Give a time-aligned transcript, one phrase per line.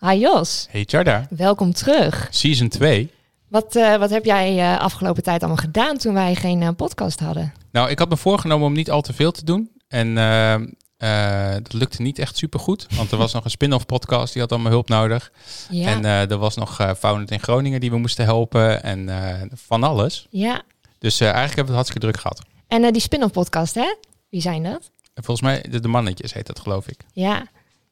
[0.00, 2.28] Hi Jos, Hey Charda, welkom terug.
[2.30, 3.10] season 2.
[3.48, 7.20] Wat, eh, wat heb jij eh, afgelopen tijd allemaal gedaan toen wij geen eh, podcast
[7.20, 7.52] hadden?
[7.72, 9.70] Nou, ik had me voorgenomen om niet al te veel te doen.
[9.88, 10.54] En eh,
[10.96, 12.86] eh, dat lukte niet echt super goed.
[12.96, 15.32] Want er was nog een spin-off podcast, die had allemaal hulp nodig.
[15.70, 18.82] Ja, En er was nog uh, Founded in Groningen die we moesten helpen.
[18.82, 19.08] En
[19.54, 20.26] van alles.
[20.30, 20.62] ja.
[20.98, 22.42] Dus eigenlijk hebben we het hartstikke druk gehad.
[22.68, 23.94] en die spin-off podcast, hè?
[24.30, 24.90] Wie zijn dat?
[25.14, 27.00] En volgens mij, de, de mannetjes heet dat geloof ik.
[27.12, 27.46] Ja,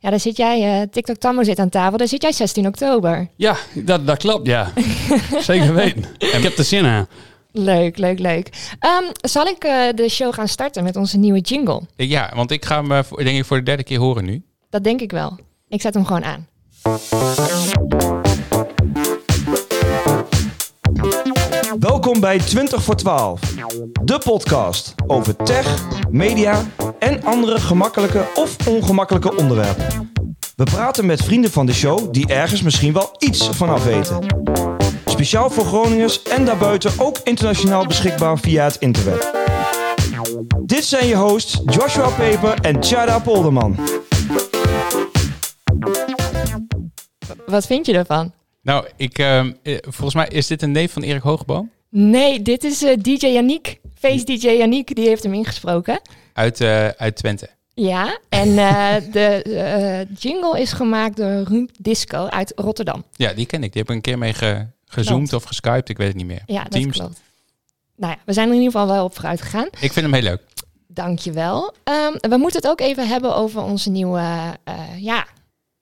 [0.04, 3.28] ja daar zit jij, eh, TikTok Tammo zit aan tafel, daar zit jij 16 oktober.
[3.36, 4.72] Ja, dat, dat klopt, ja.
[5.40, 6.04] Zeker weten.
[6.18, 7.06] Ik heb er zin aan.
[7.52, 8.48] Leuk, leuk, leuk.
[8.78, 11.80] Ehm, zal ik eh, de show gaan starten met onze nieuwe jingle?
[11.96, 14.42] Eh, Ja, want ik ga hem voor, denk ik voor de derde keer horen nu.
[14.70, 15.38] Dat denk ik wel.
[15.68, 16.48] Ik zet hem gewoon aan.
[21.78, 23.40] Welkom bij 20 voor 12,
[24.02, 26.62] de podcast over tech, media
[27.04, 30.12] en andere gemakkelijke of ongemakkelijke onderwerpen.
[30.56, 34.26] We praten met vrienden van de show die ergens misschien wel iets vanaf weten.
[35.04, 39.32] Speciaal voor Groningers en daarbuiten ook internationaal beschikbaar via het internet.
[40.62, 43.76] Dit zijn je hosts Joshua Peper en Tjada Polderman.
[47.46, 48.32] Wat vind je ervan?
[48.62, 51.70] Nou, ik, ehm, eh, volgens mij is dit een neef van Erik Hoogboom.
[51.90, 53.80] Nee, dit is eh, DJ Yannick.
[53.98, 56.00] Face DJ Yannick, die heeft hem ingesproken.
[56.34, 57.48] Uit, eh, uit Twente.
[57.74, 63.04] Ja, en eh, de eh, jingle is gemaakt door Ruud Disco uit Rotterdam.
[63.16, 63.72] Ja, die ken ik.
[63.72, 65.88] Die heb ik een keer mee ge, gezoomd of geskyped.
[65.88, 66.42] Ik weet het niet meer.
[66.46, 66.96] Ja, dat Teams.
[66.98, 67.20] klopt.
[67.96, 69.66] Nou ja, we zijn er in ieder geval wel op vooruit gegaan.
[69.80, 70.42] Ik vind hem heel leuk.
[70.88, 71.74] Dankjewel.
[71.84, 74.22] Um, we moeten het ook even hebben over onze nieuwe,
[74.98, 75.26] ja,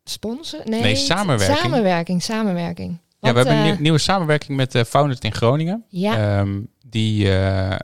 [0.05, 0.61] sponsor?
[0.65, 1.59] Nee, Nee, samenwerking.
[1.59, 2.99] Samenwerking, samenwerking.
[3.21, 5.85] Ja, we hebben een nieuw- nieuwe samenwerking met uh, Founded in Groningen.
[5.89, 6.61] Ja, Ehm,
[6.93, 7.79] die eh, eh,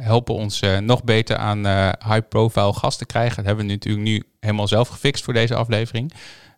[0.00, 1.66] helpen ons eh, nog beter aan
[2.06, 3.36] high-profile gasten krijgen.
[3.36, 6.12] Dat hebben we natuurlijk nu helemaal zelf gefixt voor deze aflevering.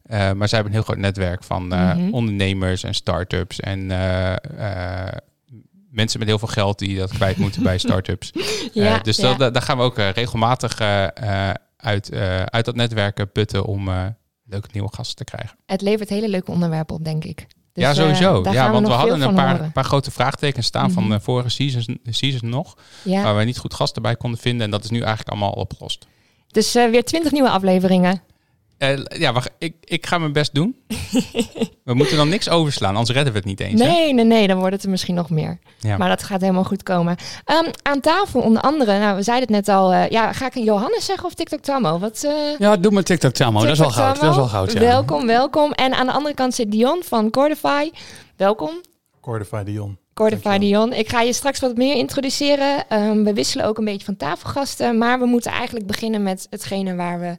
[0.09, 2.09] Maar zij hebben een heel groot netwerk van Mhm.
[2.13, 3.87] ondernemers en start-ups en
[5.91, 8.33] mensen met heel veel geld die dat kwijt moeten bij start-ups.
[8.73, 9.35] ja, dus ja.
[9.51, 10.81] daar gaan we ook regelmatig
[11.77, 12.13] uit,
[12.51, 13.91] uit dat netwerk putten om
[14.45, 15.57] leuke nieuwe gasten te krijgen.
[15.67, 17.47] het levert hele leuke onderwerpen op, denk ik.
[17.77, 18.53] Dus, ja, eh, sowieso.
[18.53, 20.93] ja, want we, hadden een van paar, paar grote vraagtekens staan Mhm.
[20.95, 22.75] van de vorige seasons, seasons nog.
[23.03, 23.23] Ja.
[23.23, 24.65] Waar we niet goed gasten bij konden vinden.
[24.65, 26.07] En dat is nu eigenlijk allemaal opgelost.
[26.51, 28.21] Dus eh, weer twintig nieuwe afleveringen.
[28.79, 30.77] Eh, ja, wacht, ik, ik ga mijn best doen.
[31.85, 33.81] we moeten dan niks overslaan, anders redden we het niet eens.
[33.81, 33.87] hè?
[33.87, 35.59] Nee, nee, nee, dan wordt het er misschien nog meer.
[35.79, 35.97] Ja.
[35.97, 37.17] Maar dat gaat helemaal goed komen.
[37.45, 39.93] Ehm, aan tafel onder andere, nou, we zeiden het net al.
[39.93, 41.99] eh, ja, ga ik een Johannes zeggen of TikTok Tammo?
[41.99, 43.61] Wat, eh, Ja, doe maar TikTok Tammo.
[43.61, 44.21] Dat is wel goud.
[44.21, 44.81] Dat is wel goud, ja.
[44.81, 45.73] Welkom, welkom.
[45.73, 47.91] En aan de andere kant zit Dion van Cordify.
[48.37, 48.71] Welkom.
[49.21, 49.99] Cordify Dion.
[50.15, 50.59] Cordify.
[50.59, 50.93] Dion.
[50.93, 52.89] Ik ga je straks wat meer introduceren.
[52.89, 54.99] Ehm, we wisselen ook een beetje van tafelgasten.
[54.99, 57.37] Maar we moeten eigenlijk beginnen met hetgene waar we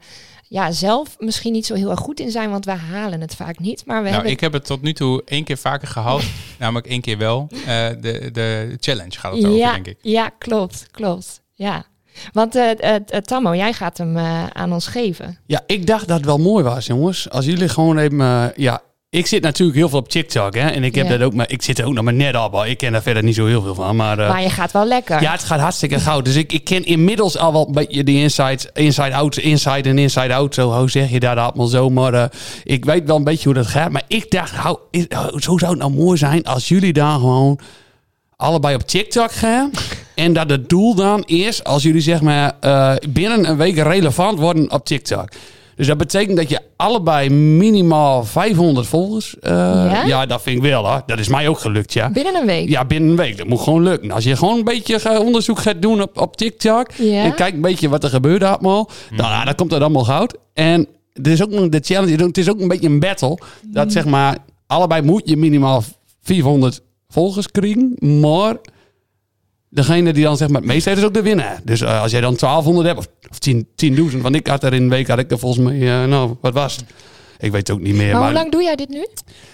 [0.49, 2.49] ja, zelf misschien niet zo heel erg goed in zijn.
[2.49, 3.85] Want we halen het vaak niet.
[3.85, 4.31] Maar we Nou, hebben...
[4.31, 6.23] ik heb het tot nu toe één keer vaker gehaald.
[6.59, 7.47] namelijk één keer wel.
[7.51, 9.97] Eh, de, de challenge gaat het over, ja, denk ik.
[10.01, 11.41] ja, klopt, klopt.
[11.53, 11.85] Ja.
[12.31, 15.37] Want eh, Tammo, jij gaat hem eh, aan ons geven.
[15.45, 17.29] Ja, ik dacht dat het wel mooi was, jongens.
[17.29, 18.21] Als jullie gewoon even...
[18.21, 20.69] eh, ja, ik zit natuurlijk heel veel op TikTok, hè.
[20.69, 21.17] En ik heb Ja.
[21.17, 21.49] dat ook maar...
[21.51, 22.65] Ik zit er ook nog maar net op.
[22.65, 24.19] Ik ken daar verder niet zo heel veel van, maar...
[24.19, 25.21] eh, maar je gaat wel lekker.
[25.21, 26.25] Ja, het gaat hartstikke goud.
[26.25, 29.97] Dus ik, ik ken inmiddels al wel een beetje die inside, inside out, inside en
[29.97, 30.53] inside out.
[30.53, 31.89] Zo, hoe zeg je dat allemaal zo?
[31.89, 32.23] Maar eh,
[32.63, 33.91] ik weet wel een beetje hoe dat gaat.
[33.91, 37.59] Maar ik dacht, hou, is- zo zou het nou mooi zijn als jullie daar gewoon
[38.35, 39.71] allebei op TikTok gaan.
[40.15, 44.39] en dat het doel dan is, als jullie zeg maar eh, binnen een week relevant
[44.39, 45.29] worden op TikTok.
[45.77, 49.39] Dus dat betekent dat je allebei minimaal 500 volgers...
[49.39, 50.03] eh, Ja?
[50.05, 50.25] ja?
[50.25, 51.01] dat vind ik wel, hoor.
[51.05, 52.09] Dat is mij ook gelukt, ja.
[52.09, 52.69] Binnen een week.
[52.69, 53.37] Ja, binnen een week.
[53.37, 54.11] Dat moet gewoon lukken.
[54.11, 56.91] Als je gewoon een beetje onderzoek gaat doen op, op TikTok.
[56.91, 57.23] Ja.
[57.23, 58.89] En kijk een beetje wat er gebeurt allemaal.
[59.15, 60.37] Dan, ja, dan komt het allemaal goud.
[60.53, 60.87] En
[61.23, 62.23] er is ook nog de challenge.
[62.25, 63.37] Het is ook een beetje een battle.
[63.67, 65.83] Dat zeg maar, allebei moet je minimaal
[66.21, 67.95] 400 volgers krijgen.
[68.21, 68.55] Maar
[69.69, 71.59] degene die dan zeg maar het meest heeft is ook de winnaar.
[71.63, 73.67] Dus eh, als jij dan 1200 hebt, of, of 10
[74.11, 74.17] 10.000.
[74.21, 76.53] Want ik had er in een week, had ik er volgens mij, eh, nou, wat
[76.53, 76.85] was het?
[77.39, 78.11] Ik weet het ook niet meer.
[78.11, 79.07] maar Maar, hoe lang doe jij dit nu?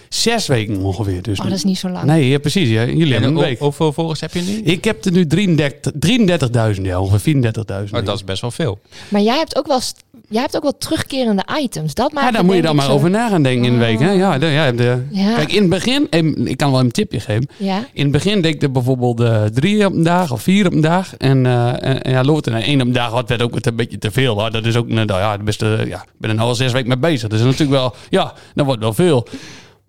[0.08, 1.22] zes weken ongeveer.
[1.22, 2.04] Dus Oh, dat is niet zo lang.
[2.04, 2.68] Nee, ja, precies.
[2.68, 2.84] Ja.
[2.84, 3.58] Jullie En hebben een hoe- week.
[3.58, 4.52] hoeveel volgers heb je nu?
[4.72, 7.98] Ik heb er nu 33 33.000, ja, ongeveer 34.000.
[8.00, 8.78] Oh, dat is best wel veel.
[9.08, 9.80] Maar jij hebt ook wel,
[10.34, 11.94] jij hebt ook wel terugkerende items.
[11.94, 13.72] Dat maakt ja, het daar moet je dan maar zo- over na gaan denken in
[13.72, 13.98] een week.
[13.98, 14.10] Hè?
[14.10, 15.34] Ja, de, ja, de, Ja.
[15.34, 16.06] Kijk, in het begin,
[16.46, 17.48] ik kan wel een tipje geven.
[17.56, 17.84] Ja.
[17.92, 20.72] In het begin deed ik er bijvoorbeeld eh, drie op een dag of vier op
[20.72, 21.16] een dag.
[21.16, 23.58] En, eh, en, en ja, loopt er naar één op een dag, wat werd ook
[23.60, 24.40] een beetje te veel.
[24.40, 24.50] Hoor.
[24.50, 26.98] Dat is ook, nou ja, eh, ja, ik ben er nou al zes weken mee
[26.98, 27.28] bezig.
[27.28, 29.26] Dus natuurlijk wel, ja, dat wordt wel veel.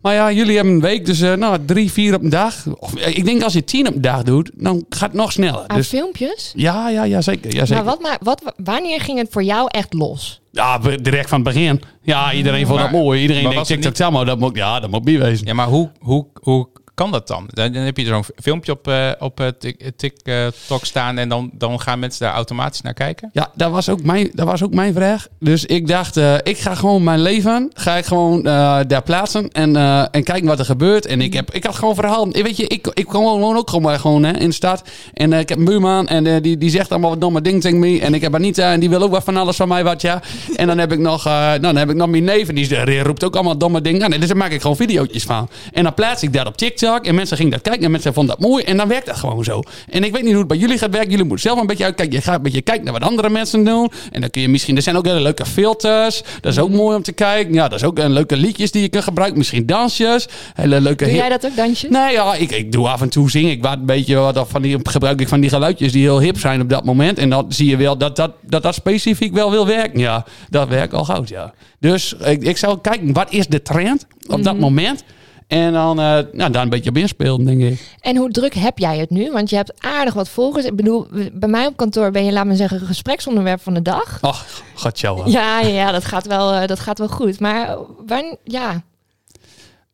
[0.05, 2.65] Maar ja, jullie hebben een week, dus eh, nou, drie, vier op een dag.
[2.79, 5.31] Of, eh, ik denk als je tien op een dag doet, dan gaat het nog
[5.31, 5.63] sneller.
[5.67, 6.51] Aan Dus, filmpjes?
[6.55, 7.53] ja, ja, ja, zeker.
[7.53, 7.83] Ja, zeker.
[7.83, 10.41] Maar wat, maar wat, wanneer ging het voor jou echt los?
[10.51, 11.81] Ja, direct van het begin.
[12.01, 13.21] Ja, iedereen vond Maar- dat mooi.
[13.21, 15.47] Iedereen maar denkt, TikTok, Samo, dat moet, ja, dat moet bij wezen.
[15.47, 17.47] Ja, maar hoe, hoe, hoe kan dat dan?
[17.47, 21.81] Dan heb je zo'n filmpje op, eh, op eh, Tik- TikTok staan en dan, dan
[21.81, 23.29] gaan mensen daar automatisch naar kijken?
[23.33, 25.27] Ja, dat was ook mijn, dat was ook mijn vraag.
[25.39, 29.51] Dus ik dacht, eh, ik ga gewoon mijn leven, ga ik gewoon eh, daar plaatsen
[29.51, 31.05] en, eh, en kijken wat er gebeurt.
[31.05, 32.29] En ik, heb, ik had gewoon verhaal.
[32.31, 34.83] Weet je, ik, ik woon woon ook gewoon, gewoon hè, in de stad.
[35.13, 37.59] En eh, ik heb een buurman en eh, die, die zegt allemaal wat domme dingen
[37.59, 37.99] tegen me.
[38.01, 40.21] En ik heb Anita en die wil ook wat van alles van mij wat, ja.
[40.55, 43.03] En dan heb ik nog, eh, nou, dan heb ik nog mijn neef en die,
[43.03, 43.99] roept ook allemaal domme dingen.
[43.99, 45.49] Nou, dus daar maak ik gewoon video's van.
[45.73, 48.37] En dan plaats ik dat op TikTok en mensen gingen dat kijken en mensen vonden
[48.37, 48.63] dat mooi.
[48.63, 49.61] En dan werkt dat gewoon zo.
[49.89, 51.09] En ik weet niet hoe het bij jullie gaat werken.
[51.09, 52.15] Jullie moeten zelf een beetje uitkijken.
[52.15, 53.91] Je gaat een beetje kijken naar wat andere mensen doen.
[54.11, 56.23] En dan kun je misschien, er zijn ook hele leuke filters.
[56.41, 57.53] Dat is ook mooi om te kijken.
[57.53, 59.37] Ja, dat is ook een leuke liedjes die je kunt gebruiken.
[59.37, 60.27] Misschien dansjes.
[60.53, 61.89] Hele leuke Doe jij dat ook, dansjes?
[61.89, 63.51] Nee, ja, ik, ik doe af en toe zingen.
[63.51, 66.39] Ik waard een beetje wat van die, gebruik ik van die geluidjes die heel hip
[66.39, 67.17] zijn op dat moment.
[67.17, 69.99] En dan zie je wel dat dat, dat, dat specifiek wel wil werken.
[69.99, 71.53] Ja, dat werkt al goed, ja.
[71.79, 75.03] Dus ik, ik zou kijken, wat is de trend op dat moment?
[75.47, 77.95] En dan, eh, nou, daar een beetje op inspelen, denk ik.
[78.01, 79.31] En hoe druk heb jij het nu?
[79.31, 80.65] Want je hebt aardig wat volgers.
[80.65, 84.17] Ik bedoel, bij mij op kantoor ben je, laat me zeggen, gespreksonderwerp van de dag.
[84.21, 85.29] Ach, gaat jou.
[85.29, 87.39] Ja, ja, ja dat, gaat wel, eh, dat gaat wel goed.
[87.39, 88.83] Maar eh, wanneer, ja,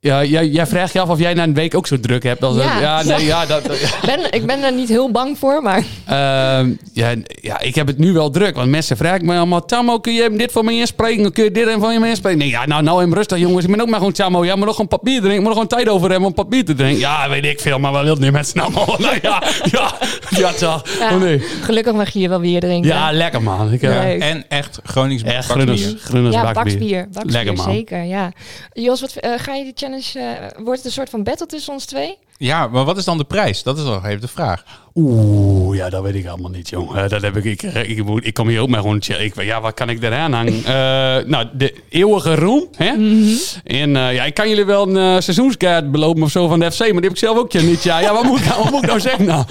[0.04, 2.44] Ja, jij, jij vraagt je af of jij na een week ook zo druk hebt.
[2.44, 2.80] Als Ja.
[2.80, 3.68] ja, nee, ja, dat,
[4.06, 7.98] ben, ik ben er niet heel bang voor, maar Ehm, ja, ja, ik heb het
[7.98, 8.56] nu wel druk.
[8.56, 9.66] Want mensen vragen me allemaal...
[9.66, 11.32] Tammo, kun je dit voor me inspreken?
[11.32, 12.40] Kun je dit en van je me inspreken?
[12.40, 13.66] Nee, ja, nou, nou, even rustig, jongens.
[13.66, 14.46] Ik ben ook maar gewoon Tammo.
[14.46, 15.32] Ja, maar nog een papier drinken.
[15.32, 17.00] Ik moet nog gewoon tijd over hebben om papier te drinken.
[17.00, 17.80] Ja, weet ik veel.
[17.80, 18.96] Maar wel heel nu met z'n allemaal.
[19.00, 19.94] Nou ja, ja,
[20.30, 20.84] ja, toch.
[21.00, 21.40] ja, Oh, nee.
[21.40, 22.90] gelukkig mag je hier wel weer drinken.
[22.90, 23.74] Ja, lekker man.
[23.74, 24.30] Ik, eh.
[24.30, 25.66] En echt Gronings Echt bakbier.
[25.66, 27.08] Grunners, Grunners ja, bakbier.
[27.24, 27.74] Lekker man.
[27.74, 28.32] zeker, ja.
[28.74, 31.86] Jos, wat, eh, ga je die eh, wordt het een soort van battle tussen ons
[31.86, 32.18] twee?
[32.38, 33.64] Ja, maar wat is dan de prijs?
[33.64, 34.64] Dat is nog even de vraag.
[34.96, 36.96] Oeh, ja, dat weet ik allemaal niet, jong.
[36.96, 39.20] Eh, dat heb ik, ik, ik, moet- ik kom hier ook maar gewoon chill.
[39.20, 40.54] Ik, ja, wat kan ik eraan hangen?
[40.66, 42.88] Eh, nou, de eeuwige roem, hè?
[43.64, 46.72] En eh, ja, ik kan jullie wel een eh, seizoenskaart beloven of zo van de
[46.72, 47.84] FC, maar die heb ik zelf ook ja, niet.
[47.84, 49.46] Ja, ja wat, moet ik, nou- wat moet ik nou zeggen nou?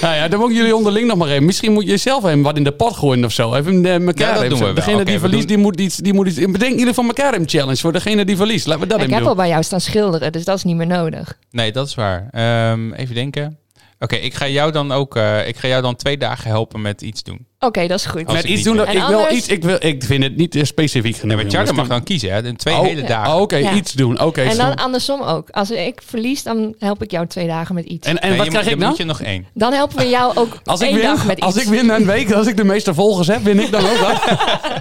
[0.00, 1.44] ja, ja, dan moeten jullie onderling nog maar even.
[1.44, 3.54] Misschien moet je zelf even wat in de pot gooien of zo.
[3.54, 4.58] Even eh, elkaar Ja, dat even.
[4.58, 4.72] doen we.
[4.74, 5.96] Degene die verliest, doen- die moet iets...
[5.96, 8.66] Die moet iets bedenken jullie van elkaar een challenge voor degene die verliest.
[8.66, 9.32] Laten we dat ik even heb doen.
[9.32, 11.38] al bij jou staan schilderen, dus dat is niet meer nodig.
[11.50, 12.28] Nee, dat is waar.
[12.30, 13.58] Ehm, even denken.
[14.04, 17.02] Oké, ik ga jou dan ook eh, ik ga jou dan twee dagen helpen met
[17.02, 17.46] iets doen.
[17.58, 18.24] Oké, dat is goed.
[18.26, 19.46] Als Met ik iets doen dat ik wil anders- iets.
[19.48, 21.36] Ik, wil, ik vind het niet specifiek genoeg.
[21.36, 22.54] Nee, maar Charlie mag dan kiezen, hè?
[22.54, 23.34] Twee Oh, hele dagen.
[23.34, 23.72] Oh, Oké, Ja.
[23.72, 24.20] iets doen.
[24.20, 24.56] Oké, en zo.
[24.56, 25.50] dan andersom ook.
[25.50, 28.08] Als ik verlies, dan help ik jou twee dagen met iets.
[28.08, 29.46] En, en Nee, wat je krijg moet- ik dan moet je nog één.
[29.54, 31.46] Dan helpen we jou ook Als ik, één win, dag met iets.
[31.46, 33.96] als ik win een week, als ik de meeste volgers heb, win ik dan ook
[33.98, 34.22] wat?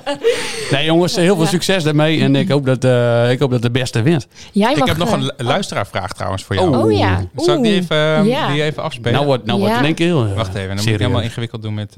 [0.71, 1.49] nee jongens, heel veel Ja.
[1.49, 2.21] succes daarmee.
[2.21, 4.27] En ik hoop dat, eh, ik hoop dat de beste wint.
[4.51, 6.75] Jij Ik mag, heb nog eh, een lu- luisteraarvraag trouwens voor jou.
[6.77, 6.83] Oh.
[6.85, 7.23] Oh ja.
[7.35, 9.13] Zal ik die even, die even afspelen?
[9.13, 11.61] Nou wordt nou in één keer heel, eh, Wacht even, dan moet ik helemaal ingewikkeld
[11.61, 11.95] doen met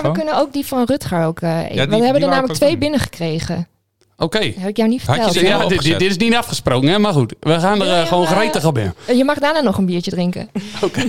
[0.00, 1.40] eh, Maar we kunnen ook die van Rutger ook.
[1.40, 3.68] eh, die- we hebben er namelijk twee binnengekregen.
[4.16, 4.38] Oké.
[4.38, 5.34] Heb ik jou niet je verteld.
[5.34, 5.98] Ja, dit, dit, opgezet?
[5.98, 6.98] dit is niet afgesproken, hè?
[6.98, 7.34] maar goed.
[7.40, 8.92] We gaan er Ja, eh, gewoon gretig op in.
[9.16, 10.48] Je mag daarna nog een biertje drinken.
[10.84, 11.02] Oké.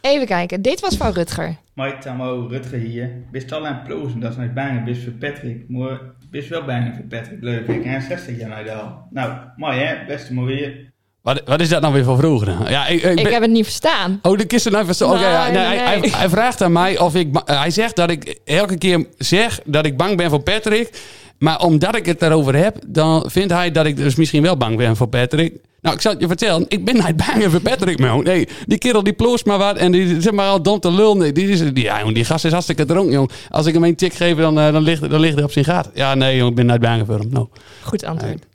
[0.00, 0.62] Even kijken.
[0.62, 1.56] Dit was van Rutger.
[1.74, 3.10] Mike Tamo Rutger hier.
[3.32, 5.64] Bist al aan plozen, dat is niet bang, bist voor Patrick.
[5.68, 6.00] Maar
[6.30, 7.68] bist wel bang voor Patrick, leuk.
[7.68, 8.98] Ik heb 60 jaar nou al.
[9.10, 10.92] Nou, mooi hè, beste maar weer.
[11.26, 12.70] Wat, wat is dat nou weer voor vroeger?
[12.70, 14.18] Ja, ik, ik heb het niet verstaan.
[14.22, 15.10] Oh, de kisten nou verstaan.
[15.10, 16.10] Oké, ja, Nee, nee, hij-.
[16.12, 17.36] Hij, vraagt aan mij of ik.
[17.44, 20.90] eh, hij zegt dat ik elke keer zeg dat ik bang ben voor Patrick.
[21.38, 24.76] Maar omdat ik het daarover heb, dan vindt hij dat ik dus misschien wel bang
[24.76, 25.54] ben voor Patrick.
[25.80, 26.64] Nou, ik zal het je vertellen.
[26.68, 28.22] Ik ben niet bang voor Patrick, man.
[28.22, 31.16] Nee, die kerel die ploost maar wat en die zit maar al dom te lul.
[31.16, 33.30] Nee, die, is, die, ja, jongen, die gast is hartstikke dronken, jong.
[33.50, 35.64] Als ik hem een tik geef, dan, eh, dan, ligt, dan ligt hij op zijn
[35.64, 35.90] gaat.
[35.94, 37.28] Ja, nee, jong, ik ben niet bang voor hem.
[37.30, 37.48] No.
[37.82, 38.46] Goed antwoord.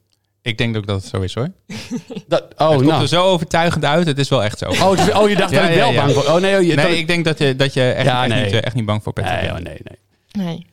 [0.44, 1.48] Ik denk ook dat het zo is hoor.
[2.28, 3.02] Dat, oh, het komt nou.
[3.02, 4.66] er zo overtuigend uit, het is wel echt zo.
[4.70, 6.02] Oh, is- oh, je dacht Ja, dat ik wel ja.
[6.02, 6.24] bang voor...
[6.24, 8.24] Oh, nee, oh, je, dat nee, ik- ik denk dat je, dat je echt, Ja,
[8.26, 8.44] echt, nee.
[8.52, 9.58] niet, echt niet bang voor Patrick Nee, bent.
[9.60, 10.46] oh, nee, nee.
[10.46, 10.66] Nee.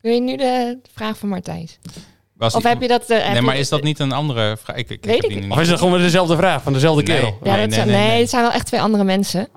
[0.00, 1.78] Wil je nu de vraag van Martijs?
[2.36, 3.10] Was Of die- heb je dat...
[3.10, 4.76] eh, Nee, maar is dat niet een andere vraag?
[4.76, 5.50] Ik, ik, Weet ik die niet.
[5.50, 7.16] Of is het gewoon weer dezelfde vraag van dezelfde Nee.
[7.16, 7.38] kerel?
[7.42, 8.20] Ja, Nee, dat nee, zijn, nee, nee, nee.
[8.20, 9.48] het zijn wel echt twee andere mensen.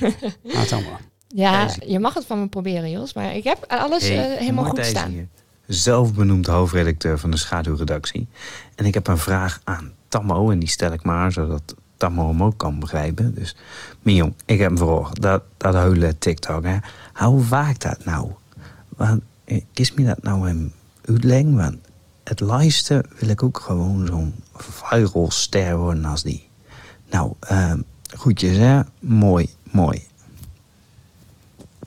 [0.00, 0.12] Nou,
[0.58, 1.00] het zal maar.
[1.28, 1.80] Ja, Deze.
[1.86, 3.14] je mag het van me proberen, Jos.
[3.14, 5.10] Maar ik heb alles Hey, eh, helemaal goed staan.
[5.10, 5.28] hier.
[5.66, 8.28] Zelfbenoemd hoofdredacteur van de Schaduwredactie.
[8.76, 10.50] En ik heb een vraag aan Tammo.
[10.50, 13.34] En die stel ik maar, zodat Tammo hem ook kan begrijpen.
[13.34, 13.56] Dus,
[14.02, 15.12] Mion, ik heb een vraag.
[15.12, 16.76] Dat, dat hele TikTok, hè.
[17.26, 18.30] Hoe vaak dat nou?
[18.88, 20.72] Want, eh, kies me dat nou een
[21.04, 21.56] uitleggen?
[21.56, 21.76] Want
[22.24, 26.48] het lijste wil ik ook gewoon zo'n viralster worden als die.
[27.10, 27.80] Nou, ehm
[28.14, 28.80] goedjes hè.
[29.00, 30.06] Mooi, mooi.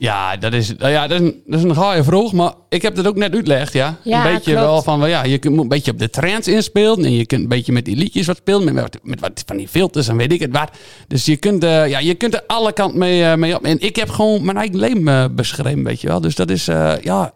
[0.00, 2.82] Ja, dat is, nou ja, dat is, een, dat is een gaaie vraag, maar ik
[2.82, 3.96] heb dat ook net uitgelegd, ja.
[4.02, 4.66] Ja, een beetje klopt.
[4.66, 7.42] wel van, wel, ja, je kunt een beetje op de trends inspelen en je kunt
[7.42, 10.16] een beetje met die liedjes wat spelen, met, met, met wat van die filters en
[10.16, 10.70] weet ik het wat.
[11.08, 13.64] Dus je kunt, eh, ja, je kunt er alle kant mee, eh, mee op.
[13.64, 16.20] En ik heb gewoon mijn eigen leven eh, beschreven, weet je wel.
[16.20, 17.32] Dus dat is, eh, ja,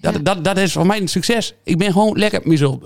[0.00, 0.18] dat, Ja.
[0.18, 1.54] Dat, dat is voor mij een succes.
[1.64, 2.76] Ik ben gewoon lekker op mezelf.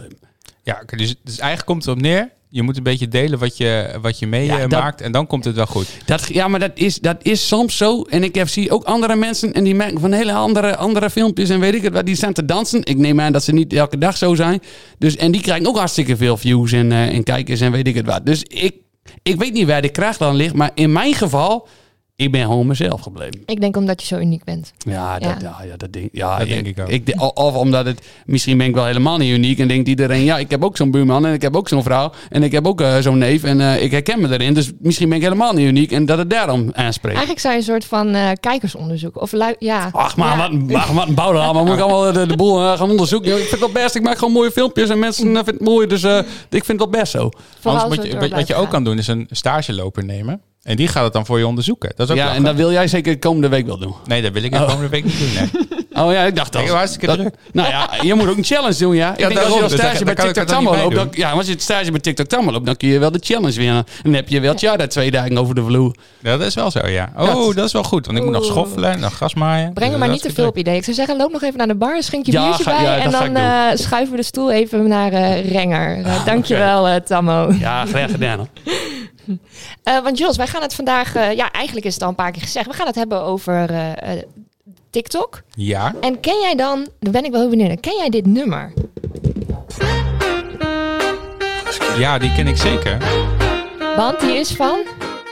[0.62, 2.30] Ja, dus, dus eigenlijk komt het op neer.
[2.54, 5.54] Je moet een beetje delen wat je, wat je meemaakt dat- en dan komt het
[5.54, 5.86] wel goed.
[6.04, 8.02] Dat, ja, maar dat is, dat is soms zo.
[8.02, 11.48] En ik heb, zie ook andere mensen en die maken van hele andere, andere filmpjes
[11.48, 12.06] en weet ik het wat.
[12.06, 12.84] Die staan te dansen.
[12.84, 14.60] Ik neem aan dat ze niet elke dag zo zijn.
[14.98, 17.94] Dus, en die krijgen ook hartstikke veel views en, eh, en kijkers en weet ik
[17.94, 18.26] het wat.
[18.26, 18.74] Dus ik,
[19.22, 20.54] ik weet niet waar de kracht dan ligt.
[20.54, 21.68] Maar in mijn geval,
[22.22, 23.42] ik ben gewoon mezelf gebleven.
[23.46, 24.72] Ik denk omdat je zo uniek bent.
[24.78, 25.36] Ja, dat, Ja.
[25.40, 25.64] ja.
[25.66, 26.88] Ja, dat, denk, ja, Dat denk ik ook.
[26.88, 30.38] Ik, of omdat het, misschien ben ik wel helemaal niet uniek en denkt iedereen, ja,
[30.38, 32.80] ik heb ook zo'n buurman en ik heb ook zo'n vrouw en ik heb ook
[32.80, 34.54] eh, zo'n neef en eh, ik herken me erin.
[34.54, 37.10] Dus misschien ben ik helemaal niet uniek en dat het daarom aanspreekt.
[37.16, 39.20] Eigenlijk zou je een soort van eh, kijkersonderzoek.
[39.20, 39.88] Of lui- ja.
[39.92, 40.50] Ach, maar Ja.
[40.50, 43.30] wat, ach, wat een bouwde Maar moet ik allemaal de, de boel gaan onderzoeken?
[43.32, 43.94] Ik vind het wel best.
[43.94, 45.86] Ik maak gewoon mooie filmpjes en mensen vinden het mooi.
[45.86, 47.28] Dus eh, ik vind het wel best zo.
[47.60, 50.40] Vooral Anders zo moet je, wat, wat je ook kan doen is een stageloper nemen.
[50.62, 51.92] En die gaat het dan voor je onderzoeken.
[51.96, 53.94] Dat is ook Ja, en dat wil jij zeker de komende week wel doen.
[54.04, 54.66] Nee, dat wil ik de Oh.
[54.66, 55.32] komende week niet doen.
[55.34, 55.50] Nee.
[55.94, 57.34] Oh ja, ik dacht Dat- druk.
[57.52, 59.10] Nou ja, je moet ook een challenge doen, ja.
[59.10, 59.56] Ik denk als daarom.
[59.56, 61.90] je al Dus stage bij TikTok het Tammo loopt, dan, ja, als je het stage
[61.90, 63.76] bij TikTok Tammo loopt, dan kun je wel de challenge winnen.
[63.76, 65.94] En dan heb je wel tja, daar twee dagen over de vloer.
[66.20, 67.12] Ja, dat is wel zo, ja.
[67.16, 68.06] Oh, dat is wel goed.
[68.06, 69.72] Want ik moet nog schoffelen en nog gas maaien.
[69.72, 70.76] Breng er Dus maar dat niet te veel op idee.
[70.76, 72.82] Ik zou zeggen, loop nog even naar de bar, schenk je Ja, biertje ga- bij.
[72.82, 76.04] ja, en dat dan eh, schuiven we de stoel even naar eh, Renger.
[76.04, 77.52] Eh, dankjewel, eh Tammo.
[77.58, 78.48] Ja, graag gedaan.
[79.82, 81.14] Eh, want Jos, wij gaan het vandaag...
[81.14, 82.66] eh, ja, eigenlijk is het al een paar keer gezegd.
[82.66, 84.22] We gaan het hebben over eh, eh,
[84.92, 85.42] TikTok.
[85.54, 85.94] Ja.
[86.00, 86.88] En ken jij dan...
[87.00, 87.80] Daar ben ik wel heel benieuwd.
[87.80, 88.72] Ken jij dit nummer?
[91.98, 92.98] ja, die ken ik zeker.
[93.96, 94.78] Want die is van...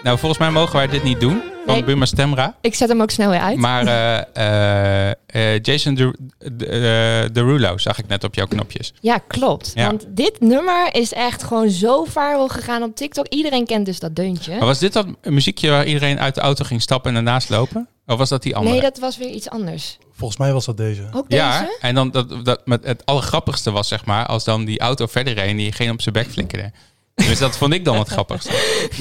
[0.03, 1.43] Nou, volgens mij mogen wij dit niet doen.
[1.67, 1.85] Van Nee.
[1.85, 2.57] Buma Stemra.
[2.61, 3.57] Ik zet hem ook snel weer uit.
[3.57, 8.93] Maar eh, eh, eh, Jason de, de, Derulo zag ik net op jouw knopjes.
[9.01, 9.73] Ja, klopt.
[9.75, 9.87] Ja.
[9.87, 13.27] Want dit nummer is echt gewoon zo viral gegaan op TikTok.
[13.29, 14.57] Iedereen kent dus dat deuntje.
[14.57, 17.89] Maar was dit dat muziekje waar iedereen uit de auto ging stappen en ernaast lopen?
[18.11, 18.73] Of was dat die andere?
[18.73, 19.99] Nee, dat was weer iets anders.
[20.13, 21.09] Volgens mij was dat deze.
[21.13, 21.43] Ook deze?
[21.43, 25.07] Ja, en dan dat, dat met het allergrappigste was zeg maar als dan die auto
[25.07, 26.73] verder reed en die geen op zijn bek flikkerde.
[27.15, 28.53] Dus dat vond ik dan het grappigste.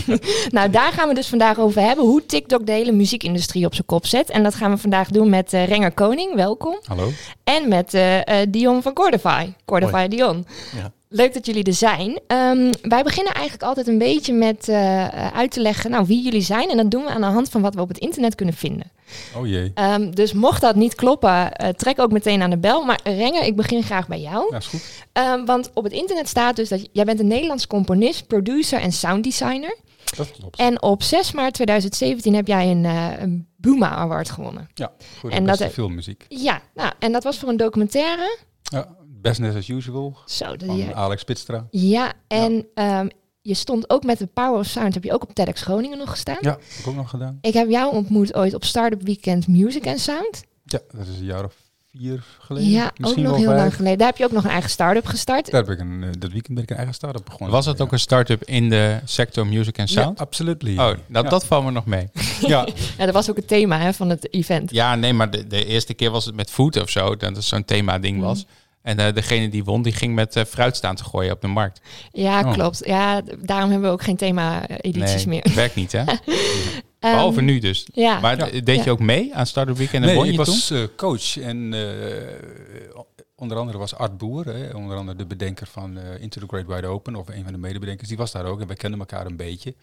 [0.50, 2.06] Nou, daar gaan we dus vandaag over hebben.
[2.06, 4.30] Hoe TikTok de hele muziekindustrie op zijn kop zet.
[4.30, 6.80] En dat gaan we vandaag doen met eh, Renger Koning, welkom.
[6.86, 7.12] Hallo?
[7.44, 9.52] En met eh, eh, Dion van Cordify.
[9.66, 10.46] Cordify Dion.
[10.76, 10.92] Ja.
[11.12, 12.20] Leuk dat jullie er zijn.
[12.28, 16.42] Ehm, wij beginnen eigenlijk altijd een beetje met eh, uit te leggen nou, wie jullie
[16.42, 16.70] zijn.
[16.70, 18.92] En dat doen we aan de hand van wat we op het internet kunnen vinden.
[19.38, 19.72] Oh jee.
[19.74, 22.84] Ehm, dus mocht dat niet kloppen, eh, trek ook meteen aan de bel.
[22.86, 24.48] Maar Renger, ik begin graag bij jou.
[24.52, 24.82] Ja, is goed.
[25.14, 28.92] Ehm, want op het internet staat dus dat jij bent een Nederlands componist, producer en
[28.92, 29.78] sounddesigner.
[30.18, 30.58] Dat klopt.
[30.60, 34.70] En op 6 maart 2017 heb jij een, eh, een Buma Award gewonnen.
[34.74, 36.26] Ja, voor En de dat beste heb- filmmuziek.
[36.28, 38.38] Ja, nou, en dat was voor een documentaire.
[38.64, 38.88] Ja,
[39.22, 40.92] Business as Usual Zo, dat van ja.
[40.94, 41.68] Alex Pitstra.
[41.72, 43.08] Ja, en ehm,
[43.42, 46.10] je stond ook met de Power of Sound, heb je ook op TEDx Groningen nog
[46.10, 46.38] gestaan.
[46.42, 47.38] Ja, heb ik ook nog gedaan.
[47.42, 50.44] Ik heb jou ontmoet ooit op Startup Weekend Music and Sound.
[50.66, 51.54] Ja, dat is een jaar of
[51.92, 52.70] vier geleden.
[52.70, 53.62] Ja, ook Misschien nog wel heel vijf.
[53.62, 53.98] lang geleden.
[53.98, 55.52] Daar heb je ook nog een eigen start-up gestart.
[55.52, 57.50] Daar heb ik een, eh, dat weekend ben ik een eigen start-up begonnen.
[57.52, 60.20] Was dat ook een start-up in de sector music en Ja, sound?
[60.20, 60.64] absoluut.
[60.64, 61.22] Oh, dat, Ja.
[61.22, 62.10] dat valt me nog mee.
[62.42, 64.72] Ja, Ja, dat was ook het thema hè, van het event.
[64.72, 67.16] Ja, nee, maar de, de eerste keer was het met food of zo.
[67.16, 68.26] Dat het zo'n thema-ding Mhm.
[68.26, 68.46] was.
[68.82, 71.48] En eh, degene die won, die ging met eh, fruit staan te gooien op de
[71.48, 71.82] markt.
[72.12, 72.54] Ja, Oh.
[72.54, 72.82] klopt.
[72.86, 75.56] Ja, daarom hebben we ook geen thema-edities nee, meer.
[75.56, 76.04] werkt niet, hè?
[77.00, 77.88] Ehm, Behalve nu dus.
[77.94, 78.62] Ja, Maar Ja.
[78.62, 78.92] deed je Ja.
[78.92, 80.46] ook mee aan Startup Weekend en nee, won je ik toen?
[80.46, 83.00] was eh, coach en eh,
[83.36, 86.66] onder andere was Art Boer, hè, onder andere de bedenker van eh Into the Great
[86.68, 89.26] Wide Open, of een van de medebedenkers, die was daar ook en wij kenden elkaar
[89.26, 89.76] een beetje.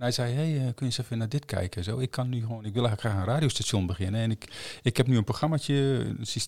[0.00, 1.84] Hij zei, hey, eh, kun je eens even naar dit kijken?
[1.84, 4.20] Zo, ik kan nu gewoon, ik wil eigenlijk graag een radiostation beginnen.
[4.20, 4.52] En ik,
[4.82, 5.74] ik heb nu een programmaatje,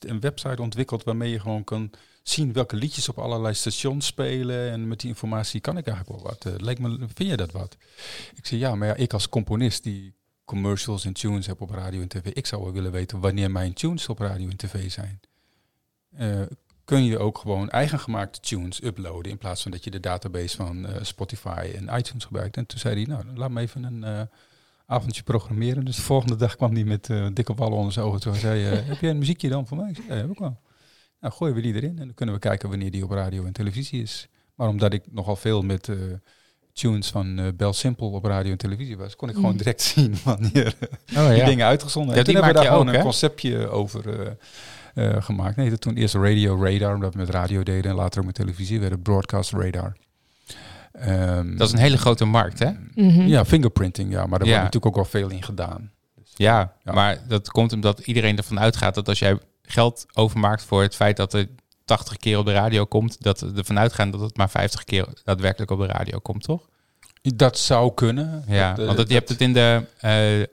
[0.00, 1.90] een, website ontwikkeld waarmee je gewoon kan
[2.22, 4.70] zien welke liedjes op allerlei stations spelen.
[4.70, 6.44] En met die informatie kan ik eigenlijk wel wat.
[6.44, 7.76] Eh, lijkt me, vind je dat wat?
[8.34, 12.08] Ik zei, ja, maar ik als componist die commercials en tunes heb op radio en
[12.08, 12.26] tv.
[12.26, 15.20] Ik zou wel willen weten wanneer mijn tunes op radio en tv zijn.
[16.16, 16.40] Eh,
[16.84, 20.56] kun je ook gewoon eigen gemaakte tunes uploaden in plaats van dat je de database
[20.56, 22.56] van eh, Spotify en iTunes gebruikt.
[22.56, 24.20] En toen zei hij, nou, laat me even een eh,
[24.86, 25.84] avondje programmeren.
[25.84, 28.20] Dus de volgende dag kwam hij met eh, dikke ballen onder zijn ogen.
[28.20, 29.88] Toen zei hij, heb jij een muziekje dan voor mij?
[29.90, 30.60] Ik zei, ja, heb ik wel.
[31.20, 33.52] Nou, gooien we die erin en dan kunnen we kijken wanneer die op radio en
[33.52, 34.28] televisie is.
[34.54, 35.88] Maar omdat ik nogal veel met
[36.72, 39.56] tunes van eh Bel Simple op radio en televisie was, kon ik gewoon Mm.
[39.56, 40.74] direct zien wanneer
[41.16, 42.12] Oh, die dingen uitgezonden.
[42.12, 44.36] Ja, en toen die hebben we daar gewoon ook, een conceptje over
[44.94, 45.56] gemaakt.
[45.56, 48.34] Nee, dat toen eerst Radio Radar, omdat we met radio deden en later ook met
[48.34, 49.96] televisie, werd het Broadcast Radar.
[50.92, 52.70] Ehm, Dat is een hele grote markt, hè?
[52.94, 53.20] Mhm.
[53.26, 54.54] Ja, fingerprinting, ja, maar daar Ja.
[54.60, 55.90] wordt natuurlijk ook wel veel in gedaan.
[56.14, 56.92] Dus, Ja, Ja.
[56.92, 61.16] maar dat komt omdat iedereen ervan uitgaat dat als jij geld overmaakt voor het feit
[61.16, 61.48] dat er
[61.84, 65.06] 80 keer op de radio komt, dat we ervan uitgaan dat het maar 50 keer
[65.24, 66.68] daadwerkelijk op de radio komt, toch?
[67.22, 68.44] Dat zou kunnen.
[68.48, 70.46] Ja, Dat, eh, want dat, je hebt het in de eh, eh,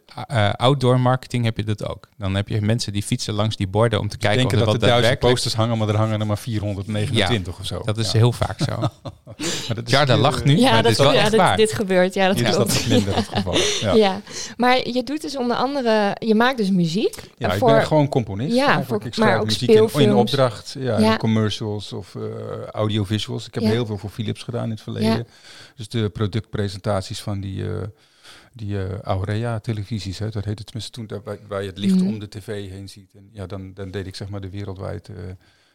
[0.54, 2.08] outdoor marketing heb je dat ook.
[2.18, 4.66] Dan heb je mensen die fietsen langs die borden om te kijken denken of er
[4.72, 7.82] dat wat er duizend posters hangen, maar er hangen er maar 429 of zo.
[7.86, 8.18] Dat is Ja.
[8.18, 8.80] heel vaak zo.
[9.68, 11.32] Maar dat is Jarda hier, lacht nu, Ja, maar dat, het is wel ja, echt
[11.32, 11.58] dit, waar.
[11.58, 12.14] dit gebeurt.
[12.14, 12.58] Ja, dat is klopt.
[12.74, 13.56] dat minder het geval.
[13.82, 13.94] Ja.
[13.94, 14.22] Ja.
[14.58, 17.16] maar je doet dus onder andere, je maakt dus muziek.
[17.38, 18.56] Ja, ik ben gewoon componist.
[18.56, 21.12] Ja, voor- ik schrijf maar ook muziek in, in opdracht, ja, Ja.
[21.12, 22.22] in commercials of eh,
[22.72, 23.48] audiovisuals.
[23.48, 23.70] Ik heb Ja.
[23.70, 25.10] heel veel voor Philips gedaan in het verleden.
[25.18, 25.24] Ja.
[25.76, 26.10] Dus de
[26.64, 27.88] productpresentaties van die, eh
[28.54, 31.96] die eh Aurea-televisies, hè, dat heette het tenminste toen, daar, waar, waar je het licht
[31.96, 32.08] Mhm.
[32.08, 33.12] om de tv heen ziet.
[33.14, 35.10] En ja, dan, dan deed ik zeg maar de wereldwijd...
[35.10, 35.16] eh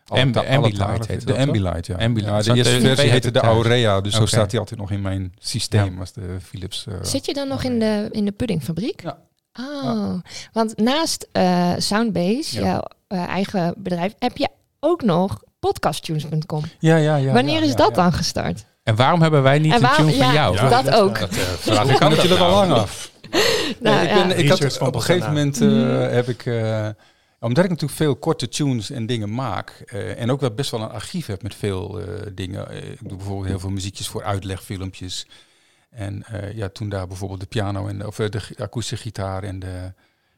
[0.08, 1.40] Ambi- ta- Ambilight heette De dat?
[1.46, 1.96] Ambilight, ja.
[1.96, 2.44] Ambilight.
[2.44, 3.40] Ja, de eerste de versie heette de?
[3.40, 6.00] Aurea, dus zo staat hij altijd nog in mijn systeem Ja.
[6.00, 6.86] als de Philips.
[6.86, 9.02] eh, Zit je dan nog in de, in de puddingfabriek?
[9.02, 9.18] Ja.
[9.60, 10.14] Oh,
[10.52, 12.64] want naast eh, Soundbase, Ja.
[12.66, 12.82] jouw
[13.26, 14.48] eigen bedrijf, heb je
[14.80, 16.62] ook nog podcasttunes.com.
[16.78, 17.32] ja, ja, ja.
[17.32, 18.02] Wanneer ja, is dat ja.
[18.02, 18.64] dan gestart?
[18.84, 20.68] En waarom hebben wij niet En een tune van ja, jou?
[20.68, 21.18] dat ook.
[21.18, 23.12] Dat, vraag ik aan je er al lang af.
[23.80, 26.14] Nou, Nee, ik, ben, ik had, op een gegeven moment eh, Mhm.
[26.14, 26.88] heb ik, eh,
[27.40, 30.80] omdat ik natuurlijk veel korte tunes en dingen maak eh, en ook wel best wel
[30.80, 32.70] een archief heb met veel eh, dingen.
[32.92, 35.26] Ik doe bijvoorbeeld heel veel muziekjes voor uitlegfilmpjes.
[35.90, 39.58] En eh, ja, toen daar bijvoorbeeld de piano en de, of de akoestische gitaar en
[39.58, 39.92] de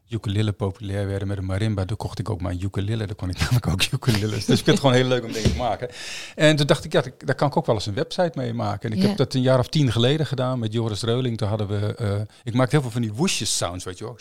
[0.09, 3.07] ukulele populair werden met de marimba, toen kocht ik ook mijn ukulele.
[3.07, 4.45] Dan kon ik namelijk ook ukuleles.
[4.45, 5.89] Dus ik vind het gewoon heel leuk om dingen te maken.
[6.35, 8.55] En toen dacht ik, ja, daar- daar kan ik ook wel eens een website mee
[8.55, 8.91] maken.
[8.91, 9.09] En ik Ja.
[9.09, 11.39] heb dat een jaar of tien geleden gedaan met Joris Reuling.
[11.39, 14.17] Toen hadden we, eh, ik maakte heel veel van die woesjes sounds, weet je wel.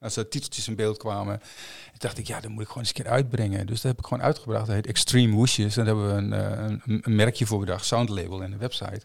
[0.00, 1.34] Als er titeltjes in beeld kwamen.
[1.92, 3.66] En dacht ik, ja, dan moet ik gewoon eens een keer uitbrengen.
[3.66, 4.66] Dus dat heb ik gewoon uitgebracht.
[4.66, 5.76] Dat heet Extreme Woesjes.
[5.76, 9.00] En daar hebben we een, eh, een, een merkje voor bedacht, soundlabel en een website.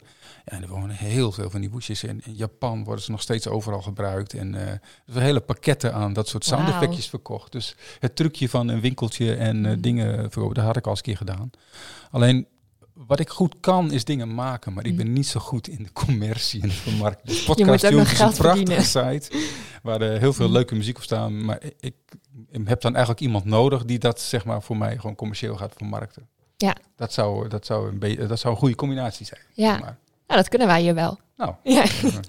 [0.46, 2.04] Ja, en er wonen heel veel van die woesjes.
[2.04, 4.34] In, in Japan worden ze nog steeds overal gebruikt.
[4.34, 6.74] En eh, er zijn hele pakketten aan dat soort sound Wauw.
[6.75, 7.52] effectjes verkocht.
[7.52, 9.82] Dus het trucje van een winkeltje en eh, Mm.
[9.82, 11.50] dingen verkopen, dat had ik al eens een keer gedaan.
[12.12, 12.48] Alleen
[12.94, 14.98] wat ik goed kan is dingen maken, maar ik Mm.
[14.98, 19.32] ben niet zo goed in de commercie en de moet Podcast is een prachtige site
[19.84, 20.54] waar er heel veel Mm.
[20.54, 21.96] leuke muziek op staan, maar ik,
[22.50, 25.74] ik heb dan eigenlijk iemand nodig die dat zeg maar voor mij gewoon commercieel gaat
[25.78, 26.28] vermarkten.
[26.58, 26.75] Ja.
[26.96, 29.42] Dat zou, dat zou, een, dat zou een goede combinatie zijn.
[29.54, 29.72] Ja.
[29.72, 29.98] zeg Maar.
[30.27, 31.20] Nou, dat kunnen wij hier wel.
[31.38, 31.84] Nou, Ja.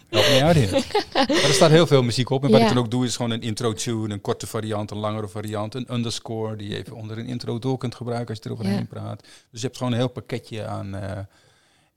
[0.09, 0.71] help me uit hier.
[1.13, 2.45] Maar er staat heel veel muziek op.
[2.45, 2.67] En wat Ja.
[2.69, 5.75] ik dan ook doe is gewoon een intro tune, een korte variant, een langere variant,
[5.75, 8.85] een underscore die je even onder een intro door kunt gebruiken als je eroverheen Ja.
[9.01, 9.21] praat.
[9.51, 10.95] Dus je hebt gewoon een heel pakketje aan.
[10.95, 11.19] eh,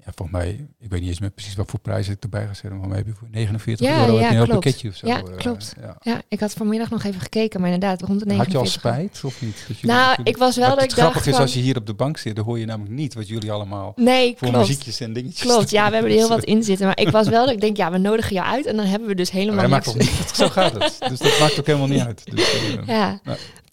[0.05, 2.53] ja, volgens mij, ik weet niet eens meer precies wat voor prijs ik erbij ga
[2.53, 4.59] zetten, maar heb je voor 49 Ja, euro ja, een heel klopt.
[4.59, 5.07] pakketje of zo.
[5.07, 5.73] Ja, klopt.
[5.81, 5.97] ja.
[6.01, 8.71] Ja, ik had vanmiddag nog even gekeken, maar inderdaad, rond de Had je al 49.
[8.71, 9.65] spijt of niet?
[9.67, 11.85] Dat Nou, ik was wel dat het ik grappig dacht is, als je hier op
[11.85, 14.67] de bank zit, dan hoor je namelijk niet wat jullie allemaal Nee, voor klopt.
[14.67, 16.85] muziekjes en dingetjes Klopt, ja, we hebben er heel wat in zitten.
[16.85, 19.07] Maar ik was wel dat ik denk, ja, we nodigen jou uit en dan hebben
[19.07, 20.07] we dus helemaal maakt niks.
[20.07, 20.95] toch niet, zo gaat het.
[21.09, 22.21] Dus dat maakt ook helemaal niet uit.
[22.35, 23.19] Dus, eh, Ja,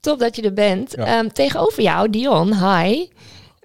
[0.01, 0.95] top dat je er bent.
[0.95, 3.07] Ehm, tegenover jou, Dion, hi.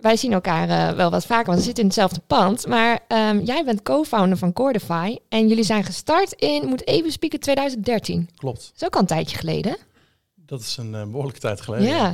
[0.01, 2.67] Wij zien elkaar eh, wel wat vaker, want we zitten in hetzelfde pand.
[2.67, 5.17] Maar ehm, jij bent co-founder van Cordify.
[5.29, 8.29] En jullie zijn gestart in, moet even spieken, 2013.
[8.35, 8.61] Klopt.
[8.65, 9.77] Dat is ook al een tijdje geleden.
[10.35, 11.87] Dat is een eh, behoorlijke tijd geleden.
[11.87, 12.13] Ja.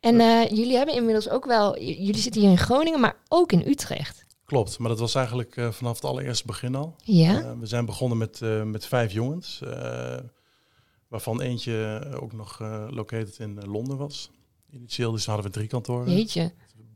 [0.00, 3.62] En eh, jullie hebben inmiddels ook wel, jullie zitten hier in Groningen, maar ook in
[3.66, 4.26] Utrecht.
[4.44, 6.94] Klopt, maar dat was eigenlijk vanaf het allereerste begin al.
[7.02, 7.56] Ja.
[7.56, 9.62] We zijn begonnen met, met vijf jongens,
[11.08, 12.58] waarvan eentje ook nog
[12.90, 14.30] located in Londen was.
[14.70, 16.14] Initieel dus hadden we drie kantoren.
[16.14, 16.52] Jeetje.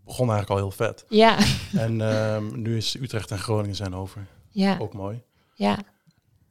[0.08, 1.04] Begon eigenlijk al heel vet.
[1.08, 1.36] Ja,
[1.76, 4.26] En ehm, nu is Utrecht en Groningen zijn over.
[4.50, 5.22] ja, Ook mooi.
[5.54, 5.78] ja.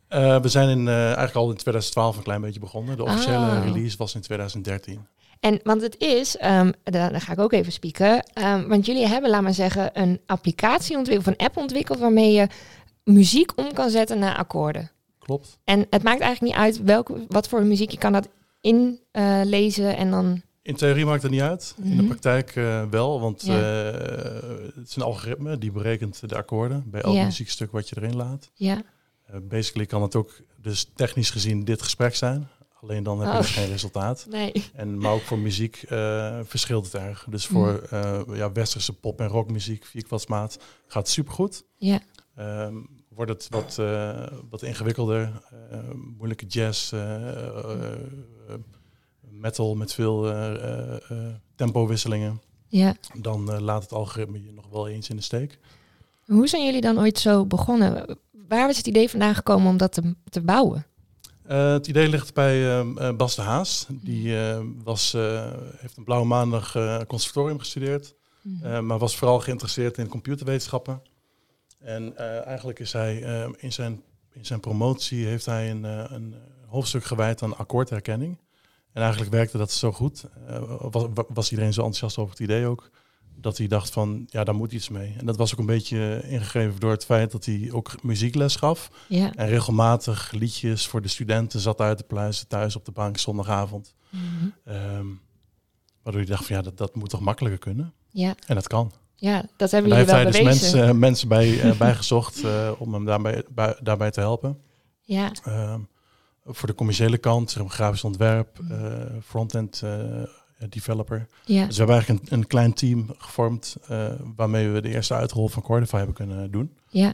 [0.07, 2.97] Eh, we zijn in, eh, eigenlijk al in 2012 een klein beetje begonnen.
[2.97, 3.63] De officiële Ah.
[3.63, 5.07] release was in 2013.
[5.39, 8.23] En want het is, ehm daar, daar ga ik ook even spieken.
[8.33, 12.31] ehm, want jullie hebben, laat maar zeggen, een applicatie ontwikkeld, of een app ontwikkeld waarmee
[12.33, 12.47] je
[13.03, 14.91] muziek om kan zetten naar akkoorden.
[15.19, 15.57] Klopt.
[15.63, 18.27] En het maakt eigenlijk niet uit welke, wat voor muziek je kan dat
[18.61, 20.41] inlezen en dan.
[20.67, 21.75] In theorie maakt het niet uit.
[21.83, 22.05] In de Mhm.
[22.07, 23.59] praktijk eh, wel, want Ja.
[23.91, 27.23] eh, het is een algoritme die berekent de akkoorden bij elk Ja.
[27.23, 28.51] muziekstuk wat je erin laat.
[28.53, 28.81] Ja.
[29.25, 32.47] Eh, basically kan het ook dus technisch gezien dit gesprek zijn.
[32.81, 33.41] Alleen dan heb je Oh.
[33.41, 34.25] dus geen resultaat.
[34.29, 34.51] Nee.
[34.73, 35.83] En, maar ook voor muziek
[36.43, 37.25] verschilt het erg.
[37.29, 41.63] Dus voor eh, ja, westerse pop- en rockmuziek, vierkwartsmaat, gaat het supergoed.
[41.77, 41.99] Ja.
[42.35, 42.75] Ehm,
[43.09, 43.75] wordt het wat,
[44.49, 45.41] wat ingewikkelder,
[46.17, 46.93] moeilijke jazz,
[49.39, 51.17] metal met veel eh, eh, eh,
[51.55, 52.95] tempowisselingen, Ja.
[53.13, 55.59] dan laat het algoritme je nog wel eens in de steek.
[56.25, 58.17] Hoe zijn jullie dan ooit zo begonnen?
[58.47, 60.85] Waar was het idee vandaan gekomen om dat te, te bouwen?
[61.47, 63.85] Het idee ligt bij ehm, eh, Bas de Haas.
[63.89, 65.11] Die eh, was,
[65.77, 66.71] heeft een blauwe maandag
[67.07, 68.15] conservatorium gestudeerd.
[68.61, 71.01] Eh, maar was vooral geïnteresseerd in computerwetenschappen.
[71.79, 74.01] En eigenlijk is hij eh, in, zijn,
[74.33, 76.35] in zijn promotie heeft hij een, een
[76.67, 78.37] hoofdstuk gewijd aan akkoordherkenning.
[78.97, 80.23] En eigenlijk werkte dat zo goed.
[80.47, 82.89] eh, was, was iedereen zo enthousiast over het idee ook.
[83.39, 85.15] Dat hij dacht van, ja, daar moet iets mee.
[85.17, 88.89] En dat was ook een beetje ingegeven door het feit dat hij ook muziekles gaf.
[89.07, 89.33] Ja.
[89.35, 93.93] En regelmatig liedjes voor de studenten zat uit te pluizen thuis op de bank zondagavond.
[94.09, 94.23] Mhm.
[94.63, 95.05] Ehm,
[96.03, 97.93] waardoor je dacht van, ja, dat, dat moet toch makkelijker kunnen?
[98.11, 98.35] ja.
[98.47, 98.91] En dat kan.
[99.15, 100.61] Ja, dat En hebben daar jullie heeft wel hij dus bewezen.
[100.61, 104.61] mensen, eh, mensen bij, eh, bijgezocht eh, om hem daarbij, bij- daarbij te helpen.
[105.01, 105.79] Ja, Ehm,
[106.47, 108.77] voor de commerciële kant, zeg maar, grafisch ontwerp, eh,
[109.23, 111.27] front-end eh, developer.
[111.45, 111.65] ja.
[111.65, 115.47] Dus we hebben eigenlijk een, een klein team gevormd eh, waarmee we de eerste uitrol
[115.47, 116.77] van Cordify hebben kunnen doen.
[116.89, 117.13] ja.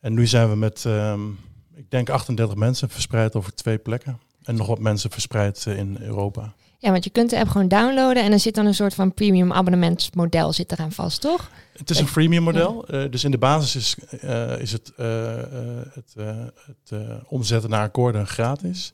[0.00, 1.28] En nu zijn we met, ehm,
[1.74, 4.20] ik denk 38 mensen verspreid over twee plekken.
[4.42, 6.54] En nog wat mensen verspreid in Europa.
[6.78, 9.14] Ja, want je kunt de app gewoon downloaden en er zit dan een soort van
[9.14, 11.50] premium abonnementsmodel zit eraan vast, toch?
[11.80, 12.86] Het is een freemium model.
[12.88, 17.16] eh, dus in de basis is, eh, is het, eh, eh, het, eh, het eh,
[17.28, 18.92] omzetten naar akkoorden gratis.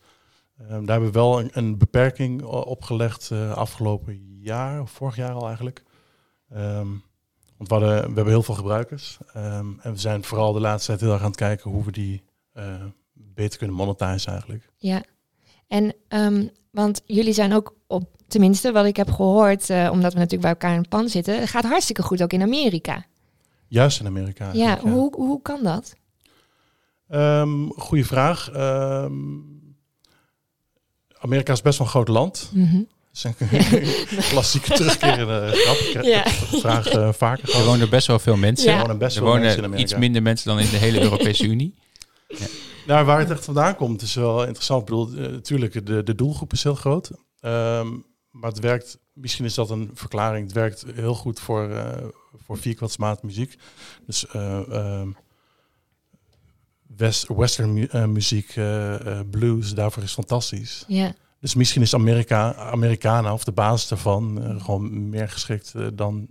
[0.59, 5.33] Ehm, daar hebben we wel een, een beperking opgelegd eh, afgelopen jaar, of vorig jaar
[5.33, 5.83] al eigenlijk.
[6.51, 6.89] Ehm,
[7.57, 9.19] want we, hadden, we hebben heel veel gebruikers.
[9.35, 11.93] Ehm, en we zijn vooral de laatste tijd heel erg aan het kijken hoe we
[11.93, 12.23] die
[12.53, 14.71] eh, beter kunnen monetizen eigenlijk.
[14.77, 15.03] Ja.
[15.69, 20.19] En, ehm, want jullie zijn ook op, tenminste wat ik heb gehoord, eh, omdat we
[20.19, 23.05] natuurlijk bij elkaar in het pan zitten, het gaat hartstikke goed ook in Amerika.
[23.69, 24.51] Juist in Amerika.
[24.53, 25.95] Ja, Hoe, hoe kan dat?
[27.09, 28.51] Ehm, goeie vraag.
[28.51, 29.13] Ehm,
[31.19, 32.51] Amerika is best wel een groot land.
[32.55, 32.83] Mhm.
[33.13, 33.49] Dat is
[34.19, 35.77] een klassieke terugkerende grap.
[35.77, 36.27] Ik Ja.
[36.61, 38.67] vraag eh, vaker Er wonen best wel veel mensen.
[38.71, 38.75] Ja.
[38.75, 39.91] Er wonen best Er wel mensen in wonen Amerika.
[39.93, 41.75] iets minder mensen dan in de hele Europese Unie.
[42.87, 44.81] Nou, waar het echt vandaan komt is wel interessant.
[44.81, 47.11] Ik bedoel, eh, natuurlijk, de, de doelgroep is heel groot.
[47.41, 47.89] Ehm,
[48.41, 50.45] maar het werkt, misschien is dat een verklaring.
[50.45, 52.05] Het werkt heel goed voor, eh
[52.45, 53.57] voor vierkwartsmaat muziek.
[54.07, 55.09] Dus ehm,
[56.97, 58.55] west, western mu- eh, muziek,
[59.31, 60.85] blues, daarvoor is fantastisch.
[60.89, 66.27] Ja, Dus misschien is Amerika, Americana of de basis daarvan gewoon meer geschikt dan...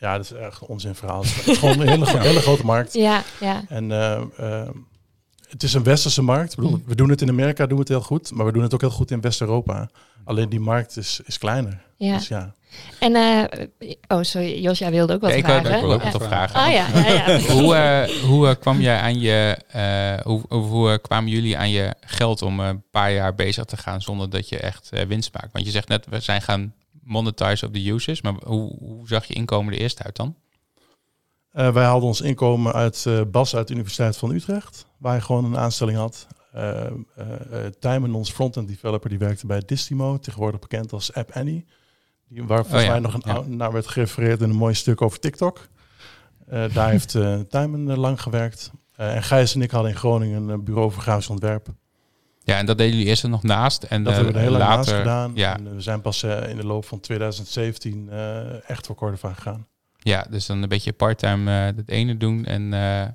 [0.00, 1.22] Ja, dat is echt een onzinverhaal.
[1.24, 2.92] Het is gewoon een hele, gro- hele grote markt.
[2.92, 3.64] ja, ja.
[3.68, 4.22] En eh,
[4.62, 4.68] eh,
[5.48, 6.52] het is een westerse markt.
[6.52, 8.32] Ik bedoel, we doen het in Amerika, doen we het heel goed.
[8.32, 9.88] Maar we doen het ook heel goed in West-Europa.
[10.24, 11.82] Alleen die markt is, is kleiner.
[11.96, 12.14] ja.
[12.16, 12.54] Dus ja.
[13.00, 13.66] En, eh,
[14.08, 15.78] oh sorry, Jos, jij wilde ook wat Ja, ik wou vragen.
[15.78, 16.10] ik wil ook Ja.
[16.12, 16.60] wat vragen.
[16.60, 17.38] Ah ja, ja, ja.
[17.54, 21.70] hoe, eh, hoe eh, kwam jij aan je, eh, hoe, hoe, hoe, kwamen jullie aan
[21.70, 25.06] je geld om eh, een paar jaar bezig te gaan zonder dat je echt eh,
[25.06, 25.52] winst maakt?
[25.52, 29.24] Want je zegt net, we zijn gaan monetizen op de users, maar hoe, hoe zag
[29.24, 30.34] je inkomen er eerst uit dan?
[31.58, 34.86] Eh, wij haalden ons inkomen uit eh, Bas uit de Universiteit van Utrecht.
[34.98, 36.26] Waar hij gewoon een aanstelling had.
[36.52, 36.84] Eh,
[37.78, 40.18] Tijmen, ons front-end developer, die werkte bij Distimo.
[40.18, 41.66] Tegenwoordig bekend als App Annie.
[42.28, 43.42] Die, waar volgens ja, mij nog een, ja.
[43.46, 45.68] naar werd gerefereerd in een mooi stuk over TikTok.
[46.72, 48.70] Daar heeft eh Tijmen lang gewerkt.
[48.96, 51.68] En Gijs en ik hadden in Groningen een bureau voor grafisch ontwerp.
[52.42, 53.82] Ja, en dat deden jullie eerst er nog naast.
[53.82, 55.32] En Dat hebben we heel lang naast later, gedaan.
[55.34, 59.66] Ja, En we zijn pas in de loop van 2017 eh, echt voor Cordova gegaan.
[59.98, 63.08] Ja, dus dan een beetje parttime eh het ene doen en eh,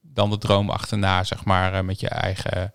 [0.00, 2.74] dan de droom achterna, zeg maar, eh, met je eigen...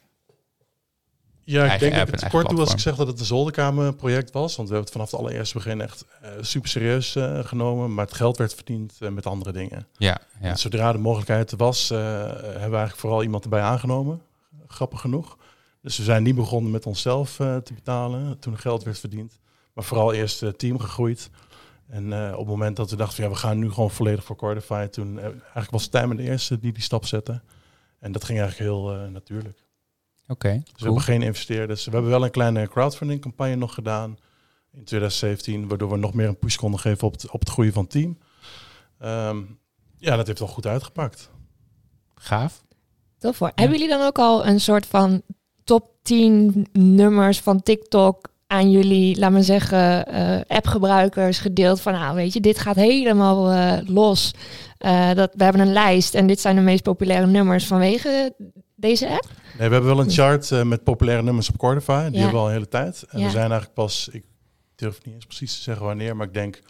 [1.43, 3.25] Ja, ik Eigen denk dat ik het kort doe als ik zeg dat het een
[3.25, 4.55] zolderkamerproject was.
[4.55, 6.05] Want we hebben het vanaf het allereerste begin echt
[6.41, 7.93] super serieus genomen.
[7.93, 9.87] Maar het geld werd verdiend met andere dingen.
[9.97, 10.55] Ja, ja.
[10.55, 14.21] Zodra de mogelijkheid was, hebben we eigenlijk vooral iemand erbij aangenomen.
[14.67, 15.37] Grappig genoeg.
[15.81, 19.39] Dus we zijn niet begonnen met onszelf te betalen toen er geld werd verdiend.
[19.73, 21.29] Maar vooral eerst het team gegroeid.
[21.87, 24.23] En eh, op het moment dat we dachten, van, ja, we gaan nu gewoon volledig
[24.23, 24.87] voor Cordify.
[24.87, 27.41] Toen eh, eigenlijk was Tijmen de eerste die die stap zette.
[27.99, 29.63] En dat ging eigenlijk heel eh, natuurlijk.
[30.27, 31.85] Oké, Dus we hebben geen investeerders.
[31.85, 34.17] We hebben wel een kleine crowdfunding campagne nog gedaan
[34.71, 37.73] in 2017, waardoor we nog meer een push konden geven op het, op het groeien
[37.73, 38.17] van het team.
[38.99, 39.41] Ehm,
[39.97, 41.31] ja, dat heeft wel goed uitgepakt.
[42.15, 42.63] gaaf.
[43.17, 43.51] Tof hoor.
[43.55, 45.21] Hebben jullie dan ook al een soort van
[45.63, 51.81] top 10 nummers van TikTok aan jullie, laat maar zeggen, eh, appgebruikers gedeeld?
[51.81, 54.31] Van nou, weet je, dit gaat helemaal eh, los.
[54.77, 58.36] Eh, dat, we hebben een lijst en dit zijn de meest populaire nummers vanwege
[58.75, 59.29] deze app.
[59.58, 62.03] Nee, we hebben wel een chart met populaire nummers op Cordify.
[62.03, 62.19] Die Ja.
[62.19, 63.03] hebben we al een hele tijd.
[63.10, 63.25] En Ja.
[63.25, 64.23] we zijn eigenlijk pas, ik
[64.75, 66.62] durf niet eens precies te zeggen wanneer, maar ik denk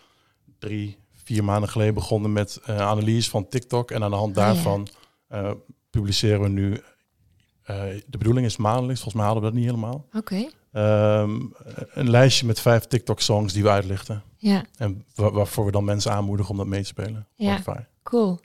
[0.60, 3.92] drie, vier maanden geleden begonnen met analyse van TikTok.
[3.92, 4.46] En aan de hand ja.
[4.46, 4.88] daarvan
[5.90, 6.82] publiceren we nu.
[8.08, 10.06] de bedoeling is maandelijks, volgens mij halen we dat niet helemaal.
[10.14, 10.50] Oké.
[10.76, 11.40] Ehm,
[11.94, 14.24] een lijstje met vijf TikTok-songs die we uitlichten.
[14.38, 17.28] Ja, En wa- waarvoor we dan mensen aanmoedigen om dat mee te spelen.
[17.36, 17.62] Ja.
[18.04, 18.40] Cool.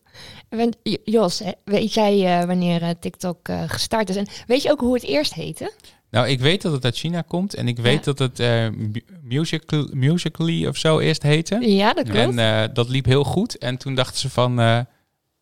[0.48, 4.16] Want, Jos, weet jij eh, wanneer eh, TikTok eh, gestart is?
[4.16, 5.72] En weet je ook hoe het eerst heette?
[6.10, 9.04] Nou, ik weet dat het uit China komt en ik weet dat het eh mu-
[9.22, 11.58] musical, Musically of zo eerst heette.
[11.68, 12.36] Ja, dat klopt.
[12.36, 12.38] En
[12.68, 13.58] eh, dat liep heel goed.
[13.58, 14.80] En toen dachten ze van, eh,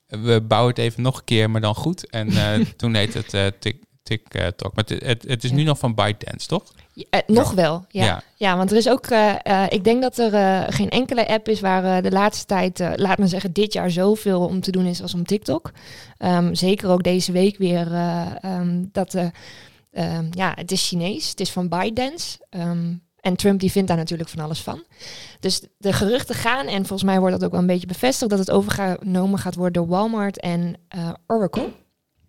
[0.06, 2.10] we bouwen het even nog een keer, maar dan goed.
[2.10, 4.74] En eh, toen heet het eh, Tik- TikTok.
[4.74, 6.62] Maar het, het, het is nu nog van ByteDance, toch?
[6.92, 8.04] Ja, eh, nog wel, ja.
[8.04, 8.22] Ja.
[8.36, 8.56] ja.
[8.56, 11.60] want er is ook, eh, eh, ik denk dat er eh, geen enkele app is
[11.60, 14.84] waar eh, de laatste tijd, eh, laat maar zeggen, dit jaar zoveel om te doen
[14.84, 15.70] is als om TikTok.
[16.18, 19.26] Ehm, zeker ook deze week weer eh, ehm, dat, eh,
[19.92, 22.38] ehm, ja, het is Chinees, het is van ByteDance.
[22.50, 24.82] Ehm, en Trump die vindt daar natuurlijk van alles van.
[25.40, 28.38] Dus de geruchten gaan, en volgens mij wordt dat ook wel een beetje bevestigd, dat
[28.38, 31.68] het overgenomen gaat worden door Walmart en eh, Oracle.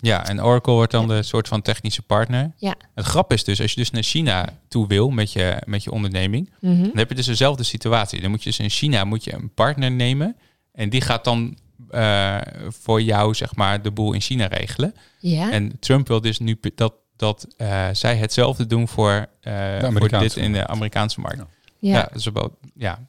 [0.01, 2.51] Ja, en Oracle wordt dan de soort van technische partner.
[2.57, 2.75] Ja.
[2.95, 5.91] Het grap is dus, als je dus naar China toe wil met je, met je
[5.91, 6.81] onderneming, Mhm.
[6.83, 8.21] dan heb je dus dezelfde situatie.
[8.21, 10.35] Dan moet je dus in China moet je een partner nemen
[10.71, 11.57] en die gaat dan
[11.89, 14.93] eh, voor jou zeg maar de boel in China regelen.
[15.19, 15.51] Ja.
[15.51, 20.35] En Trump wil dus nu dat, dat eh, zij hetzelfde doen voor, eh, voor dit
[20.35, 21.37] in de Amerikaanse markt.
[21.37, 21.47] Ja.
[21.79, 22.01] Ja, ja.
[22.03, 23.07] dat is wel, ja.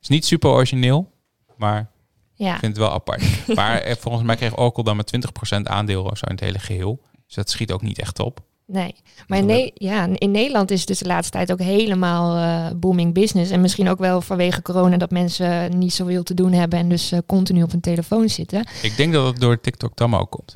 [0.00, 1.12] is niet super origineel,
[1.56, 1.90] maar
[2.38, 2.52] ja.
[2.52, 3.22] ik vind het wel apart.
[3.54, 6.58] maar eh, volgens mij kreeg Oracle dan met 20% aandeel of zo in het hele
[6.58, 7.02] geheel.
[7.26, 8.40] Dus dat schiet ook niet echt op.
[8.70, 8.94] Nee,
[9.26, 12.76] maar in, Ne- ja, in Nederland is het dus de laatste tijd ook helemaal eh,
[12.76, 13.50] booming business.
[13.50, 17.12] En misschien ook wel vanwege corona dat mensen niet zoveel te doen hebben en dus
[17.12, 18.66] eh, continu op hun telefoon zitten.
[18.82, 20.52] Ik denk dat het door TikTok Tammo komt.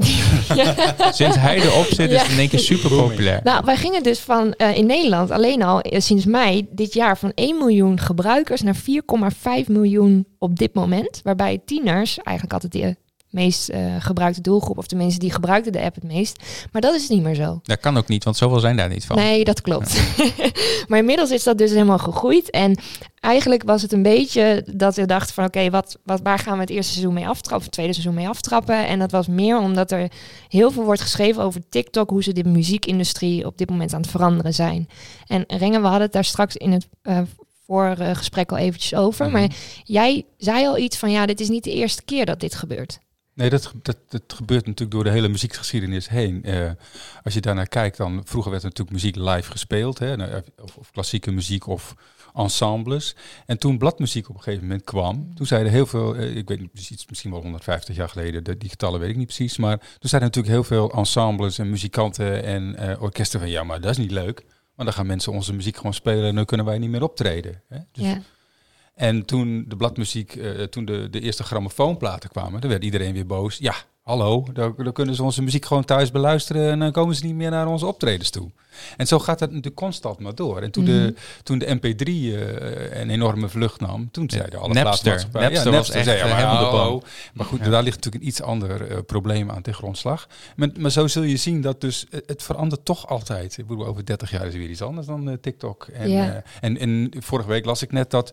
[1.18, 3.40] Sinds hij erop zit, is het in één keer super populair.
[3.44, 7.32] Nou, wij gingen dus van eh, in Nederland alleen al sinds mei dit jaar van
[7.34, 11.20] 1 miljoen gebruikers naar 4,5 miljoen op dit moment.
[11.22, 12.96] Waarbij tieners eigenlijk altijd de
[13.32, 16.42] meest eh, gebruikte doelgroep, of de mensen die gebruikten de app het meest.
[16.72, 17.60] Maar dat is niet meer zo.
[17.62, 19.16] Dat kan ook niet, want zoveel zijn daar niet van.
[19.16, 20.02] Nee, dat klopt.
[20.88, 22.50] maar inmiddels is dat dus helemaal gegroeid.
[22.50, 22.78] En
[23.20, 25.44] eigenlijk was het een beetje dat we dachten van...
[25.44, 27.56] oké, wat, wat, waar gaan we het eerste seizoen mee aftrappen...
[27.56, 28.86] of het tweede seizoen mee aftrappen?
[28.86, 30.10] En dat was meer omdat er
[30.48, 32.10] heel veel wordt geschreven over TikTok...
[32.10, 34.88] hoe ze de muziekindustrie op dit moment aan het veranderen zijn.
[35.26, 36.86] En Rengen, we hadden het daar straks in het...
[37.02, 37.18] eh
[37.66, 39.24] vorige gesprek al eventjes over.
[39.24, 39.34] Mhm.
[39.34, 39.50] Maar
[39.84, 41.10] jij zei al iets van...
[41.10, 43.00] ja, dit is niet de eerste keer dat dit gebeurt.
[43.34, 46.44] Nee, dat, dat, dat gebeurt natuurlijk door de hele muziekgeschiedenis heen.
[46.44, 46.70] Eh,
[47.22, 49.98] als je daarnaar kijkt, dan vroeger werd natuurlijk muziek live gespeeld.
[49.98, 51.94] Hè, nou, of, of klassieke muziek of
[52.34, 53.16] ensembles.
[53.46, 56.60] En toen bladmuziek op een gegeven moment kwam, toen zeiden heel veel, eh, ik weet
[56.60, 59.78] niet precies, misschien wel 150 jaar geleden, de, die getallen weet ik niet precies, maar
[59.78, 63.90] toen zeiden natuurlijk heel veel ensembles en muzikanten en eh, orkesten van ja, maar dat
[63.90, 64.44] is niet leuk.
[64.74, 67.62] Want dan gaan mensen onze muziek gewoon spelen en dan kunnen wij niet meer optreden.
[67.68, 67.78] Hè?
[67.92, 68.20] Dus Ja.
[68.94, 73.26] En toen de bladmuziek, eh, toen de, de eerste grammofoonplaten kwamen, dan werd iedereen weer
[73.26, 73.58] boos.
[73.58, 77.24] Ja, hallo, dan, dan kunnen ze onze muziek gewoon thuis beluisteren en dan komen ze
[77.24, 78.50] niet meer naar onze optredens toe.
[78.96, 80.60] En zo gaat het natuurlijk constant maar door.
[80.62, 85.02] En toen, de, toen de MP3 eh, een enorme vlucht nam, toen zeiden alle Napster.
[85.30, 87.02] platenmaatschappijen- Napster was echt, zei, ja, maar eh, hallo.
[87.34, 90.28] Maar goed, daar ligt natuurlijk een iets ander probleem aan ten grondslag.
[90.56, 93.58] Maar, maar zo zul je zien dat dus het verandert toch altijd.
[93.58, 95.86] Ik bedoel, over 30 jaar is weer iets anders dan TikTok.
[95.92, 96.42] En, Ja.
[96.60, 98.32] en, en vorige week las ik net dat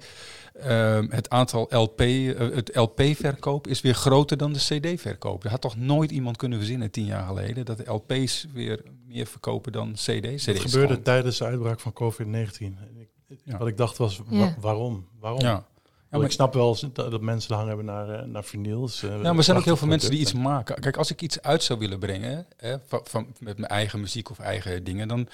[0.60, 5.44] ehm, het aantal LP, eh, het LP-verkoop is weer groter dan de CD-verkoop.
[5.44, 9.26] Er had toch nooit iemand kunnen verzinnen tien jaar geleden dat de LP's weer meer
[9.26, 10.04] verkopen dan CD's.
[10.14, 12.78] CD's Dat gebeurde gewoon- tijdens de uitbraak van COVID-19.
[12.80, 13.08] En ik-
[13.44, 13.58] Ja.
[13.58, 14.56] Wat ik dacht was, wa- Ja.
[14.60, 15.08] waarom?
[15.20, 15.42] Waarom?
[15.42, 15.66] Ja.
[16.12, 19.04] Ja, maar, ik snap wel dat, mensen hangen hebben naar, eh, naar vinyls.
[19.04, 20.80] eh, ja, maar er zijn ook heel veel mensen die iets maken.
[20.80, 24.30] Kijk, als ik iets uit zou willen brengen, hè, van, van, met mijn eigen muziek
[24.30, 25.28] of eigen dingen, dan...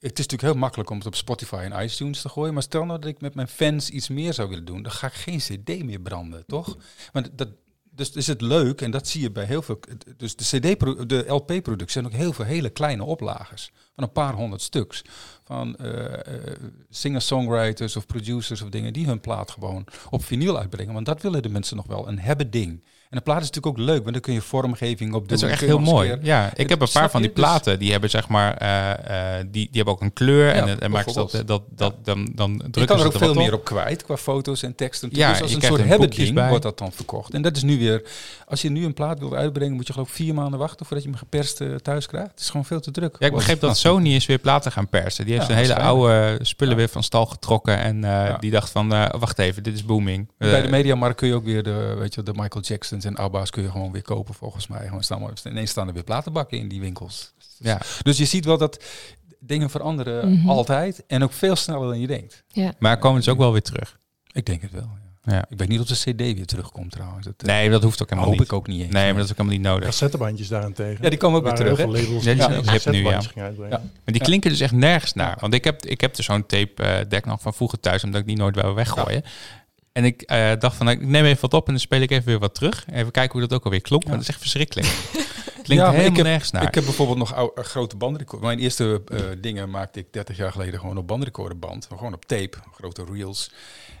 [0.00, 2.54] Het is natuurlijk heel makkelijk om het op Spotify en iTunes te gooien.
[2.54, 5.06] Maar stel nou dat ik met mijn fans iets meer zou willen doen, dan ga
[5.06, 6.76] ik geen CD meer branden, toch?
[7.12, 7.48] Want dat,
[7.98, 9.80] dus is het leuk, en dat zie je bij heel veel.
[10.16, 13.70] Dus de, CD de LP-producten zijn ook heel veel hele kleine oplagers.
[13.94, 15.02] Van een paar honderd stuks.
[15.44, 16.56] Van eh, eh,
[16.90, 20.94] singer-songwriters of producers of dingen die hun plaat gewoon op vinyl uitbrengen.
[20.94, 22.08] Want dat willen de mensen nog wel.
[22.08, 22.84] Een hebben ding.
[23.10, 25.28] En een plaat is natuurlijk ook leuk, want dan kun je vormgeving op doen.
[25.28, 26.08] Dat is ook echt je heel mooi.
[26.08, 27.26] keer- Ja, ik Het- heb een paar van je?
[27.26, 30.46] die Dus- platen, die hebben zeg maar, eh, eh, die, die hebben ook een kleur
[30.46, 33.18] Ja, en, en ze dat, dat, dat, dan, dan Je drukken kan ze er ook
[33.18, 33.64] veel meer op.
[33.64, 35.08] kwijt qua foto's en teksten.
[35.12, 37.34] Ja, dus als je een soort hebben wordt dat dan verkocht.
[37.34, 38.02] En dat is nu weer,
[38.46, 41.04] als je nu een plaat wil uitbrengen, moet je geloof ik vier maanden wachten voordat
[41.04, 42.30] je hem geperst thuis krijgt.
[42.30, 43.16] Het is gewoon veel te druk.
[43.18, 45.24] Ja, ik begreep dat Sony is weer platen gaan persen.
[45.24, 47.78] Die heeft een hele oude spullen weer van stal getrokken.
[47.78, 50.28] En eh, die dacht van, wacht even, dit is booming.
[50.38, 52.64] Bij de Mediamarkt kun je ook weer de, weet je, de Michael
[53.02, 54.86] Jacksons en ABBA's kun je gewoon weer kopen volgens mij.
[54.86, 57.32] Gewoon staan, maar- ineens staan er weer platenbakken in die winkels.
[57.58, 57.80] ja.
[58.02, 58.84] Dus je ziet wel dat
[59.40, 60.48] dingen veranderen Mhm.
[60.48, 62.44] altijd en ook veel sneller dan je denkt.
[62.78, 63.98] Maar komen ze ook wel weer terug?
[64.32, 64.82] Ik denk het wel.
[65.24, 65.34] Ja.
[65.34, 65.44] Ja.
[65.48, 67.24] Ik weet niet of de CD weer terugkomt trouwens.
[67.26, 68.48] Dat, eh, Nee, dat hoeft ook helemaal hoop niet.
[68.48, 68.92] ik ook niet eens.
[68.92, 69.84] Nee, maar dat is ook helemaal niet nodig.
[69.84, 70.98] Cassettebandjes daarentegen.
[71.04, 71.76] Ja, die komen ook weer terug.
[71.76, 71.92] heel hè?
[71.98, 73.46] veel labels Ja, die zijn hip nu, cassettebandjes ja.
[73.68, 73.68] Ja.
[73.68, 74.24] Maar die Ja.
[74.24, 75.36] klinken dus echt nergens naar.
[75.40, 78.20] Want ik heb, ik heb dus zo'n tape eh, deck nog van vroeger thuis, omdat
[78.20, 79.22] ik die nooit wil weggooien.
[79.98, 82.10] En ik eh, dacht van, nou, ik neem even wat op en dan speel ik
[82.10, 82.84] even weer wat terug.
[82.92, 84.04] Even kijken hoe dat ook alweer klopt.
[84.04, 84.86] Maar dat is echt verschrikkelijk.
[85.62, 86.62] Klinkt Ja, helemaal ik heb- nergens naar.
[86.62, 88.46] Ik heb bijvoorbeeld nog ou- eh, grote bandrecorder.
[88.46, 91.86] Mijn eerste eh, dingen maakte ik 30 jaar geleden gewoon op bandrecorderband.
[91.86, 93.50] Gewoon op tape, grote reels.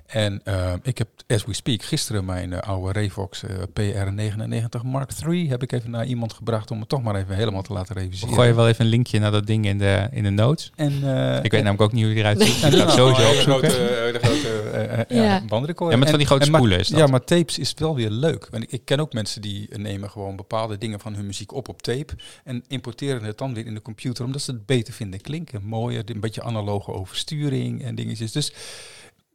[0.08, 5.10] En eh, ik heb, as we speak, gisteren mijn eh, oude Revox eh, PR99 Mark
[5.26, 7.94] III heb ik even naar iemand gebracht om het toch maar even helemaal te laten
[7.96, 8.34] reviseren.
[8.34, 10.72] gooien wel even een linkje naar dat ding in de, in de notes.
[10.76, 12.60] En, eh, Ik weet namelijk ook niet hoe die eruit ziet.
[12.60, 13.70] Ja, Ik ga het nou, sowieso opzoeken.
[13.70, 15.22] grote, eh, de grote eh, eh, Ja.
[15.24, 15.42] ja.
[15.48, 15.92] bandrecorder.
[15.94, 16.98] Ja, met van die grote En- en spoelen is dat.
[16.98, 18.48] Ja, maar tapes is wel weer leuk.
[18.50, 21.68] Want ik, ik ken ook mensen die nemen gewoon bepaalde dingen van hun muziek op
[21.68, 22.12] op tape
[22.44, 25.64] en importeren het dan weer in de computer omdat ze het beter vinden klinken.
[25.64, 28.32] Mooier, een beetje analoge oversturing en dingetjes.
[28.32, 28.52] Dus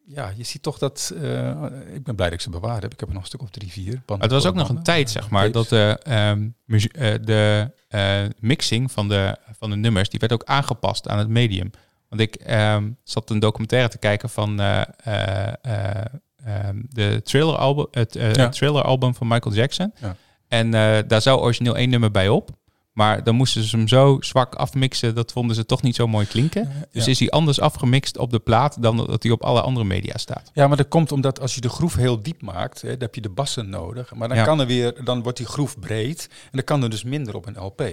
[0.06, 1.14] ja, je ziet toch dat...
[1.22, 1.50] eh,
[1.94, 2.94] ik ben blij dat ik ze bewaard heb.
[2.94, 4.02] Ik heb er nog een stuk of drie, vier.
[4.08, 8.22] Maar het was ook nog een tijd, zeg maar, dat de, ehm, eh, de eh,
[8.40, 11.70] mixing van de, van de nummers, die werd ook aangepast aan het medium.
[12.10, 16.06] Want ik ehm, zat een documentaire te kijken van eh, eh, eh,
[16.46, 18.50] ehm, de thriller album, het eh, Ja.
[18.50, 19.94] thriller album van Michael Jackson.
[20.02, 20.16] Ja.
[20.48, 22.50] En eh, daar zou origineel één nummer bij op.
[22.94, 26.26] Maar dan moesten ze hem zo zwak afmixen, dat vonden ze toch niet zo mooi
[26.28, 26.72] klinken.
[26.92, 27.12] Dus Ja.
[27.12, 30.52] is hij anders afgemixt op de plaat dan dat hij op alle andere media staat.
[30.54, 33.16] Ja, maar dat komt omdat als je de groef heel diep maakt, hè, dan heb
[33.16, 34.14] je de bassen nodig.
[34.16, 34.44] Maar dan Ja.
[34.44, 37.46] kan er weer, dan wordt die groef breed en dan kan er dus minder op
[37.46, 37.84] een LP.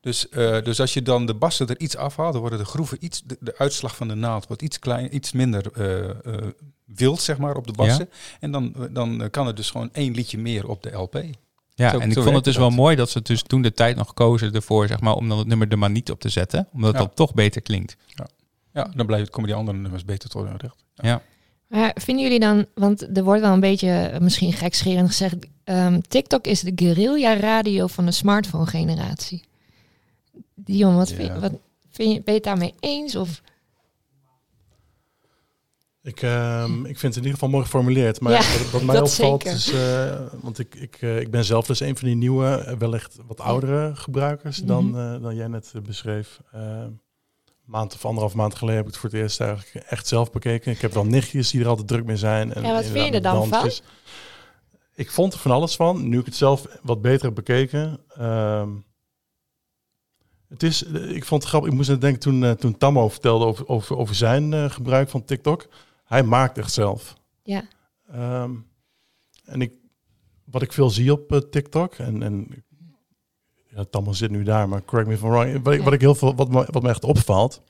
[0.00, 2.96] Dus, eh, dus als je dan de bassen er iets afhaalt, dan worden de groeven
[3.00, 6.14] iets, de, de uitslag van de naald wordt iets klein, iets minder eh, eh,
[6.84, 8.08] wild, zeg maar, op de bassen.
[8.40, 11.22] En dan, dan kan er dus gewoon één liedje meer op de LP.
[11.74, 12.62] Ja, Zo- en ik vond het dus dat.
[12.62, 15.38] wel mooi dat ze dus toen de tijd nog kozen ervoor, zeg maar, om dan
[15.38, 16.68] het nummer er maar niet op te zetten.
[16.72, 17.06] Omdat het Ja.
[17.06, 17.96] dan toch beter klinkt.
[18.72, 20.84] Ja, dan blijven, komen die andere nummers beter tot hun recht.
[20.94, 21.22] Ja.
[21.68, 26.00] Maar vinden jullie dan, want er wordt wel een beetje eh, misschien gekscherend gezegd, ehm,
[26.08, 29.44] TikTok is de guerrilla radio van de smartphone generatie.
[30.54, 31.38] Dion, wat, vind, Ja.
[31.38, 31.52] wat
[31.90, 33.16] vind je, ben je het daarmee eens?
[33.16, 33.42] Of,
[36.02, 38.20] Ik, ehm, ik vind het in ieder geval mooi geformuleerd.
[38.20, 39.56] Maar Ja, wat, wat mij opvalt zeker.
[39.56, 39.72] is...
[39.72, 43.16] eh, want ik, ik, eh, ik ben zelf dus een van die nieuwe, eh, wellicht
[43.26, 45.20] wat oudere gebruikers dan, Mhm.
[45.22, 46.40] dan jij net beschreef.
[47.64, 50.72] Maand of anderhalf maand geleden heb ik het voor het eerst eigenlijk echt zelf bekeken.
[50.72, 52.52] Ik heb wel nichtjes die er altijd druk mee zijn.
[52.54, 53.70] En Ja, wat vind je er dan van?
[54.94, 56.08] Ik vond er van alles van.
[56.08, 58.00] Nu ik het zelf wat beter heb bekeken...
[58.08, 58.68] ehm,
[60.48, 61.70] het is, ik vond het grappig.
[61.70, 65.66] Ik moest net denken toen, toen Tammo vertelde over, over, over zijn gebruik van TikTok.
[66.12, 67.14] Hij maakt echt zelf.
[67.42, 67.62] ja,
[68.10, 68.50] Ehm,
[69.44, 69.72] en ik,
[70.44, 72.64] wat ik veel zie op eh, TikTok, en, en
[73.68, 75.62] ja, zit nu daar, maar correct me if I'm wrong.
[75.62, 75.84] Wat ik, Ja.
[75.84, 77.62] wat ik heel veel, wat me, wat me echt opvalt,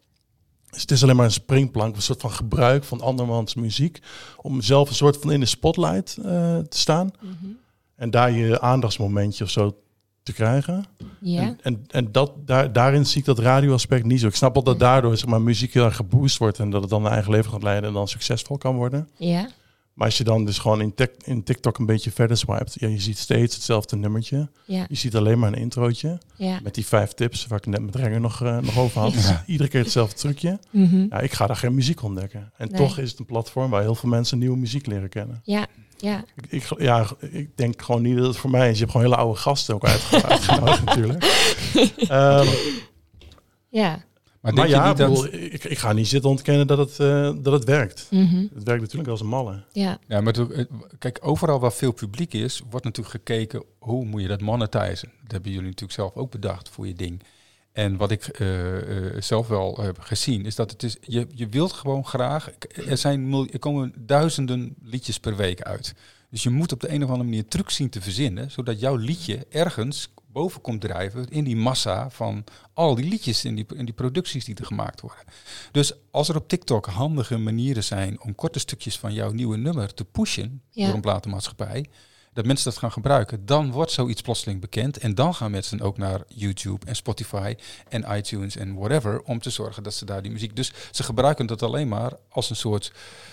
[0.71, 3.99] is het is alleen maar een springplank, een soort van gebruik van andermans muziek,
[4.37, 7.47] om zelf een soort van in de spotlight eh, te staan Mhm.
[7.95, 9.77] en daar je aandachtsmomentje of zo
[10.23, 10.85] te krijgen.
[11.21, 11.41] ja.
[11.43, 14.27] En, en, en dat, daar, daarin zie ik dat radioaspect niet zo.
[14.27, 16.91] Ik snap wel dat daardoor zeg maar, muziek heel erg geboost wordt en dat het
[16.91, 19.09] dan een eigen leven gaat leiden en dan succesvol kan worden.
[19.17, 19.49] ja.
[19.93, 23.01] Maar als je dan dus gewoon in, in TikTok een beetje verder swipet, ja, je
[23.01, 24.49] ziet steeds hetzelfde nummertje.
[24.65, 26.61] Ja, Je ziet alleen maar een introotje ja.
[26.63, 29.43] met die vijf tips waar ik net met Renger nog, eh, nog over had.
[29.47, 30.59] Iedere keer hetzelfde trucje.
[30.71, 31.07] Mhm.
[31.11, 32.53] Ja, ik ga daar geen muziek ontdekken.
[32.57, 32.81] En Nee.
[32.81, 35.41] toch is het een platform waar heel veel mensen nieuwe muziek leren kennen.
[35.45, 35.67] ja,
[36.03, 36.25] ja.
[36.37, 38.75] Ik, ik, ja, ik denk gewoon niet dat het voor mij is.
[38.75, 41.25] Je hebt gewoon hele oude gasten ook uitge- uitgenodigd natuurlijk.
[41.97, 42.49] Ehm,
[43.69, 44.05] ja.
[44.41, 45.33] Maar, ja, je niet dat...
[45.33, 48.07] ik, ik, ga niet zitten ontkennen dat het, eh, dat het werkt.
[48.11, 48.47] Mhm.
[48.55, 49.65] Het werkt natuurlijk als een malle.
[49.73, 49.99] ja.
[50.09, 50.35] Ja, maar
[50.99, 55.12] kijk, overal waar veel publiek is, wordt natuurlijk gekeken hoe moet je dat monetizen.
[55.23, 57.23] Dat hebben jullie natuurlijk zelf ook bedacht voor je ding.
[57.73, 61.49] En wat ik eh, eh, zelf wel heb gezien, is dat het is, je, je
[61.49, 62.51] wilt gewoon graag.
[62.87, 65.95] Er, zijn, er komen duizenden liedjes per week uit.
[66.31, 68.97] Dus je moet op de een of andere manier trucs zien te verzinnen, zodat jouw
[68.97, 73.85] liedje ergens boven komt drijven in die massa van al die liedjes en die, in
[73.85, 75.25] die producties die er gemaakt worden.
[75.71, 79.95] Dus als er op TikTok handige manieren zijn om korte stukjes van jouw nieuwe nummer
[79.95, 80.87] te pushen Ja.
[80.87, 81.87] door een platenmaatschappij,
[82.33, 84.99] dat mensen dat gaan gebruiken, dan wordt zoiets plotseling bekend.
[84.99, 87.55] En dan gaan mensen ook naar YouTube en Spotify
[87.88, 90.57] en iTunes en whatever om te zorgen dat ze daar die muziek.
[90.57, 92.92] Dus ze gebruiken dat alleen maar als een soort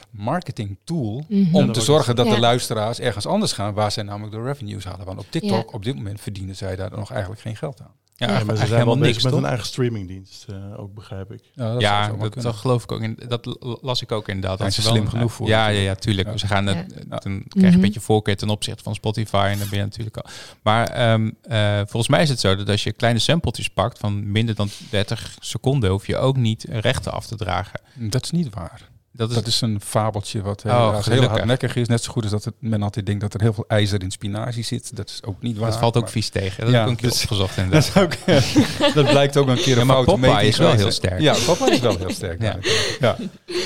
[0.09, 1.55] marketing tool Mhm.
[1.55, 2.33] om te zorgen dat Ja.
[2.33, 5.05] de luisteraars ergens anders gaan waar zij namelijk de revenues halen.
[5.05, 5.75] Want op TikTok Ja.
[5.75, 7.93] op dit moment verdienen zij daar nog eigenlijk geen geld aan.
[8.19, 9.41] Ja, maar ze eigenlijk zijn wel bezig niks, met toch?
[9.41, 11.41] een eigen streamingdienst, eh, ook begrijp ik.
[11.53, 12.03] Ja, dat Ja,
[12.41, 13.01] geloof ik ook.
[13.01, 14.58] In, dat las ik ook inderdaad.
[14.58, 16.27] Zijn Dat ze wel slim een- genoeg voor Ja, ja, ja, tuurlijk.
[16.27, 16.38] Ja.
[16.38, 16.77] Ze gaan het,
[17.10, 17.17] Ja.
[17.17, 17.79] dan krijg je een Mhm.
[17.82, 19.47] beetje voorkeur ten opzichte van Spotify.
[19.51, 20.29] En dan ben je natuurlijk al.
[20.63, 24.32] Maar ehm, eh, volgens mij is het zo dat als je kleine sampletjes pakt van
[24.32, 27.79] minder dan 30 seconden, hoef je ook niet rechten af te dragen.
[27.93, 28.89] Dat is niet waar.
[29.19, 31.88] Dat is, Dat is een fabeltje wat Oh, helaas heel hardnekkig is.
[31.88, 34.12] Net zo goed als dat het, men altijd denkt dat er heel veel ijzer in
[34.12, 34.95] spinazie zit.
[34.95, 35.69] Dat is ook niet waar.
[35.69, 36.63] dat valt ook maar- vies tegen.
[36.63, 38.13] Dat Ja, heb ik een keer dus- opgezocht Dat, is ook,
[38.95, 41.19] dat blijkt ook een keer Ja, een maar foute Popeye meting is wel heel sterk.
[41.21, 42.41] Ja, Popeye is wel heel sterk.
[42.49, 42.58] Ja.
[42.99, 43.15] ja.
[43.17, 43.17] ja.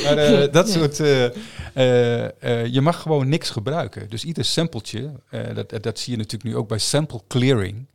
[0.04, 0.74] Maar eh, dat Ja.
[0.74, 1.00] soort...
[1.00, 1.26] eh,
[1.74, 4.10] eh, eh, je mag gewoon niks gebruiken.
[4.10, 7.86] Dus ieder sampletje, eh, dat, dat zie je natuurlijk nu ook bij sample clearing.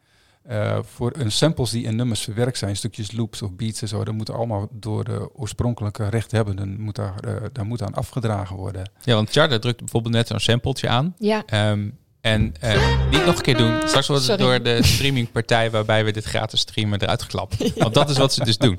[0.49, 4.05] Eh, voor een samples die in nummers verwerkt zijn, stukjes loops of beats en zo,
[4.05, 8.91] dat moet allemaal door de oorspronkelijke rechthebbenden moet daar, eh, daar moet aan afgedragen worden.
[9.03, 11.15] Ja, want Charter drukt bijvoorbeeld net zo'n sampletje aan.
[11.19, 11.89] Ja, Ehm,
[12.21, 13.75] en eh, niet nog een keer doen.
[13.87, 14.59] Straks wordt het Sorry.
[14.59, 17.57] door de streamingpartij waarbij we dit gratis streamen eruit geklapt.
[17.83, 18.79] Want dat is wat ze dus doen.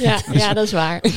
[0.00, 1.00] ja, ja, dat is waar.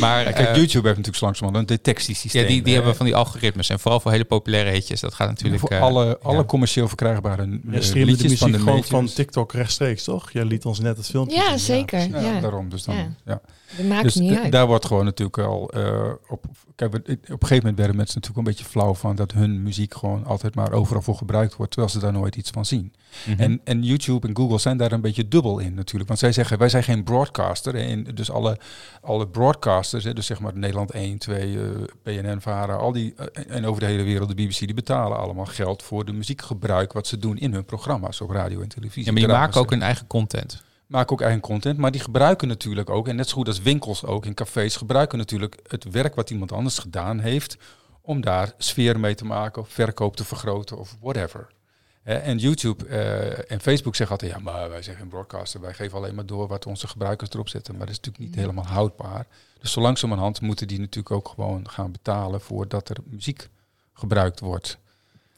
[0.00, 2.42] Maar Ja, kijk, eh, YouTube heeft natuurlijk zo langzamerhand een detectiesysteem.
[2.42, 2.74] ja, die, die hè.
[2.78, 3.68] hebben van die algoritmes.
[3.68, 5.00] En vooral voor hele populaire hitjes.
[5.00, 5.60] Dat gaat natuurlijk...
[5.60, 9.52] voor eh, alle, alle commercieel verkrijgbare eh, de liedjes muziek van de gewoon van TikTok
[9.52, 10.30] rechtstreeks, toch?
[10.32, 11.58] Jij liet ons net het filmpje Ja, zien.
[11.58, 11.98] zeker.
[12.10, 12.68] Ja, Ja, daarom.
[12.68, 13.40] Dus dan, Ja.
[13.70, 13.76] Ja.
[13.76, 14.52] dat maakt Dus niet d- uit.
[14.52, 16.44] daar wordt gewoon natuurlijk al eh, op.
[16.74, 19.62] Kijk, we- op een gegeven moment werden mensen natuurlijk een beetje flauw van dat hun
[19.62, 22.92] muziek gewoon altijd maar overal voor gebruikt wordt, terwijl ze daar nooit iets van zien.
[23.26, 23.40] Mhm.
[23.40, 26.06] En, en YouTube en Google zijn daar een beetje dubbel in natuurlijk.
[26.08, 27.74] Want zij zeggen, wij zijn geen broadcaster.
[27.74, 28.58] En dus alle,
[29.00, 31.64] alle broadcasters, hè, dus zeg maar Nederland 1, 2, eh,
[32.02, 35.46] BNN, VARA, al die, eh, en over de hele wereld, de BBC, die betalen allemaal
[35.46, 39.04] geld voor de muziekgebruik wat ze doen in hun programma's op radio en televisie.
[39.04, 40.62] ja, maar die maken ook hun eigen content.
[40.86, 44.04] Maken ook eigen content, maar die gebruiken natuurlijk ook, en net zo goed als winkels
[44.04, 47.56] ook in cafés, gebruiken natuurlijk het werk wat iemand anders gedaan heeft,
[48.00, 51.54] om daar sfeer mee te maken, of verkoop te vergroten, of whatever.
[52.02, 55.98] En YouTube eh, en Facebook zeggen altijd, ja, maar wij zijn geen broadcaster, wij geven
[55.98, 57.76] alleen maar door wat onze gebruikers erop zetten.
[57.76, 59.26] Maar dat is natuurlijk niet helemaal houdbaar.
[59.60, 63.48] Dus zo langzamerhand moeten die natuurlijk ook gewoon gaan betalen voordat er muziek
[63.92, 64.78] gebruikt wordt.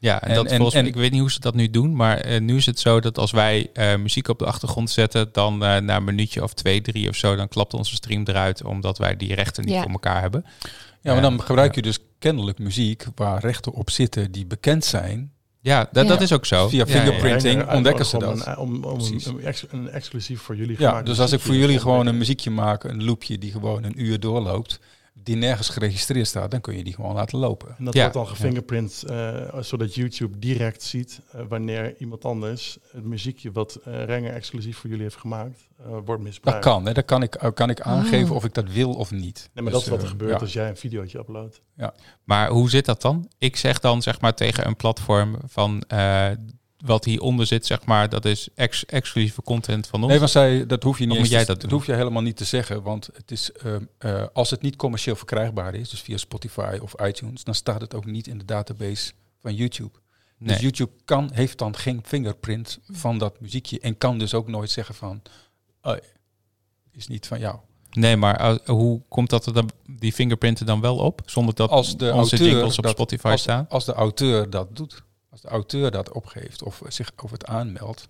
[0.00, 1.96] Ja, en, En- dat en- volgens en- ik weet niet hoe ze dat nu doen,
[1.96, 5.28] maar eh, nu is het zo dat als wij eh, muziek op de achtergrond zetten,
[5.32, 8.64] dan eh, na een minuutje of twee, drie of zo, dan klapt onze stream eruit,
[8.64, 9.82] omdat wij die rechten niet Ja.
[9.82, 10.44] voor elkaar hebben.
[11.02, 15.32] Ja, maar dan gebruik je dus kennelijk muziek waar rechten op zitten die bekend zijn.
[15.60, 16.08] Ja, dat, Ja.
[16.08, 16.68] dat is ook zo.
[16.68, 17.04] Via Ja, ja, ja.
[17.04, 17.42] fingerprint.
[17.42, 18.46] Brenger, ontdekken ze dat.
[18.46, 21.54] Een, om, om een, een, ex- een exclusief voor jullie Ja, dus als ik voor
[21.54, 24.80] jullie gewoon een muziek muziekje maak, een loopje die gewoon een uur doorloopt,
[25.28, 27.74] die nergens geregistreerd staat, dan kun je die gewoon laten lopen.
[27.78, 28.00] En dat Ja.
[28.00, 33.74] wordt dan gefingerprint, eh, zodat YouTube direct ziet eh, wanneer iemand anders het muziekje wat
[33.84, 36.64] eh Renger exclusief voor jullie heeft gemaakt, eh, wordt Dat misbruikt.
[36.64, 36.92] kan, hè?
[36.92, 38.36] dat kan ik, kan ik aangeven Oh.
[38.36, 39.50] of ik dat wil of niet.
[39.54, 40.38] Nee, maar Dus, dat is wat er gebeurt ja.
[40.38, 41.60] als jij een videootje uploadt.
[42.24, 43.30] Maar hoe zit dat dan?
[43.38, 46.30] Ik zeg dan zeg maar tegen een platform van eh,
[46.84, 50.08] wat hieronder zit, zeg maar, dat is ex exclusieve content van ons.
[50.10, 52.44] Nee, want zij, dat hoef je niet moet jij dat hoef je helemaal niet te
[52.44, 56.78] zeggen, want het is, eh, eh, als het niet commercieel verkrijgbaar is, dus via Spotify
[56.82, 59.98] of iTunes, dan staat het ook niet in de database van YouTube.
[60.38, 60.48] nee.
[60.52, 64.70] Dus YouTube kan, heeft dan geen fingerprint van dat muziekje en kan dus ook nooit
[64.70, 65.22] zeggen van,
[65.82, 65.96] oh,
[66.92, 67.56] is niet van jou.
[67.90, 71.22] nee, maar eh, hoe komt dat er dan, die fingerprinten dan wel op?
[71.26, 73.66] Zonder dat Als de onze auteur jingles op dat- Spotify als, staan?
[73.68, 75.02] Als de auteur dat doet,
[75.42, 78.08] als de auteur dat opgeeft of zich of het aanmeldt,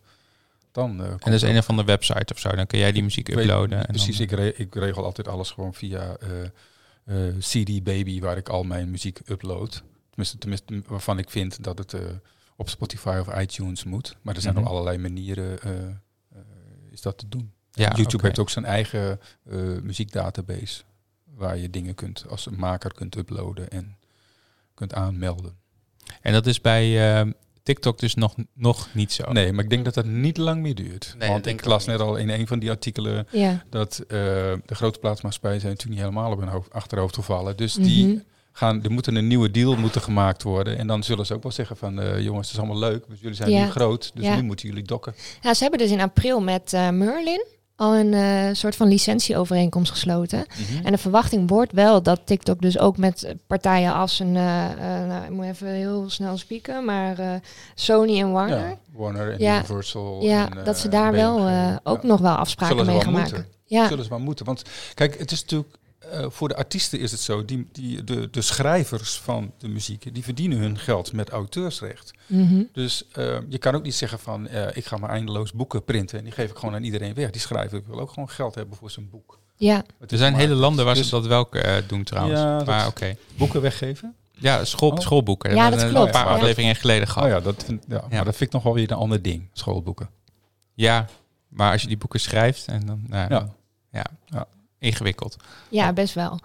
[0.73, 2.51] dan eh, En dat is een of andere website of zo.
[2.51, 3.79] Dan kun jij die muziek weet- uploaden.
[3.79, 6.45] en Precies, dan- ik, re- ik regel altijd alles gewoon via eh,
[7.29, 9.83] eh, CD Baby, waar ik al mijn muziek upload.
[10.09, 11.95] Tenminste, tenminste waarvan ik vind dat het
[12.57, 14.17] op Spotify of iTunes moet.
[14.23, 14.63] Maar er zijn Mhm.
[14.63, 15.59] nog allerlei manieren
[16.91, 17.53] is dat te doen.
[17.73, 19.21] Ja, YouTube heeft ook zijn eigen
[19.83, 20.83] muziekdatabase,
[21.25, 23.97] waar je dingen kunt als een maker kunt uploaden en
[24.75, 25.57] kunt aanmelden.
[26.23, 27.27] En dat is bij eh,
[27.63, 29.33] TikTok dus nog, nog niet zo.
[29.33, 31.15] Nee, maar ik denk dat dat niet lang meer duurt.
[31.19, 33.65] Nee, Want ik las net al in een van die artikelen Ja.
[33.71, 34.07] dat eh,
[34.67, 37.57] de grote plaatsmaatschappijen zijn natuurlijk niet helemaal op hun hoofd, achterhoofd gevallen.
[37.57, 38.19] Dus die Mhm.
[38.53, 40.79] gaan, er moet een nieuwe deal moeten gemaakt worden.
[40.79, 43.05] En dan zullen ze ook wel zeggen van, eh, jongens, het is allemaal leuk.
[43.09, 43.65] Dus jullie zijn Ja.
[43.65, 44.35] nu groot, dus Ja.
[44.37, 45.15] nu moeten jullie dokken.
[45.41, 47.47] Ja, ze hebben dus in april met eh, Merlin
[47.79, 50.47] al een eh, soort van licentieovereenkomst gesloten.
[50.85, 55.31] En de verwachting wordt wel dat TikTok dus ook met partijen als een, nou, ik
[55.31, 57.41] moet even heel snel spieken, maar
[57.75, 58.59] Sony en Warner.
[58.69, 59.57] Ja, Warner en Ja.
[59.57, 60.23] Universal.
[60.23, 61.39] Ja, en, dat ze daar wel
[61.83, 62.09] ook Ja.
[62.09, 63.47] nog wel afspraken Zullen mee gaan maken.
[63.65, 64.45] Ja, Zullen ze maar moeten.
[64.45, 64.63] Want
[64.95, 65.75] kijk, het is natuurlijk,
[66.11, 70.15] eh, voor de artiesten is het zo, die, die, de, de schrijvers van de muziek,
[70.15, 72.13] die verdienen hun geld met auteursrecht.
[72.27, 72.63] Mhm.
[72.73, 76.19] Dus eh, je kan ook niet zeggen van, eh, ik ga maar eindeloos boeken printen
[76.19, 77.31] en die geef ik gewoon aan iedereen weg.
[77.31, 79.39] Die schrijver wil ook gewoon geld hebben voor zijn boek.
[79.57, 79.85] ja.
[79.99, 82.41] Het Er zijn maar- hele landen waar dus ze dat wel eh, doen trouwens.
[82.41, 83.17] Ja, maar oké.
[83.37, 84.15] boeken weggeven.
[84.41, 84.99] Ja, school, Oh.
[84.99, 85.55] schoolboeken.
[85.55, 86.07] Ja, hebben dat we klopt.
[86.07, 86.35] Een paar Ja.
[86.37, 87.25] afleveringen geleden gehad.
[87.25, 89.49] Oh ja, dat vind, ja, maar dat vind ik nog wel weer een ander ding,
[89.53, 90.09] schoolboeken.
[90.75, 91.07] Ja,
[91.49, 93.49] maar als je die boeken schrijft en dan, nou, Ja.
[94.27, 94.47] ja.
[94.79, 95.37] Ingewikkeld.
[95.69, 96.41] ja, best wel.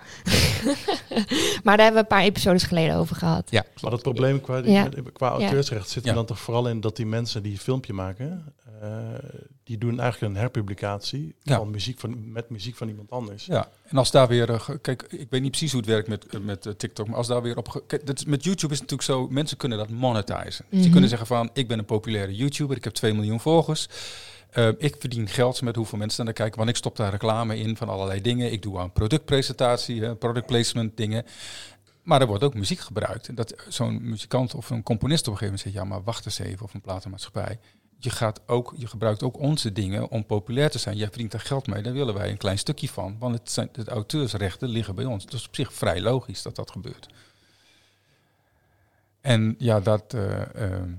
[1.64, 3.48] maar daar hebben we een paar episodes geleden over gehad.
[3.52, 4.90] Ja, Maar het probleem qua, Ja.
[5.14, 6.16] qua auteursrecht zit er Ja.
[6.16, 8.90] dan toch vooral in dat die mensen die een filmpje maken, eh,
[9.64, 11.58] die doen eigenlijk een herpublicatie Ja.
[11.58, 13.46] van muziek van, met muziek van iemand anders.
[13.46, 16.26] Ja, en als daar weer, eh, kijk, ik weet niet precies hoe het werkt met,
[16.28, 18.90] eh, met TikTok, maar als daar weer op, kijk, dat is, met YouTube is het
[18.92, 20.44] natuurlijk zo, mensen kunnen dat monetizen.
[20.46, 20.92] Dus die Mhm.
[20.92, 23.88] kunnen zeggen van, ik ben een populaire YouTuber, ik heb 2 miljoen volgers.
[24.54, 27.78] Eh, ik verdien geld met hoeveel mensen naar kijken, want ik stop daar reclame in
[27.78, 28.52] van allerlei dingen.
[28.52, 31.26] Ik doe aan productpresentatie, hè, product placement dingen.
[32.04, 33.28] Maar er wordt ook muziek gebruikt.
[33.28, 36.26] En dat zo'n muzikant of een componist op een gegeven moment zegt, ja, maar wacht
[36.26, 37.60] eens even, of een platenmaatschappij.
[37.98, 40.98] je, gaat ook, je gebruikt ook onze dingen om populair te zijn.
[40.98, 43.16] Jij verdient daar geld mee, daar willen wij een klein stukje van.
[43.20, 45.26] Want het zijn, de auteursrechten liggen bij ons.
[45.26, 47.08] Is op zich vrij logisch dat dat gebeurt.
[49.22, 50.14] En ja, dat...
[50.14, 50.92] eh, ehm,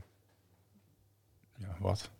[1.57, 2.11] ja, wat?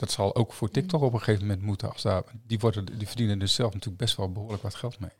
[0.00, 1.92] Dat zal ook voor TikTok op een gegeven moment moeten.
[1.92, 5.10] Als daar, die, worden, die verdienen dus zelf natuurlijk best wel behoorlijk wat geld mee.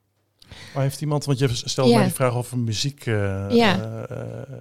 [0.75, 1.97] Maar heeft iemand, want je stelde Ja.
[1.97, 3.15] mij die vraag over muziek, eh,
[3.51, 3.81] Ja.
[4.09, 4.21] eh,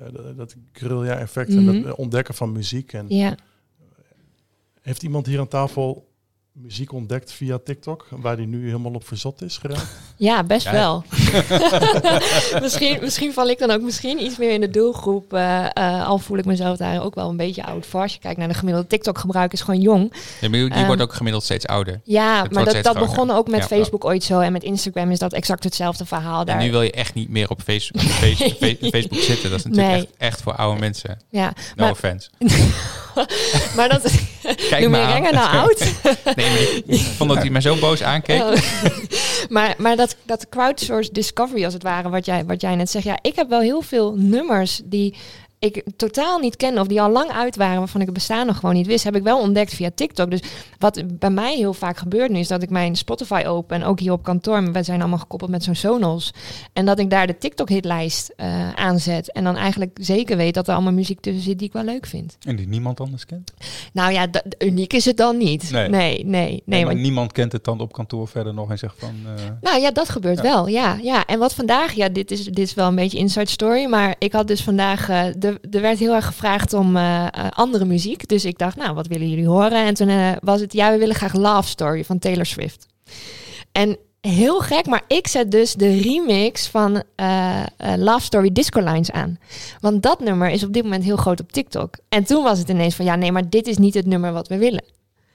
[0.10, 1.58] eh, dat- guerrilla-effect Mhm.
[1.70, 2.94] en dat eh, ontdekken van muziek.
[2.94, 3.36] En Ja.
[4.82, 6.09] heeft iemand hier aan tafel
[6.54, 9.88] muziek ontdekt via TikTok, waar die nu helemaal op verzot is geraakt?
[10.18, 10.72] Ja, best Ja.
[10.72, 11.04] wel.
[12.62, 15.34] misschien, misschien val ik dan ook misschien iets meer in de doelgroep.
[15.34, 18.02] eh, eh, al voel ik mezelf daar ook wel een beetje oud voor.
[18.02, 20.14] Als je kijkt naar de gemiddelde TikTok-gebruik is gewoon jong.
[20.42, 22.02] Ja, maar die Ehm, wordt ook gemiddeld steeds ouder.
[22.04, 24.40] Ja, maar dat, dat begon ook met Ja, Facebook ooit zo.
[24.40, 26.58] En met Instagram is dat exact hetzelfde verhaal En daar.
[26.64, 29.50] nu wil je echt niet meer op face- face- face- Facebook zitten.
[29.50, 30.02] Dat is natuurlijk Nee.
[30.06, 31.20] echt, echt voor oude mensen.
[31.30, 32.30] Ja, No maar, offense.
[33.76, 34.12] maar dat
[34.70, 35.06] Kijk noem je.
[35.06, 35.80] Renger nou oud?
[36.36, 38.42] Nee, maar ik vond dat hij mij zo boos aankeek.
[38.42, 38.54] Oh.
[39.50, 43.06] maar maar dat, dat crowdsourced discovery als het ware, wat jij, wat jij net zegt.
[43.06, 45.16] Ja, ik heb wel heel veel nummers die
[45.60, 48.56] ik totaal niet ken of die al lang uit waren, waarvan ik het bestaan nog
[48.58, 50.30] gewoon niet wist, heb ik wel ontdekt via TikTok.
[50.32, 50.42] Dus
[50.78, 54.00] wat bij mij heel vaak gebeurt nu is dat ik mijn Spotify open en ook
[54.00, 56.34] hier op kantoor, we zijn allemaal gekoppeld met zo'n Sonos,
[56.74, 60.74] en dat ik daar de TikTok-hitlijst eh, aanzet en dan eigenlijk zeker weet dat er
[60.74, 62.38] allemaal muziek tussen zit die ik wel leuk vind.
[62.48, 63.54] En die niemand anders kent.
[63.94, 65.72] Nou ja, d- uniek is het dan niet.
[65.72, 66.26] Nee.
[66.26, 69.14] Nee, nee, want- niemand kent het dan op kantoor verder nog en zegt van...
[69.38, 70.44] eh, Nou ja, dat gebeurt Ja.
[70.44, 70.68] wel.
[70.68, 71.26] Ja, ja.
[71.26, 73.86] En wat vandaag, ja, dit is, dit is wel een beetje inside story.
[73.86, 77.32] Maar ik had dus vandaag, eh, de, er werd heel erg gevraagd om eh, eh,
[77.50, 78.28] andere muziek.
[78.28, 79.86] Dus ik dacht, nou, wat willen jullie horen?
[79.86, 82.88] En toen eh, was het, ja, we willen graag Love Story van Taylor Swift.
[83.72, 87.04] En heel gek, maar ik zet dus de remix van
[87.98, 89.40] Love Story Disco Lines aan.
[89.80, 91.98] Want dat nummer is op dit moment heel groot op TikTok.
[92.10, 94.48] En toen was het ineens van, ja, nee, maar dit is niet het nummer wat
[94.48, 94.84] we willen.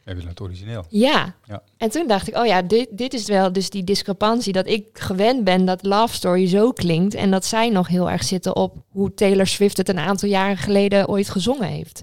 [0.05, 0.85] Wij willen het origineel.
[0.89, 1.35] Ja.
[1.45, 1.63] Ja.
[1.77, 4.53] En toen dacht ik, oh ja, dit, dit is wel dus die discrepantie.
[4.53, 7.15] Dat ik gewend ben dat Love Story zo klinkt.
[7.15, 10.57] En dat zij nog heel erg zitten op hoe Taylor Swift het een aantal jaren
[10.57, 12.03] geleden ooit gezongen heeft.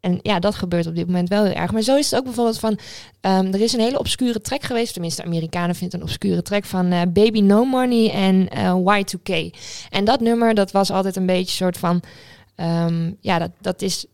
[0.00, 1.72] En ja, dat gebeurt op dit moment wel heel erg.
[1.72, 2.78] Maar zo is het ook bijvoorbeeld van...
[3.20, 4.92] ehm, er is een hele obscure track geweest.
[4.92, 9.58] Tenminste, de Amerikanen vinden een obscure track van eh, Baby No Money en eh, Y2K.
[9.90, 12.02] En dat nummer, dat was altijd een beetje een soort van...
[12.54, 14.06] ehm, ja, dat, dat is...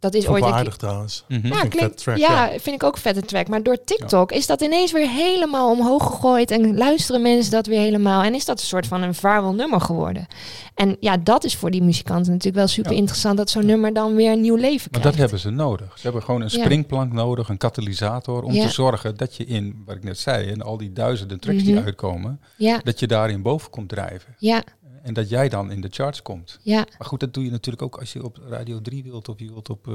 [0.00, 1.24] Dat is ooit aardig trouwens.
[1.28, 1.46] Mhm.
[1.46, 2.58] ja, Vind ik klinkt, track, ja, ja.
[2.58, 3.48] vind ik ook vette track.
[3.48, 6.50] Maar door TikTok is dat ineens weer helemaal omhoog gegooid.
[6.50, 8.22] En luisteren mensen dat weer helemaal.
[8.22, 10.26] En is dat een soort van een viral nummer geworden.
[10.74, 12.96] En ja, dat is voor die muzikanten natuurlijk wel super Ja.
[12.98, 13.36] interessant.
[13.36, 15.02] Dat zo'n nummer dan weer een nieuw leven Maar krijgt.
[15.08, 15.92] dat hebben ze nodig.
[15.94, 16.62] Ze hebben gewoon een Ja.
[16.62, 18.66] springplank nodig, een katalysator, om Ja.
[18.66, 21.74] te zorgen dat je in, wat ik net zei, in al die duizenden tracks die
[21.74, 21.84] Mhm.
[21.84, 24.34] uitkomen, Ja, dat je daarin boven komt drijven.
[24.38, 24.62] ja,
[25.10, 26.58] En dat jij dan in de charts komt.
[26.62, 26.86] ja.
[26.98, 29.46] Maar goed, dat doe je natuurlijk ook als je op Radio 3 wilt of je
[29.48, 29.94] wilt op eh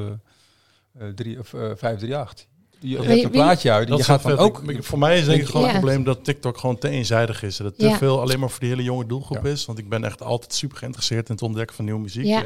[1.00, 2.46] eh, drie, of, eh, 538.
[2.80, 4.40] Je hebt een plaatje uit Dat je gaat dan vet.
[4.40, 4.70] ook...
[4.72, 5.68] Ik- voor mij is denk ik gewoon Ja.
[5.68, 7.58] het probleem dat TikTok gewoon te eenzijdig is.
[7.58, 7.98] Dat het te Ja.
[7.98, 9.50] veel alleen maar voor die hele jonge doelgroep Ja.
[9.50, 9.66] is.
[9.66, 12.26] Want ik ben echt altijd super geïnteresseerd in het ontdekken van nieuwe muziek.
[12.26, 12.44] Ja.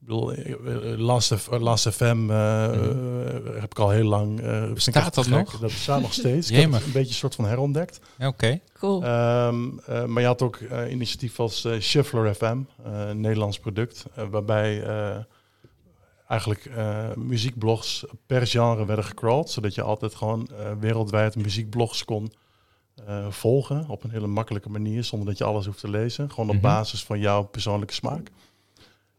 [0.00, 4.40] Ik bedoel, eh, eh, Last, FM eh, eh, heb ik al heel lang.
[4.40, 5.50] eh, echt dat nog?
[5.50, 6.50] Dat bestaat nog steeds.
[6.50, 8.00] ik heb het een beetje een soort van herontdekt.
[8.18, 8.60] Ja, Oké.
[8.78, 9.04] Cool.
[9.04, 13.58] Ehm, eh, maar je had ook eh, initiatief als eh Shuffler FM, eh, een Nederlands
[13.58, 15.16] product, waarbij eh,
[16.28, 22.32] eigenlijk eh, muziekblogs per genre werden gecrawled, zodat je altijd gewoon eh, wereldwijd muziekblogs kon
[23.06, 26.48] eh, volgen op een hele makkelijke manier, zonder dat je alles hoeft te lezen, gewoon
[26.48, 26.62] op Mhm.
[26.64, 28.30] basis van jouw persoonlijke smaak.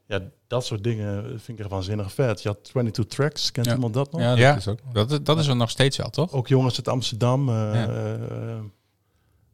[0.10, 2.42] Ja, dat soort dingen vind ik echt waanzinnig vet.
[2.42, 3.74] Je had 22 tracks, kent Ja.
[3.74, 4.22] iemand dat nog?
[4.22, 4.56] Ja, dat Ja.
[4.56, 4.80] is ook.
[4.94, 6.32] Dat, dat is er nog steeds wel, toch?
[6.32, 7.50] Ook jongens uit Amsterdam.
[7.50, 7.88] eh, Ja.
[7.88, 8.60] eh,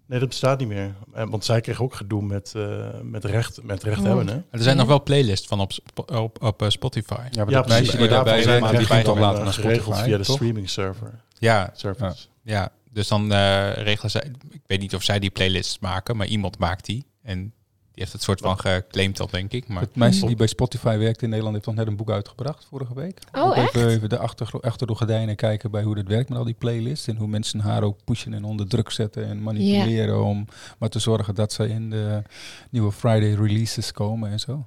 [0.05, 0.93] nee, dat bestaat niet meer.
[1.13, 4.35] En, want zij kregen ook gedoe met, eh, met recht, met rechthebbenden.
[4.35, 4.41] hè?
[4.57, 4.81] Er zijn Ja.
[4.81, 5.71] nog wel playlists van op,
[6.11, 7.13] op, op eh, Spotify.
[7.31, 7.89] Ja, maar Ja, precies.
[7.89, 10.35] die Maar daarbij daarvoor zijn, zijn die toch later eh, naar Spotify, via de toch?
[10.35, 11.21] streaming server.
[11.37, 12.27] Ja, service.
[12.43, 12.69] ja.
[12.91, 14.31] Dus dan eh regelen zij...
[14.49, 17.05] Ik weet niet of zij die playlists maken, maar iemand maakt die.
[17.23, 17.53] En
[17.95, 19.67] die heeft het soort van geclaimd al, denk ik.
[19.67, 22.65] Maar Het meisje die bij Spotify werkt in Nederland heeft toch net een boek uitgebracht
[22.69, 23.19] vorige week.
[23.31, 23.75] Oh, Ook echt?
[23.75, 26.53] Even, even de achter, achter de gordijnen kijken bij hoe dat werkt met al die
[26.53, 27.07] playlists.
[27.07, 30.23] En hoe mensen haar ook pushen en onder druk zetten en manipuleren.
[30.23, 32.21] Om maar te zorgen dat ze in de
[32.69, 34.65] nieuwe Friday releases komen en zo.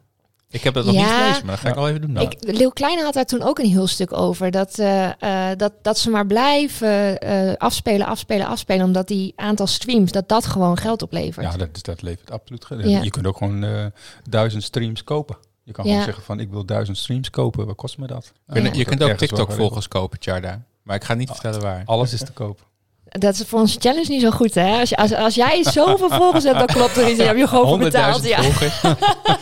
[0.51, 1.01] Ik heb dat nog Ja.
[1.01, 2.17] niet gelezen, maar dat ga ik wel even doen.
[2.17, 4.51] Ik, Leeuw Kleine had daar toen ook een heel stuk over.
[4.51, 8.85] Dat, eh, eh, dat, dat ze maar blijven eh, afspelen, afspelen, afspelen.
[8.85, 11.53] Omdat die aantal streams, dat dat gewoon geld oplevert.
[11.53, 12.85] Ja, dat, dat levert absoluut geld.
[12.85, 13.03] Ja.
[13.03, 13.87] Je kunt ook gewoon eh,
[14.29, 15.37] duizend streams kopen.
[15.65, 15.91] Je kan Ja.
[15.91, 17.67] gewoon zeggen van ik wil duizend streams kopen.
[17.67, 18.33] Wat kost me dat?
[18.47, 20.63] Je je kunt ook ergens wel TikTok-volgers kopen, Tjarda.
[20.83, 21.83] Maar ik ga niet vertellen waar.
[21.85, 22.67] Alles is te koop.
[23.09, 24.79] Dat is voor onze challenge niet zo goed, hè?
[24.81, 27.19] Als, je- als, als jij zoveel volgers hebt, dan klopt er iets.
[27.19, 28.23] Daar heb je gewoon voor betaald.
[28.23, 28.41] 100.000 Ja.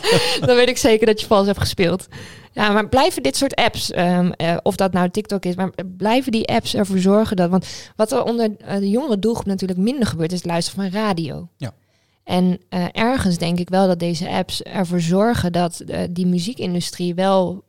[0.45, 2.07] dan weet ik zeker dat je vals hebt gespeeld.
[2.51, 6.31] Ja, maar blijven dit soort apps, ehm, eh, of dat nou TikTok is, maar blijven
[6.31, 7.49] die apps ervoor zorgen dat...
[7.49, 7.65] Want
[7.95, 11.47] wat er onder eh, de jongere doelgroep natuurlijk minder gebeurt, is het luisteren van radio.
[11.57, 11.71] Ja.
[12.23, 17.63] En eh, ergens denk ik wel dat deze apps ervoor zorgen dat die muziekindustrie wel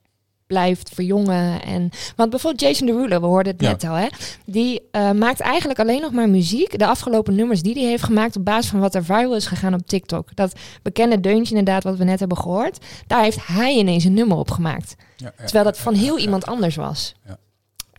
[0.49, 1.63] blijft verjongen.
[1.63, 3.69] En, want bijvoorbeeld Jason Derulo, we hoorden het Ja.
[3.71, 4.07] net al, hè?
[4.47, 6.79] die eh, maakt eigenlijk alleen nog maar muziek.
[6.79, 9.75] De afgelopen nummers die hij heeft gemaakt op basis van wat er viral is gegaan
[9.75, 10.29] op TikTok.
[10.37, 12.79] Dat bekende deuntje inderdaad, wat we net hebben gehoord.
[13.07, 14.95] Daar heeft hij ineens een nummer op gemaakt.
[15.17, 15.45] Ja, ja.
[15.45, 17.15] Terwijl dat van heel iemand anders was.
[17.27, 17.39] Ja.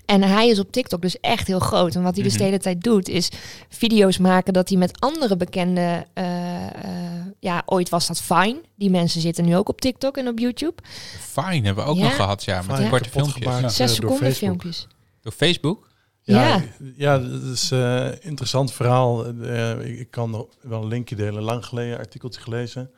[0.10, 1.96] En hij is op TikTok dus echt heel groot.
[1.96, 2.48] En wat hij dus de Mhm.
[2.48, 3.30] hele tijd doet, is
[3.70, 6.06] video's maken dat hij met andere bekende.
[6.14, 8.62] eh, eh, ja, ooit was dat Fine.
[8.76, 10.82] Die mensen zitten nu ook op TikTok en op YouTube.
[11.20, 12.04] Fine hebben we ook Ja.
[12.04, 12.62] nog gehad, ja.
[12.68, 13.44] Met die korte filmpjes.
[13.44, 13.58] Ja.
[13.62, 14.38] Eh, Zes door seconden Facebook.
[14.38, 14.88] filmpjes.
[15.22, 15.88] Door Facebook?
[16.22, 16.44] Ja.
[16.48, 16.64] Ja,
[16.96, 19.26] ja, dat is eh, een interessant verhaal.
[19.26, 21.44] Eh, ik, kan wel een linkje delen.
[21.44, 22.92] Lang geleden een artikeltje gelezen.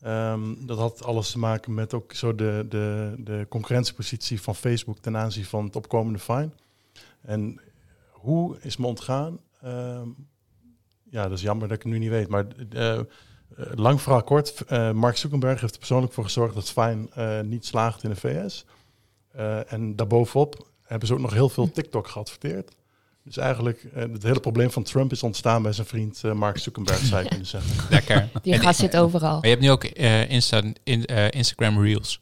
[0.00, 4.98] Ehm, dat had alles te maken met ook zo de, de, de concurrentiepositie van Facebook
[4.98, 6.50] ten aanzien van het opkomende Fine.
[7.20, 7.60] En
[8.10, 9.38] hoe is me ontgaan?
[9.60, 10.08] Ehm,
[11.10, 12.28] ja, dat is jammer dat ik het nu niet weet.
[12.28, 13.04] Maar eh, eh,
[13.74, 14.64] lang verhaal kort.
[14.64, 18.64] eh, Mark Zuckerberg heeft er persoonlijk voor gezorgd dat Fine niet slaagt in de VS.
[19.66, 22.76] En daarbovenop hebben ze ook nog heel veel TikTok geadverteerd.
[23.26, 26.58] Dus eigenlijk, eh, het hele probleem van Trump is ontstaan bij zijn vriend eh, Mark
[26.58, 27.70] Zuckerberg, zou je kunnen zeggen.
[27.90, 28.28] Lekker.
[28.42, 29.34] Die gast zit overal.
[29.34, 32.20] Maar je hebt nu ook eh, Insta, in, eh, Instagram Reels.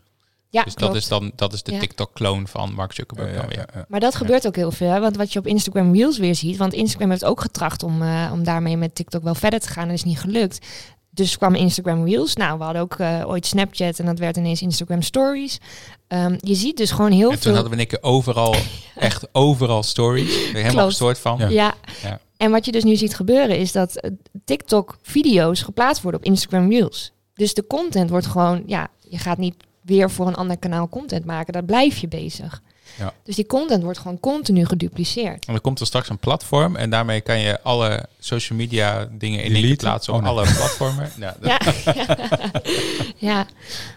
[0.50, 1.78] Ja, dus dat is dan dat is de Ja.
[1.78, 3.30] TikTok-kloon van Mark Zuckerberg.
[3.34, 3.58] Ja, dan weer.
[3.58, 3.84] ja, ja.
[3.88, 4.90] Maar dat gebeurt ook heel veel.
[4.90, 5.00] Hè?
[5.00, 6.56] Want wat je op Instagram Reels weer ziet.
[6.56, 9.82] Want Instagram heeft ook getracht om, eh, om daarmee met TikTok wel verder te gaan.
[9.82, 10.66] En dat is niet gelukt.
[11.14, 12.34] Dus kwam Instagram Reels.
[12.34, 13.98] Nou, we hadden ook eh, ooit Snapchat.
[13.98, 15.58] En dat werd ineens Instagram Stories.
[16.08, 17.54] Ehm, je ziet dus gewoon heel En toen veel...
[17.54, 18.54] hadden we een keer overal,
[18.94, 20.26] echt overal stories.
[20.34, 20.88] Ben je helemaal Klopt.
[20.88, 21.38] gestoord van.
[21.38, 21.48] Ja.
[21.48, 21.74] Ja.
[22.02, 22.20] Ja.
[22.36, 24.10] En wat je dus nu ziet gebeuren is dat eh,
[24.44, 27.12] TikTok-video's geplaatst worden op Instagram Reels.
[27.34, 31.24] Dus de content wordt gewoon, ja, je gaat niet weer voor een ander kanaal content
[31.24, 31.52] maken.
[31.52, 32.62] Daar blijf je bezig.
[32.98, 33.12] Ja.
[33.24, 35.44] Dus die content wordt gewoon continu gedupliceerd.
[35.46, 39.42] En dan komt er straks een platform en daarmee kan je alle social media dingen
[39.44, 40.34] in één plaatsen op Oh, nee.
[40.34, 41.10] alle platformen.
[41.20, 41.58] Ja, Ja.
[43.16, 43.46] ja.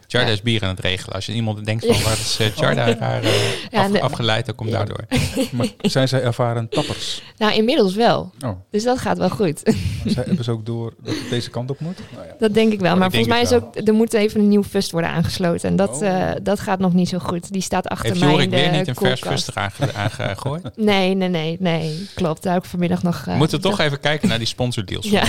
[0.07, 1.15] Jarda is bier aan het regelen.
[1.15, 4.45] Als je iemand denkt van waar is uh, Jarda raar eh, Ja, af- de- afgeleid,
[4.45, 4.77] dan komt Ja.
[4.77, 5.05] daardoor.
[5.51, 7.21] Maar zijn zij ervaren tappers?
[7.37, 8.31] Nou, inmiddels wel.
[8.45, 9.61] Oh, Dus dat gaat wel goed.
[9.65, 9.75] maar
[10.13, 11.97] zij hebben ze ook door dat het deze kant op moet?
[12.13, 12.33] Nou ja.
[12.39, 12.95] Dat denk ik wel.
[12.97, 15.69] Maar volgens mij is ook, er moet even een nieuw fust worden aangesloten.
[15.69, 16.07] En dat, Oh.
[16.29, 17.51] eh, dat gaat nog niet zo goed.
[17.53, 19.47] Die staat achter Heeft mij in de weer niet een vers koelkast.
[19.47, 20.69] rustig aange- aangegooid?
[20.77, 22.07] Nee, nee, nee, nee.
[22.15, 22.43] Klopt.
[22.43, 23.25] Daar heb ik vanmiddag nog...
[23.25, 25.09] We eh, moeten toch even kijken naar die sponsordeals.
[25.09, 25.23] Ja.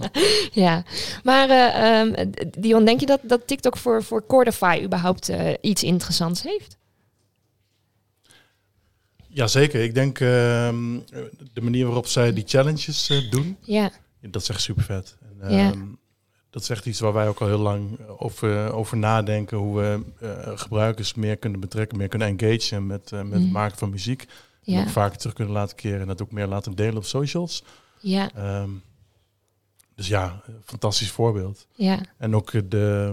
[0.52, 0.82] ja,
[1.22, 5.82] maar eh, ehm, Dion, denk je dat, dat TikTok voor, voor Cordify überhaupt eh, iets
[5.82, 6.76] interessants heeft?
[9.28, 10.98] Jazeker, ik denk ehm,
[11.52, 13.90] de manier waarop zij die challenges eh, doen, Ja,
[14.20, 15.16] dat is echt super vet.
[15.40, 15.72] En, Ja.
[16.50, 19.58] Dat is echt iets waar wij ook al heel lang over, over nadenken.
[19.58, 23.52] Hoe we eh, gebruikers meer kunnen betrekken, meer kunnen engagen met, eh, met het Mhm.
[23.52, 24.22] maken van muziek.
[24.22, 27.04] En ja, ook vaker terug kunnen laten keren en dat ook meer laten delen op
[27.04, 27.64] socials.
[28.00, 28.70] ja, Ehm,
[29.94, 31.66] dus ja, fantastisch voorbeeld.
[31.72, 33.12] ja, En ook de.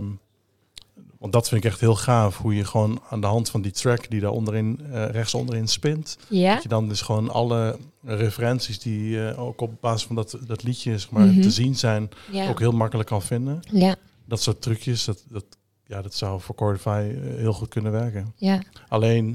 [1.25, 2.37] Want dat vind ik echt heel gaaf.
[2.37, 5.67] Hoe je gewoon aan de hand van die track die daar onderin, eh, rechts onderin
[5.67, 6.17] spint.
[6.29, 10.37] ja, Dat je dan dus gewoon alle referenties die eh, ook op basis van dat,
[10.47, 11.41] dat liedje zeg maar, Mhm.
[11.41, 13.59] te zien zijn, ja, ook heel makkelijk kan vinden.
[13.71, 13.95] ja,
[14.25, 15.45] Dat soort trucjes, dat, dat,
[15.85, 18.33] ja, dat zou voor Cordify eh, heel goed kunnen werken.
[18.35, 19.25] ja, Alleen,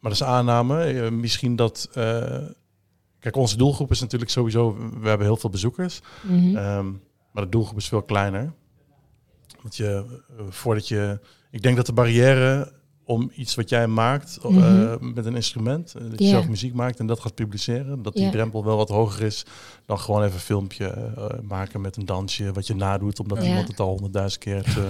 [0.00, 1.10] maar dat is aanname.
[1.10, 1.88] misschien dat.
[3.20, 4.76] kijk, onze doelgroep is natuurlijk sowieso.
[5.00, 6.00] We hebben heel veel bezoekers.
[6.22, 6.86] mhm, Ehm,
[7.32, 8.52] maar de doelgroep is veel kleiner.
[9.62, 10.04] Want je,
[10.38, 11.20] eh, voordat je.
[11.50, 15.12] Ik denk dat de barrière om iets wat jij maakt eh, Mhm.
[15.14, 18.30] met een instrument, eh, dat je zelf muziek maakt en dat gaat publiceren, dat die
[18.30, 19.44] drempel wel wat hoger is
[19.86, 23.68] dan gewoon even een filmpje eh, maken met een dansje wat je nadoet, omdat iemand
[23.68, 24.82] het al honderdduizend keer heeft, eh,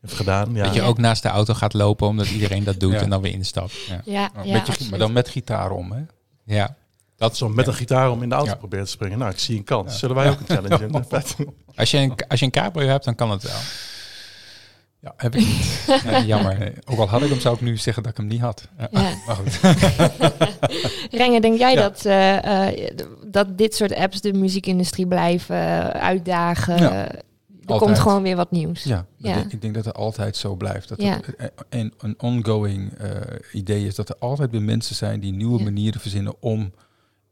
[0.00, 0.52] heeft gedaan.
[0.54, 0.64] Ja.
[0.64, 3.00] Dat je ook naast de auto gaat lopen omdat iedereen dat doet Ja.
[3.00, 3.72] en dan weer instapt.
[3.88, 4.90] Ja, ja, ja, met je, absoluut.
[4.90, 6.02] maar dan met gitaar om, hè?
[6.44, 6.76] ja.
[7.16, 8.56] dat Zo met een gitaar om in de auto Ja.
[8.56, 9.18] proberen te springen.
[9.18, 9.92] Nou, ik zie een kans.
[9.92, 9.98] Ja.
[9.98, 11.04] Zullen wij ook een challenge in?
[11.08, 11.36] Vet.
[11.74, 13.58] Als je, een, als je een cabrio hebt, dan kan het wel.
[15.02, 15.84] Ja, heb ik niet.
[16.04, 16.58] Nee, jammer.
[16.58, 18.68] Nee, ook al had ik hem, zou ik nu zeggen dat ik hem niet had.
[18.78, 18.88] Ja.
[18.90, 19.14] Ja.
[19.26, 19.60] Maar goed.
[21.20, 21.80] Renger, denk jij Ja.
[21.80, 22.96] dat, eh, eh,
[23.26, 26.76] dat dit soort apps de muziekindustrie blijven eh, uitdagen?
[26.76, 27.22] Ja, er
[27.66, 27.80] altijd.
[27.90, 28.82] komt gewoon weer wat nieuws.
[28.82, 29.06] Ja.
[29.18, 30.88] Ik, denk dat het altijd zo blijft.
[30.88, 31.34] Dat het
[31.68, 32.92] een, een, ongoing
[33.52, 36.72] idee is dat er altijd weer mensen zijn die nieuwe manieren verzinnen om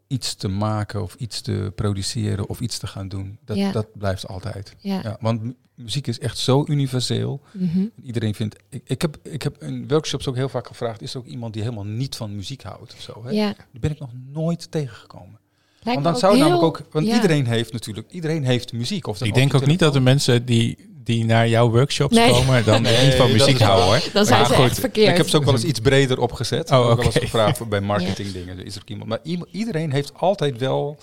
[0.06, 3.38] iets te maken of iets te produceren of iets te gaan doen.
[3.44, 3.72] Dat, Ja.
[3.72, 4.74] dat blijft altijd.
[4.78, 5.00] Ja.
[5.02, 5.40] Ja, want
[5.82, 7.40] muziek is echt zo universeel.
[7.52, 7.84] Mhm.
[8.04, 8.56] Iedereen vindt.
[8.68, 11.52] Ik, ik, heb, ik heb in workshops ook heel vaak gevraagd: is er ook iemand
[11.52, 12.92] die helemaal niet van muziek houdt?
[12.94, 13.30] Of zo, hè?
[13.30, 13.54] ja.
[13.70, 15.38] Die ben ik nog nooit tegengekomen.
[15.82, 17.14] Lijkt Want me dan zou heel- namelijk ook, want ja.
[17.14, 19.06] iedereen heeft natuurlijk, iedereen heeft muziek.
[19.06, 22.30] Of Ik denk ook niet dat de mensen die, die naar jouw workshops Nee.
[22.30, 24.00] komen dan Nee, niet van muziek houden hoor.
[24.12, 25.10] Dan zijn ze goed, echt verkeerd.
[25.10, 26.70] Ik heb ze ook wel eens iets breder opgezet.
[26.70, 28.64] Oh, Oh, ook wel eens gevraagd voor bij marketing dingen.
[28.64, 29.08] Is er ook iemand.
[29.08, 29.20] Maar
[29.52, 30.98] iedereen heeft altijd wel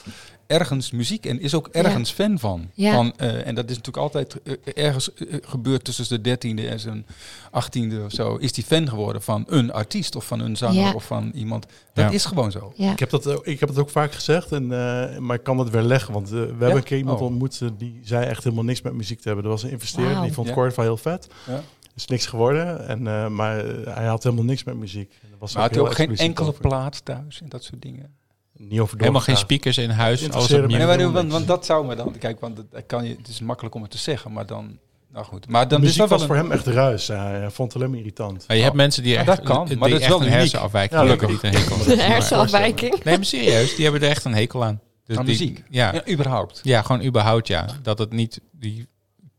[0.47, 2.69] ergens muziek en is ook ergens fan van.
[2.73, 2.93] Ja.
[2.93, 4.53] van eh, en dat is natuurlijk altijd eh,
[4.85, 7.05] ergens eh, gebeurd tussen zijn dertiende en zijn
[7.51, 8.35] achttiende of zo.
[8.35, 10.91] Is die fan geworden van een artiest of van een zanger Ja.
[10.93, 11.65] of van iemand.
[11.93, 12.11] Dat Ja.
[12.11, 12.73] is gewoon zo.
[12.75, 12.91] Ja.
[12.91, 15.69] Ik heb, dat, ik heb het ook vaak gezegd, en, eh, maar ik kan het
[15.69, 16.13] weer leggen.
[16.13, 17.25] Want we hebben een keer iemand Oh.
[17.25, 19.45] ontmoet die zei echt helemaal niks met muziek te hebben.
[19.45, 20.53] Er was een investeerder, die vond Ja.
[20.53, 21.27] Corva heel vet.
[21.47, 21.61] Ja.
[21.95, 25.11] is niks geworden, en, eh, maar hij had helemaal niks met muziek.
[25.21, 26.61] En dat was Maar had hij ook geen enkele over.
[26.61, 28.15] plaat thuis en dat soort dingen.
[28.57, 30.67] Niet over Helemaal geen speakers in huis, alles op.
[30.67, 32.15] Nee, maar, want, want dat zou me dan...
[32.19, 34.77] Kijk, want dat kan je, het is makkelijk om het te zeggen, maar dan...
[35.11, 37.07] Nou goed, maar dan De is muziek dat was wel voor een- hem echt ruis.
[37.07, 38.43] Hij, vond het alleen maar irritant.
[38.47, 40.25] Maar je hebt mensen die Ja, echt, dat kan, die maar dat is echt wel
[40.27, 41.99] een hersenafwijking Ja, er een hekel hebben.
[41.99, 43.03] hersenafwijking.
[43.03, 44.81] Nee, maar serieus, die hebben er echt een hekel aan.
[45.05, 45.63] Dus Aan die- muziek?
[45.69, 46.59] Ja, Ja, überhaupt.
[46.63, 47.65] ja, gewoon überhaupt ja.
[47.81, 48.87] Dat het niet, die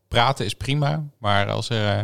[0.07, 2.03] praten is prima, maar als er eh,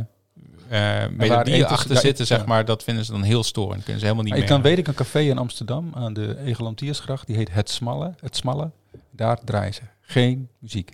[0.70, 3.84] melodieën eten ze- achter zitten, zeg maar, dat vinden ze dan heel storend.
[3.84, 4.50] Kunnen ze helemaal niet Ik meer.
[4.50, 8.14] kan weet ik een café in Amsterdam aan de Egelantiersgracht, die heet Het Smalle.
[8.20, 8.72] Het Smalle.
[9.12, 10.92] Daar draaien ze geen muziek.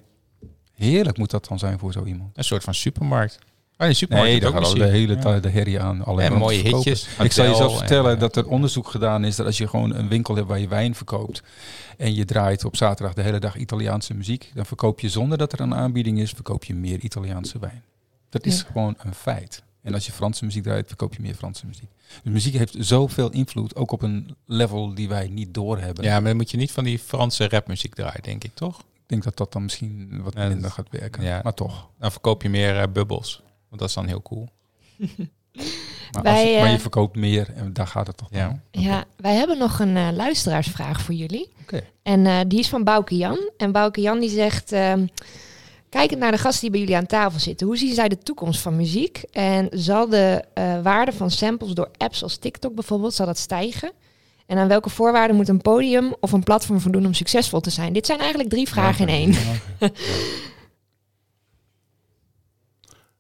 [0.76, 2.38] Heerlijk moet dat dan zijn voor zo iemand.
[2.38, 3.40] Een soort van supermarkt.
[3.78, 5.20] Oh, die supermarkt Nee, daar gaat de hele Ja.
[5.22, 6.04] tijd de herrie aan.
[6.06, 6.78] Alleen En mooie verkopen.
[6.92, 7.08] hitjes.
[7.20, 9.96] Ik zal je zelf vertellen en, dat er onderzoek gedaan is dat als je gewoon
[9.96, 11.42] een winkel hebt waar je wijn verkoopt
[11.98, 15.54] en je draait op zaterdag de hele dag Italiaanse muziek, dan verkoop je zonder dat
[15.54, 17.84] er een aanbieding is, verkoop je meer Italiaanse wijn.
[18.32, 18.66] Dat is Ja.
[18.72, 19.64] gewoon een feit.
[19.82, 21.90] En als je Franse muziek draait, verkoop je meer Franse muziek.
[22.24, 26.04] Dus muziek heeft zoveel invloed, ook op een level die wij niet doorhebben.
[26.04, 28.80] Ja, maar dan moet je niet van die Franse rapmuziek draaien, denk ik, toch?
[28.80, 31.24] Ik denk dat dat dan misschien wat Ja, dat- minder gaat werken.
[31.24, 31.40] ja.
[31.44, 31.90] Maar toch.
[32.00, 33.42] Dan verkoop je meer eh, bubbels.
[33.70, 34.50] Want dat is dan heel cool.
[36.12, 38.50] Maar, Wij, je, maar je eh, verkoopt meer en daar gaat het toch Ja.
[38.50, 38.62] om.
[38.82, 41.50] Ja, wij hebben nog een eh, luisteraarsvraag voor jullie.
[41.62, 41.82] Oké.
[42.04, 43.50] En eh, die is van Bouke Jan.
[43.58, 44.72] En Bouke Jan die zegt...
[45.92, 47.68] kijkend naar de gasten die bij jullie aan tafel zitten...
[47.68, 49.18] hoe zien zij de toekomst van muziek?
[49.32, 53.14] En zal de eh, waarde van samples door apps als TikTok bijvoorbeeld...
[53.14, 53.92] zal dat stijgen?
[54.46, 57.94] En aan welke voorwaarden moet een podium of een platform voldoen om succesvol te zijn?
[57.94, 59.34] Dit zijn eigenlijk drie vragen in één.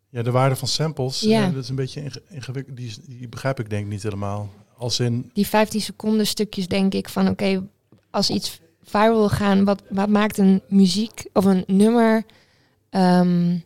[0.09, 1.47] Ja, de waarde van samples, Ja.
[1.47, 2.77] eh, dat is een beetje inge- ingewikkeld.
[2.77, 4.49] Die, begrijp ik denk ik niet helemaal.
[4.77, 7.27] Als in, Die 15 seconden stukjes denk ik van...
[7.27, 7.67] oké,
[8.09, 9.63] als iets viral wil gaan...
[9.63, 12.23] Wat, wat maakt een muziek of een nummer...
[12.91, 13.57] ehm,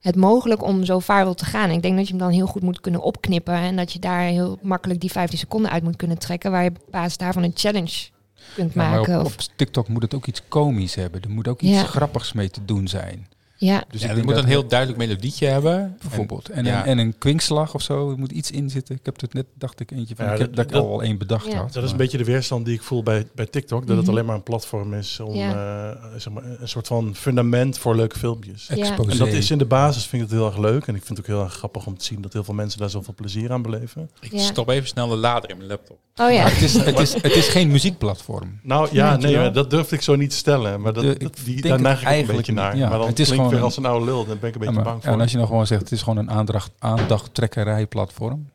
[0.00, 1.70] het mogelijk om zo viral te gaan.
[1.70, 3.54] Ik denk dat je hem dan heel goed moet kunnen opknippen...
[3.54, 6.50] en dat je daar heel makkelijk die 15 seconden uit moet kunnen trekken...
[6.50, 8.08] waar je op basis daarvan een challenge
[8.54, 9.20] kunt Ja, maken.
[9.20, 11.22] op, of, op TikTok moet het ook iets komisch hebben.
[11.22, 11.84] Er moet ook iets Ja.
[11.84, 13.26] grappigs mee te doen zijn.
[13.56, 15.96] Ja, Dus Ja, ik moet dat een heel duidelijk melodietje hebben.
[16.02, 16.48] bijvoorbeeld.
[16.48, 16.80] En, ja.
[16.80, 18.10] een, en een kwinkslag of zo.
[18.10, 18.94] Er moet iets in zitten.
[18.94, 20.24] Ik heb het net, dacht ik, eentje van.
[20.24, 21.56] Ja, ik heb dat- dat, ik al één bedacht Ja.
[21.56, 21.72] had.
[21.72, 23.80] dat is een beetje de weerstand die ik voel bij, bij TikTok.
[23.86, 24.10] Dat het Mhm.
[24.14, 25.52] alleen maar een platform is om Ja.
[25.92, 28.68] eh, zeg maar, een soort van fundament voor leuke filmpjes.
[28.68, 29.10] Exposé.
[29.10, 30.86] En dat is in de basis, vind ik het heel erg leuk.
[30.86, 32.80] En ik vind het ook heel erg grappig om te zien dat heel veel mensen
[32.80, 34.10] daar zoveel plezier aan beleven.
[34.20, 34.38] Ik Ja.
[34.38, 35.98] stop even snel de lader in mijn laptop.
[36.16, 36.42] oh ja.
[36.42, 38.58] Maar het, is, het, is, het is geen muziekplatform.
[38.62, 40.80] Nou ja, nee, dat durfde ik zo niet te stellen.
[40.80, 42.76] Maar dat, De- ik dat, die, daar neig ik een beetje naar.
[42.76, 44.24] Maar dan Het is gewoon weer een- als een oude lul.
[44.26, 45.12] Daar ben ik een Ja, beetje maar- bang voor.
[45.12, 48.52] en als je nog gewoon zegt, het is gewoon een aandacht, aandachttrekkerijplatform.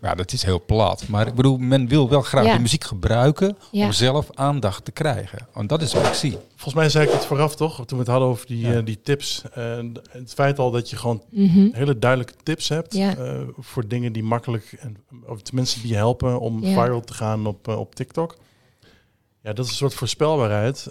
[0.00, 1.08] Ja, dat is heel plat.
[1.08, 2.54] Maar ik bedoel, men wil wel graag Ja.
[2.54, 3.84] de muziek gebruiken Ja.
[3.84, 5.38] om zelf aandacht te krijgen.
[5.52, 6.36] Want dat is wat ik zie.
[6.48, 8.72] Volgens mij zei ik het vooraf toch, toen we het hadden over die, Ja.
[8.72, 9.42] eh, die tips.
[9.54, 9.78] Eh,
[10.10, 11.68] het feit al dat je gewoon Mhm.
[11.72, 13.16] hele duidelijke tips hebt Ja.
[13.16, 16.82] eh, voor dingen die makkelijk, en, of tenminste die helpen om Ja.
[16.82, 18.36] viral te gaan op, op TikTok.
[19.42, 20.86] Ja, dat is een soort voorspelbaarheid.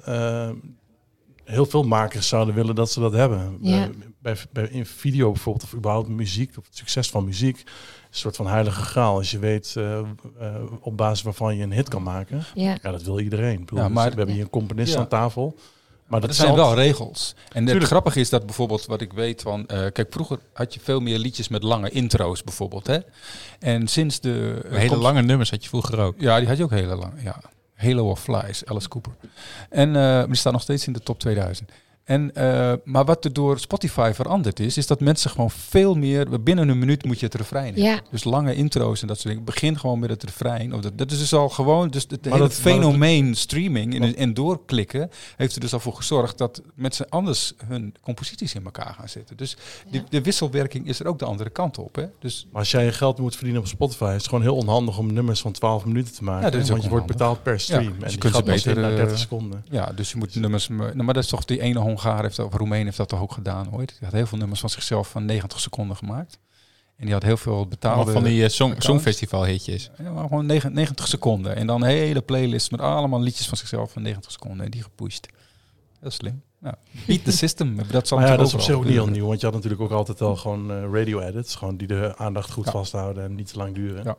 [1.48, 3.58] Heel veel makers zouden willen dat ze dat hebben.
[3.62, 3.78] Ja.
[3.88, 3.92] Bij,
[4.22, 7.70] bij, bij- in video bijvoorbeeld, of überhaupt muziek, of het succes van muziek, is een
[8.10, 9.16] soort van heilige graal.
[9.18, 10.06] Als je weet eh, eh,
[10.80, 12.44] op basis waarvan je een hit kan maken.
[12.56, 12.78] ja.
[12.82, 13.54] Ja, dat wil iedereen.
[13.54, 15.00] Ik bedoel, Ja, dus maar- we hebben hier een componist Ja.
[15.00, 15.54] aan tafel.
[15.56, 17.36] Maar Maar dat zijn wel regels.
[17.38, 17.86] En het Tuurlijk.
[17.86, 19.66] grappige is dat bijvoorbeeld wat ik weet van...
[19.68, 22.88] eh, kijk, vroeger had je veel meer liedjes met lange intro's bijvoorbeeld.
[22.88, 22.98] Hè?
[23.60, 24.62] En sinds de...
[24.70, 26.16] hele lange nummers had je vroeger ook.
[26.18, 27.14] Ja, die had je ook hele lang.
[27.24, 27.42] Ja.
[27.78, 29.14] Halo of Flies, Alice Cooper.
[29.70, 31.72] En maar die staat nog steeds in de top 2000.
[32.08, 36.44] En, eh, maar wat er door Spotify veranderd is, is dat mensen gewoon veel meer...
[36.44, 37.84] Binnen een minuut moet je het refrein hebben.
[37.84, 38.00] Ja.
[38.12, 39.44] Dus lange intro's en dat soort dingen.
[39.46, 40.74] Begin gewoon met het refrein.
[40.74, 41.90] Of dat, dat is dus al gewoon...
[41.90, 45.10] Dus het Maar hele dat- fenomeen streaming en, en doorklikken...
[45.36, 49.38] heeft er dus al voor gezorgd dat mensen anders hun composities in elkaar gaan zetten.
[49.38, 49.58] Dus
[49.92, 51.96] de, de wisselwerking is er ook de andere kant op.
[51.96, 52.06] Hè?
[52.20, 54.98] Dus Maar als jij je geld moet verdienen op Spotify, is het gewoon heel onhandig
[54.98, 56.46] om nummers van 12 minuten te maken.
[56.46, 57.84] Ja, dat is want je wordt betaald per stream.
[57.84, 59.64] Ja, en dus je die kunt ze beter, naar eh, 30 seconden.
[59.70, 60.68] Ja, dus je moet nummers.
[60.68, 63.22] Nou, maar dat is toch die ene Hongaar heeft dat, of Roemeen heeft dat toch
[63.22, 63.90] ook gedaan ooit.
[63.90, 66.40] Die had heel veel nummers van zichzelf van 90 seconden gemaakt.
[66.96, 68.12] En die had heel veel betaalde...
[68.12, 68.86] van die song, accounts.
[68.86, 69.92] songfestival hitjes.
[69.98, 71.56] Ja, maar gewoon negen- 90 seconden.
[71.56, 74.66] En dan een hele playlist met allemaal liedjes van zichzelf van 90 seconden.
[74.66, 75.28] En die gepusht.
[76.00, 76.42] Heel slim.
[76.62, 76.76] Ja.
[77.08, 77.76] Beat the system.
[77.92, 79.14] Dat zal Maar ja, dat natuurlijk is op zich ook niet heel gebeuren.
[79.14, 79.28] nieuw.
[79.28, 81.56] Want je had natuurlijk ook altijd al gewoon eh, radio edits.
[81.56, 82.72] Gewoon die de aandacht goed Ja.
[82.72, 84.04] vasthouden en niet te lang duren.
[84.04, 84.16] Ja.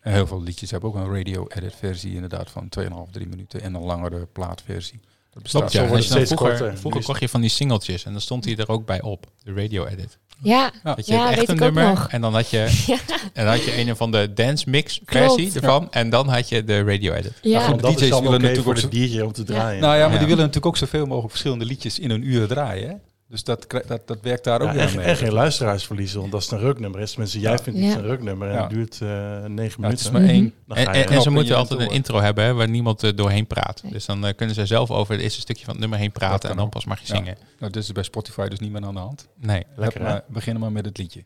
[0.00, 3.60] En heel veel liedjes hebben ook een radio-edit versie inderdaad van 2,5, 3 minuten.
[3.62, 5.00] En een langere plaatversie.
[5.42, 5.88] Dat bestaat Klopt, zo ja.
[5.88, 6.78] wordt Als het je dan steeds vroeger korter.
[6.80, 9.26] vroeger Nu kocht je van die singeltjes en dan stond hij er ook bij op.
[9.42, 10.18] De radio edit.
[10.42, 12.08] Ja, Dat je Ja, echt weet een ik ook nummer nog.
[12.08, 12.96] en dan had je, Ja.
[13.32, 16.64] en dan had je een van de dance mix versie ervan en dan had je
[16.64, 17.32] de radio edit.
[17.42, 17.68] ja.
[17.68, 19.80] Want dat DJ's is dan willen natuurlijk voor ook de DJ om te draaien.
[19.80, 20.18] Nou ja, maar Ja.
[20.18, 22.88] die willen natuurlijk ook zoveel mogelijk verschillende liedjes in een uur draaien.
[22.88, 22.94] Hè?
[23.28, 25.04] Dus dat, dat, dat werkt daar ook Ja, en, mee.
[25.06, 27.58] en geen luisteraars verliezen, want als het een ruknummer is, tenminste jij Ja.
[27.58, 27.98] vindt iets Ja.
[27.98, 28.60] een ruknummer en Ja.
[28.60, 30.12] het duurt eh negen Ja, het is minuten.
[30.12, 30.54] maar één.
[30.68, 33.46] En, en, en ze moeten je altijd een intro hebben hè, waar niemand eh, doorheen
[33.46, 33.82] praat.
[33.90, 36.18] Dus dan eh, kunnen ze zelf over het eerste stukje van het nummer heen Dat
[36.18, 36.70] praten en dan ook.
[36.70, 37.16] pas mag je Ja.
[37.18, 37.36] zingen.
[37.58, 39.28] Nou, dit is bij Spotify dus niet meer aan de hand.
[39.40, 39.64] Nee.
[39.76, 41.24] Lekker, maar beginnen maar met het liedje.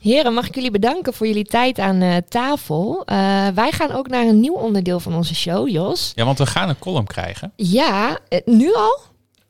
[0.00, 3.02] Heren, mag ik jullie bedanken voor jullie tijd aan eh, tafel.
[3.04, 3.16] Eh,
[3.54, 6.12] wij gaan ook naar een nieuw onderdeel van onze show, Jos.
[6.14, 7.52] Ja, want we gaan een column krijgen.
[7.56, 9.00] Ja, nu al?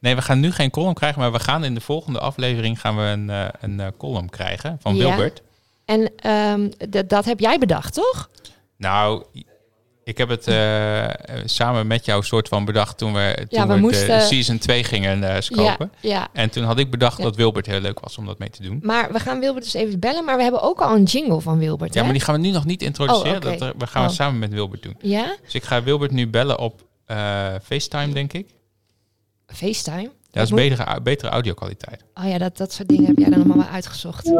[0.02, 2.96] Nee, we gaan nu geen column krijgen, maar we gaan in de volgende aflevering gaan
[2.96, 5.06] we een, eh, een eh, column krijgen van Ja.
[5.08, 5.42] Wilbert.
[5.84, 6.68] En ehm,
[7.06, 8.30] dat heb jij bedacht, toch?
[8.76, 9.24] Nou,
[10.04, 11.06] ik heb het eh,
[11.44, 14.84] samen met jou soort van bedacht toen we, toen we we, moesten- de season 2
[14.84, 15.92] gingen scopen.
[16.00, 16.28] Ja, ja.
[16.32, 18.78] En toen had ik bedacht dat Wilbert heel leuk was om dat mee te doen.
[18.82, 20.24] Maar we gaan Wilbert dus even bellen.
[20.24, 22.04] Maar we hebben ook al een jingle van Wilbert, Ja, hè?
[22.04, 23.34] maar die gaan we nu nog niet introduceren.
[23.36, 24.10] Oh, dat, er- we gaan Oh.
[24.14, 24.96] samen met Wilbert doen.
[25.00, 25.36] Ja?
[25.44, 26.82] Dus ik ga Wilbert nu bellen op
[27.62, 28.46] FaceTime, denk ik.
[29.54, 30.00] FaceTime?
[30.02, 32.04] Ja, dat is moet- betere, betere audio-kwaliteit.
[32.14, 34.32] Oh ja, dat, dat soort dingen heb jij dan allemaal wel uitgezocht.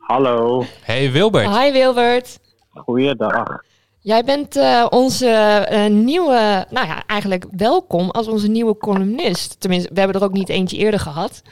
[0.00, 1.56] Hallo, Hey Wilbert.
[1.58, 2.38] Hi Wilbert.
[2.74, 3.62] goeiedag.
[4.00, 9.60] Jij bent eh, onze eh, nieuwe, nou ja, eigenlijk welkom als onze nieuwe columnist.
[9.60, 11.42] Tenminste, we hebben er ook niet eentje eerder gehad.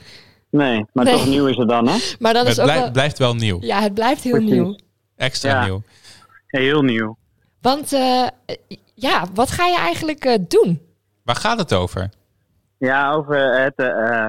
[0.51, 1.15] Nee, maar Nee.
[1.15, 1.97] toch nieuw is het dan, hè?
[2.19, 3.59] Maar dan het is ook blij- wel, blijft wel nieuw.
[3.61, 4.51] ja, het blijft heel Precies.
[4.51, 4.77] nieuw.
[5.17, 5.65] Extra Ja.
[5.65, 5.83] nieuw.
[6.47, 7.17] Heel nieuw.
[7.61, 8.27] Want eh,
[8.95, 10.81] ja, wat ga je eigenlijk eh, doen?
[11.25, 12.11] Waar gaat het over?
[12.83, 14.29] Ja, over het eh,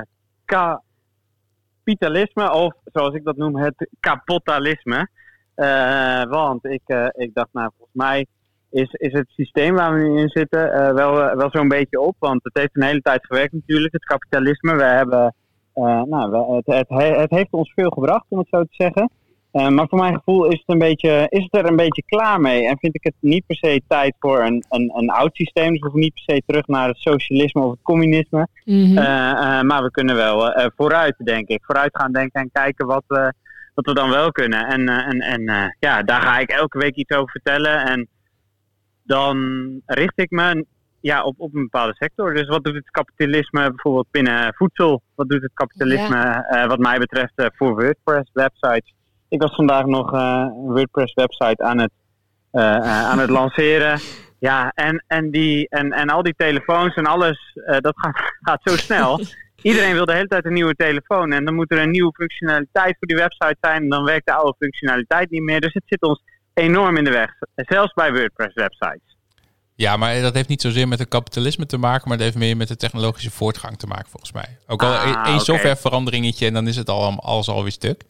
[1.84, 5.08] kapitalisme, of zoals ik dat noem, het kapotalisme.
[5.56, 8.26] Eh, want ik, eh, ik dacht, nou, volgens mij
[8.70, 12.16] is, is het systeem waar we nu in zitten wel, wel zo'n beetje op.
[12.20, 14.76] Want het heeft een hele tijd gewerkt natuurlijk, het kapitalisme.
[14.76, 15.36] We hebben,
[15.74, 19.10] nou, het, het, he- het heeft ons veel gebracht, om het zo te zeggen.
[19.54, 22.40] Eh, maar voor mijn gevoel is het, een beetje, is het er een beetje klaar
[22.40, 22.68] mee.
[22.68, 25.70] En vind ik het niet per se tijd voor een, een, een oud systeem.
[25.70, 28.48] Dus we hoeven niet per se terug naar het socialisme of het communisme.
[28.66, 28.98] Mhm.
[28.98, 31.64] Eh, eh, maar we kunnen wel vooruit, denk ik.
[31.64, 33.34] Vooruit gaan denken en kijken wat, we
[33.74, 34.68] wat we dan wel kunnen.
[34.68, 37.86] En, en, en ja, daar ga ik elke week iets over vertellen.
[37.86, 38.08] En
[39.04, 39.38] dan
[39.86, 40.66] richt ik me
[41.00, 42.34] ja, op, op een bepaalde sector.
[42.34, 45.02] Dus wat doet het kapitalisme bijvoorbeeld binnen voedsel?
[45.16, 48.94] Wat doet het kapitalisme wat mij betreft voor WordPress websites?
[49.34, 51.92] Ik was vandaag nog eh, een WordPress website aan het,
[52.52, 54.00] eh, eh, aan het lanceren.
[54.40, 58.16] Ja, en, en, die, en, en al die telefoons en alles, dat gaat,
[58.48, 59.20] gaat zo snel.
[59.62, 61.32] Iedereen wil de hele tijd een nieuwe telefoon.
[61.32, 63.82] En dan moet er een nieuwe functionaliteit voor die website zijn.
[63.82, 65.62] En dan werkt de oude functionaliteit niet meer.
[65.62, 66.24] Dus het zit ons
[66.54, 67.30] enorm in de weg.
[67.56, 69.18] Zelfs bij WordPress websites.
[69.76, 72.58] Ja, maar dat heeft niet zozeer met het kapitalisme te maken, maar dat heeft meer
[72.58, 74.58] met de technologische voortgang te maken, volgens mij.
[74.68, 75.44] Ook al Ah, één oké.
[75.44, 78.04] softwareveranderingetje en dan is het al, alles alweer stuk.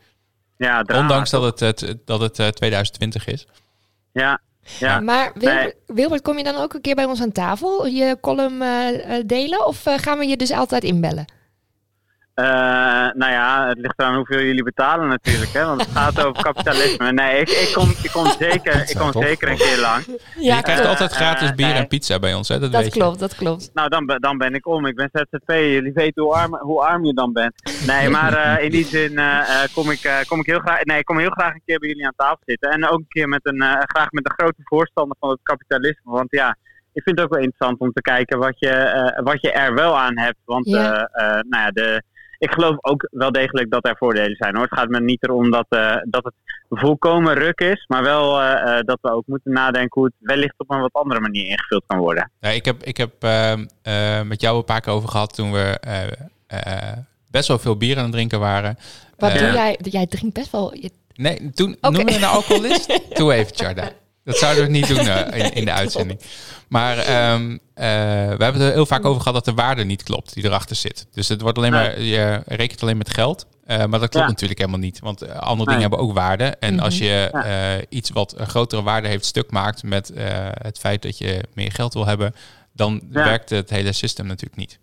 [0.58, 3.48] Ja, Ondanks dat het, het, dat het eh, 2020 is.
[4.12, 4.42] Ja,
[4.80, 5.00] ja.
[5.00, 5.96] Maar Wilbert, Nee.
[5.98, 9.24] Wilbert, kom je dan ook een keer bij ons aan tafel je column eh, eh,
[9.26, 9.68] delen?
[9.68, 11.26] Of eh, gaan we je dus altijd inbellen?
[12.34, 12.46] Eh,
[13.14, 15.52] nou ja, het ligt eraan hoeveel jullie betalen natuurlijk.
[15.52, 15.66] Hè?
[15.66, 17.12] Want het gaat over kapitalisme.
[17.12, 20.06] Nee, ik, ik kom, ik kom, zeker, ik kom zeker een keer lang.
[20.40, 21.76] je krijgt eh, altijd gratis eh, bier nee.
[21.76, 22.60] en pizza bij ons, hè?
[22.60, 23.70] Dat, Dat weet klopt, dat klopt.
[23.74, 24.86] Nou, dan, ben- dan ben ik om.
[24.86, 25.50] Ik ben ZZP.
[25.52, 27.54] Jullie weten hoe arm, hoe arm je dan bent.
[27.88, 29.20] Nee, maar eh, in die zin
[29.74, 30.84] kom, ik, eh, kom ik heel graag.
[30.84, 32.70] Nee, ik kom heel graag een keer bij jullie aan tafel zitten.
[32.72, 36.12] En ook een keer met een, eh, graag met een grote voorstander van het kapitalisme.
[36.12, 36.58] Want ja,
[36.94, 39.74] ik vind het ook wel interessant om te kijken wat je, eh, wat je er
[39.74, 40.38] wel aan hebt.
[40.46, 41.08] Want Ja.
[41.12, 42.04] eh, eh, nou ja, de,
[42.44, 44.64] ik geloof ook wel degelijk dat er voordelen zijn hoor.
[44.70, 46.34] Het gaat me niet erom dat, eh, dat het
[46.70, 47.84] volkomen ruk is.
[47.88, 50.94] Maar wel eh, eh, dat we ook moeten nadenken hoe het wellicht op een wat
[50.94, 52.32] andere manier ingevuld kan worden.
[52.40, 55.52] Ja, ik heb, ik heb ehm, eh, met jou een paar keer over gehad toen
[55.52, 56.04] we eh,
[56.48, 56.98] eh,
[57.32, 58.78] best wel veel bier aan het drinken waren.
[59.18, 59.78] Wat doe jij?
[59.82, 60.74] Jij drinkt best wel...
[60.76, 61.90] je- Nee, toen Oké.
[61.98, 63.00] noem je een alcoholist?
[63.18, 63.90] Doe even, Charda.
[64.24, 65.00] Dat zouden we niet doen
[65.34, 66.20] in, in de uitzending.
[66.68, 67.82] Maar ehm, eh, we
[68.44, 71.08] hebben het er heel vaak over gehad dat de waarde niet klopt die erachter zit.
[71.12, 73.48] Dus het wordt alleen maar, je rekent alleen met geld.
[73.66, 74.28] Eh, maar dat klopt Ja.
[74.32, 75.00] natuurlijk helemaal niet.
[75.00, 75.66] Want eh, andere Nee.
[75.66, 76.44] dingen hebben ook waarde.
[76.44, 76.84] En Mhm.
[76.84, 77.44] als je Ja.
[77.78, 81.44] eh, iets wat een grotere waarde heeft stuk maakt met eh, het feit dat je
[81.54, 82.34] meer geld wil hebben,
[82.74, 83.24] dan Ja.
[83.24, 84.80] werkt het hele systeem natuurlijk niet.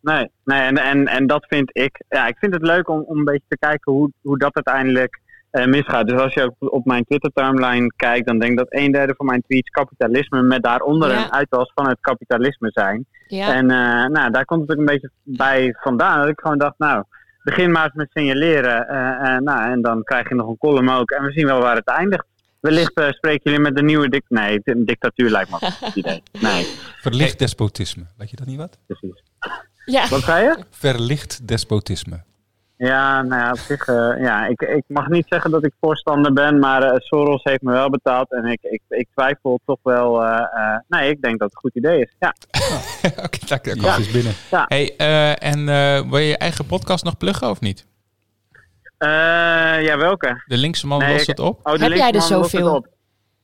[0.00, 2.04] Nee, nee en, en, en dat vind ik.
[2.08, 5.20] Ja, ik vind het leuk om, om een beetje te kijken hoe, hoe dat uiteindelijk
[5.21, 5.21] eh,
[5.52, 6.08] misgaat.
[6.08, 9.26] Dus als je ook op mijn Twitter-timeline kijkt, dan denk ik dat een derde van
[9.26, 11.24] mijn tweets kapitalisme met daaronder Ja.
[11.24, 13.06] een uitwas van het kapitalisme zijn.
[13.26, 13.54] Ja.
[13.54, 16.18] En eh, nou, daar komt het ook een beetje bij vandaan.
[16.20, 17.04] Dat ik gewoon dacht, nou,
[17.42, 18.88] begin maar eens met signaleren.
[18.88, 21.10] eh, eh, nou, en dan krijg je nog een column ook.
[21.10, 22.24] En we zien wel waar het eindigt.
[22.60, 24.30] Wellicht eh, spreken jullie met de nieuwe dict...
[24.30, 26.22] Nee, een dictatuur lijkt me goed idee.
[26.40, 26.64] Nee,
[27.00, 28.04] Verlicht despotisme.
[28.16, 28.78] Weet je dat niet wat?
[28.86, 29.22] precies.
[29.84, 30.08] ja.
[30.08, 30.56] Wat zei je?
[30.70, 32.22] Verlicht despotisme.
[32.76, 36.32] Ja, nou ja, op zich, eh, ja, ik, ik mag niet zeggen dat ik voorstander
[36.32, 40.22] ben, maar eh, Soros heeft me wel betaald en ik, ik, ik twijfel toch wel.
[40.24, 42.14] eh, eh, nee, ik denk dat het een goed idee is.
[42.18, 42.34] Ja,
[43.24, 43.96] Oké, daar daar Ja.
[43.96, 44.32] is binnen.
[44.50, 47.86] Hey, eh, en eh, wil je je eigen podcast nog pluggen of niet?
[48.98, 49.08] Eh,
[49.82, 50.42] ja welke?
[50.46, 51.60] De linkse man Nee, lost ik- het op.
[51.62, 52.86] Oh, Heb jij er zoveel?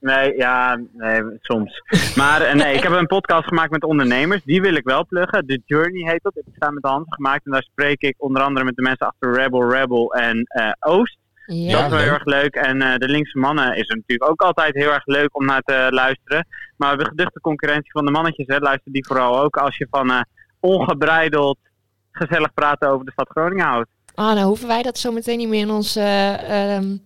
[0.01, 1.83] Nee, ja, nee, soms.
[2.17, 4.45] Maar eh, nee, ik heb een podcast gemaakt met ondernemers.
[4.45, 5.47] Die wil ik wel pluggen.
[5.47, 6.37] The Journey heet dat.
[6.37, 7.45] Ik heb samen met de hand gemaakt.
[7.45, 11.19] En daar spreek ik onder andere met de mensen achter Rebel Rebel en eh, Oost.
[11.55, 11.73] Ja.
[11.73, 12.55] dat is wel heel erg leuk.
[12.55, 15.63] En eh, de linkse mannen is er natuurlijk ook altijd heel erg leuk om naar
[15.63, 16.47] te luisteren.
[16.77, 20.11] Maar de geduchte concurrentie van de mannetjes, hè, luister die vooral ook als je van
[20.11, 20.21] eh,
[20.61, 21.59] ongebreideld
[22.11, 23.89] gezellig praten over de stad Groningen houdt.
[24.15, 26.97] Ah, nou hoeven wij dat zo meteen niet meer in ons eh, ehm,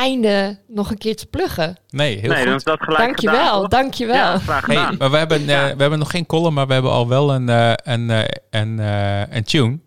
[0.00, 1.76] einde nog een keer te pluggen.
[1.88, 2.56] Nee, heel nee, dan goed.
[2.56, 3.68] is dat gelijk gedaan, Dankjewel, toch?
[3.70, 4.14] dankjewel.
[4.16, 4.96] Ja, graag Hey, gedaan.
[4.98, 7.48] maar we hebben, eh, we hebben nog geen column, maar we hebben al wel een,
[7.48, 9.78] eh, een, eh, een, eh, een tune.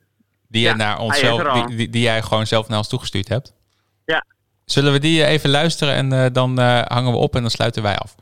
[0.48, 1.68] Die, Ja, je naar ons hij is zelf, al.
[1.68, 3.54] die, die, die jij gewoon zelf naar ons toegestuurd hebt.
[4.06, 4.26] Ja.
[4.66, 7.84] Zullen we die even luisteren en eh, dan eh, hangen we op en dan sluiten
[7.84, 8.16] wij af.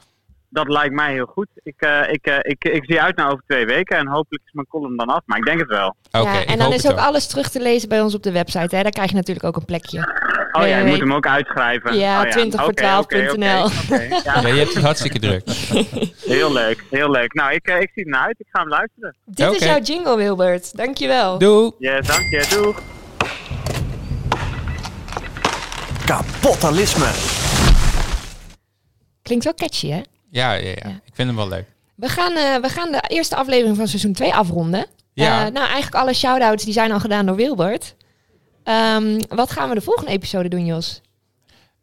[0.54, 1.48] Dat lijkt mij heel goed.
[1.64, 4.52] Ik, eh, ik, eh, ik, ik zie uit naar over twee weken en hopelijk is
[4.54, 5.22] mijn column dan af.
[5.26, 5.96] Maar ik denk het wel.
[6.12, 8.32] Oké, ja, en dan is het ook alles terug te lezen bij ons op de
[8.32, 8.76] website.
[8.76, 8.82] Hè?
[8.82, 10.00] Daar krijg je natuurlijk ook een plekje.
[10.52, 11.98] Oh ja, je moet hem ook uitschrijven.
[11.98, 13.46] Ja, oh, 20 voor Oké, 12 oké, oké, oké.
[13.46, 13.68] Ja,
[14.42, 15.50] Ja, je hebt het hartstikke druk.
[16.36, 17.34] heel leuk, heel leuk.
[17.34, 18.40] Nou, ik, eh, ik zie ernaar uit.
[18.40, 19.16] Ik ga hem luisteren.
[19.26, 20.78] Dit is jouw jingle, Wilbert.
[20.78, 21.38] Dankjewel.
[21.38, 21.72] Doei!
[21.78, 22.48] Yes, dank je.
[22.50, 22.82] Doeg.
[26.06, 27.10] Kapotalisme.
[29.22, 30.02] Klinkt wel catchy, hè?
[30.32, 30.90] Ja, ja, ja, Ja.
[31.06, 31.66] ik vind hem wel leuk.
[31.96, 34.86] We gaan, eh, we gaan de eerste aflevering van seizoen 2 afronden.
[35.14, 35.46] Ja.
[35.46, 37.96] Eh, nou, eigenlijk alle shout-outs die zijn al gedaan door Wilbert.
[38.64, 41.02] Ehm, wat gaan we de volgende episode doen, Jos?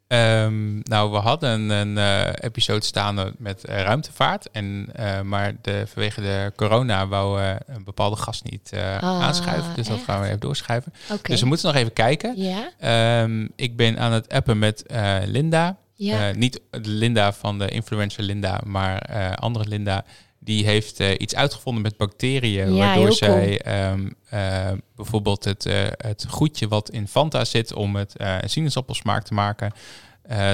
[0.06, 4.50] Ehm, nou, we hadden een eh, episode staande met ruimtevaart.
[4.50, 4.88] En,
[5.24, 8.70] maar de, vanwege de corona wou een bepaalde gast niet
[9.00, 9.74] Ah, aanschuiven.
[9.74, 10.92] Dus dat gaan we even doorschuiven.
[11.22, 12.36] Dus we moeten nog even kijken.
[12.36, 12.70] Ja?
[12.78, 14.84] Ehm, ik ben aan het appen met
[15.24, 15.76] Linda.
[15.98, 16.28] Ja.
[16.28, 20.04] Eh, niet Linda van de influencer Linda, maar eh, andere Linda.
[20.38, 22.74] Die heeft eh, iets uitgevonden met bacteriën.
[22.74, 25.64] Ja, waardoor zij ehm, eh, bijvoorbeeld het,
[25.96, 29.72] het goedje wat in Fanta zit om het sinaasappelsmaak te maken.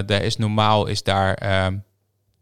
[0.07, 1.77] daar is normaal is daar ehm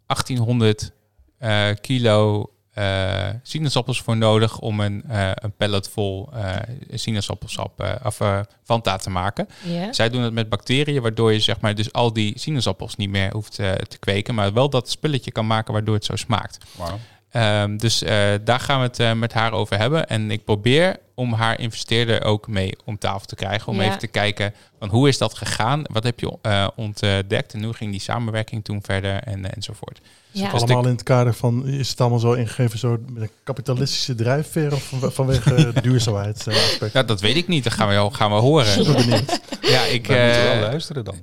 [0.07, 0.93] 1800
[1.39, 6.57] eh, kilo eh, sinaasappels voor nodig om een, eh, een pallet vol eh,
[6.91, 9.49] sinaasappelsap eh, of eh, Fanta te maken.
[9.91, 13.33] Zij doen het met bacteriën, waardoor je zeg maar dus al die sinaasappels niet meer
[13.33, 16.59] hoeft te kweken, maar wel dat spulletje kan maken waardoor het zo smaakt.
[16.77, 16.99] Wauw.
[17.33, 20.09] Ehm, dus eh, daar gaan we het eh, met haar over hebben.
[20.09, 23.69] En ik probeer om haar investeerder ook mee om tafel te krijgen.
[23.73, 23.87] Om Ja.
[23.87, 25.83] even te kijken van hoe is dat gegaan?
[25.93, 27.55] Wat heb je eh, ontdekt?
[27.55, 29.15] En hoe ging die samenwerking toen verder?
[29.23, 30.01] En, enzovoort.
[30.31, 30.51] Ja.
[30.51, 34.15] Dus allemaal in het kader van, is het allemaal zo ingegeven zo met een kapitalistische
[34.15, 36.47] drijfveer of van- vanwege duurzaamheid?
[36.49, 36.93] aspect?
[36.93, 37.65] Nou, dat weet ik niet.
[37.65, 38.67] Dat gaan we, gaan we horen.
[38.67, 39.41] Super benieuwd.
[39.61, 41.17] Ja, ik, We moeten wel luisteren dan.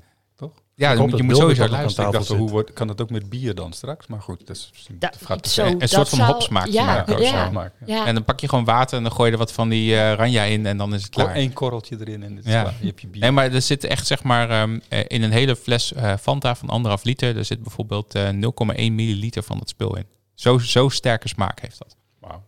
[0.79, 2.05] Ja, Ik hoop je dat moet sowieso luisteren.
[2.09, 4.07] Ik dacht, hoe wordt, kan het ook met bier dan straks?
[4.07, 5.11] Maar goed, dat is misschien Da-
[5.41, 5.65] zo.
[5.65, 7.51] Een dat soort van zou- hopsmaak ja, maken of ja, zo.
[7.51, 7.85] maken.
[7.85, 8.05] ja.
[8.05, 10.13] En dan pak je gewoon water en dan gooi je er wat van die eh
[10.13, 11.35] ranja in en dan is het klaar.
[11.35, 12.61] één korreltje erin en Ja.
[12.61, 12.73] klaar.
[12.79, 13.21] je hebt je bier.
[13.21, 16.55] Nee, maar er zit echt zeg maar ehm, eh, in een hele fles eh, Fanta
[16.55, 17.37] van anderhalf liter.
[17.37, 20.05] Er zit bijvoorbeeld eh 0,1 milliliter van dat spul in.
[20.33, 21.95] Zo, zo sterke smaak heeft dat.
[22.19, 22.43] Wauw.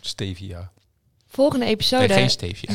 [0.00, 0.70] Stevia.
[1.32, 2.08] Volgende Nee, episode.
[2.12, 2.74] geen stevia.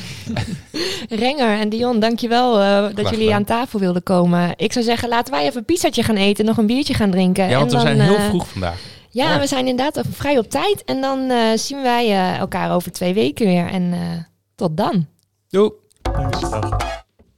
[1.10, 4.54] Renger en Dion, dankjewel eh dat Graag jullie aan tafel wilden komen.
[4.56, 7.50] Ik zou zeggen, laten wij even een pizzatje gaan eten, nog een biertje gaan drinken.
[7.50, 8.80] Ja, want we dan, zijn heel eh, vroeg vandaag.
[9.10, 9.40] Ja, Ja.
[9.40, 10.84] we zijn inderdaad even vrij op tijd.
[10.86, 13.68] En dan eh, zien wij eh, elkaar over twee weken weer.
[13.68, 14.00] En eh,
[14.56, 15.06] tot dan.
[15.50, 15.72] Doei.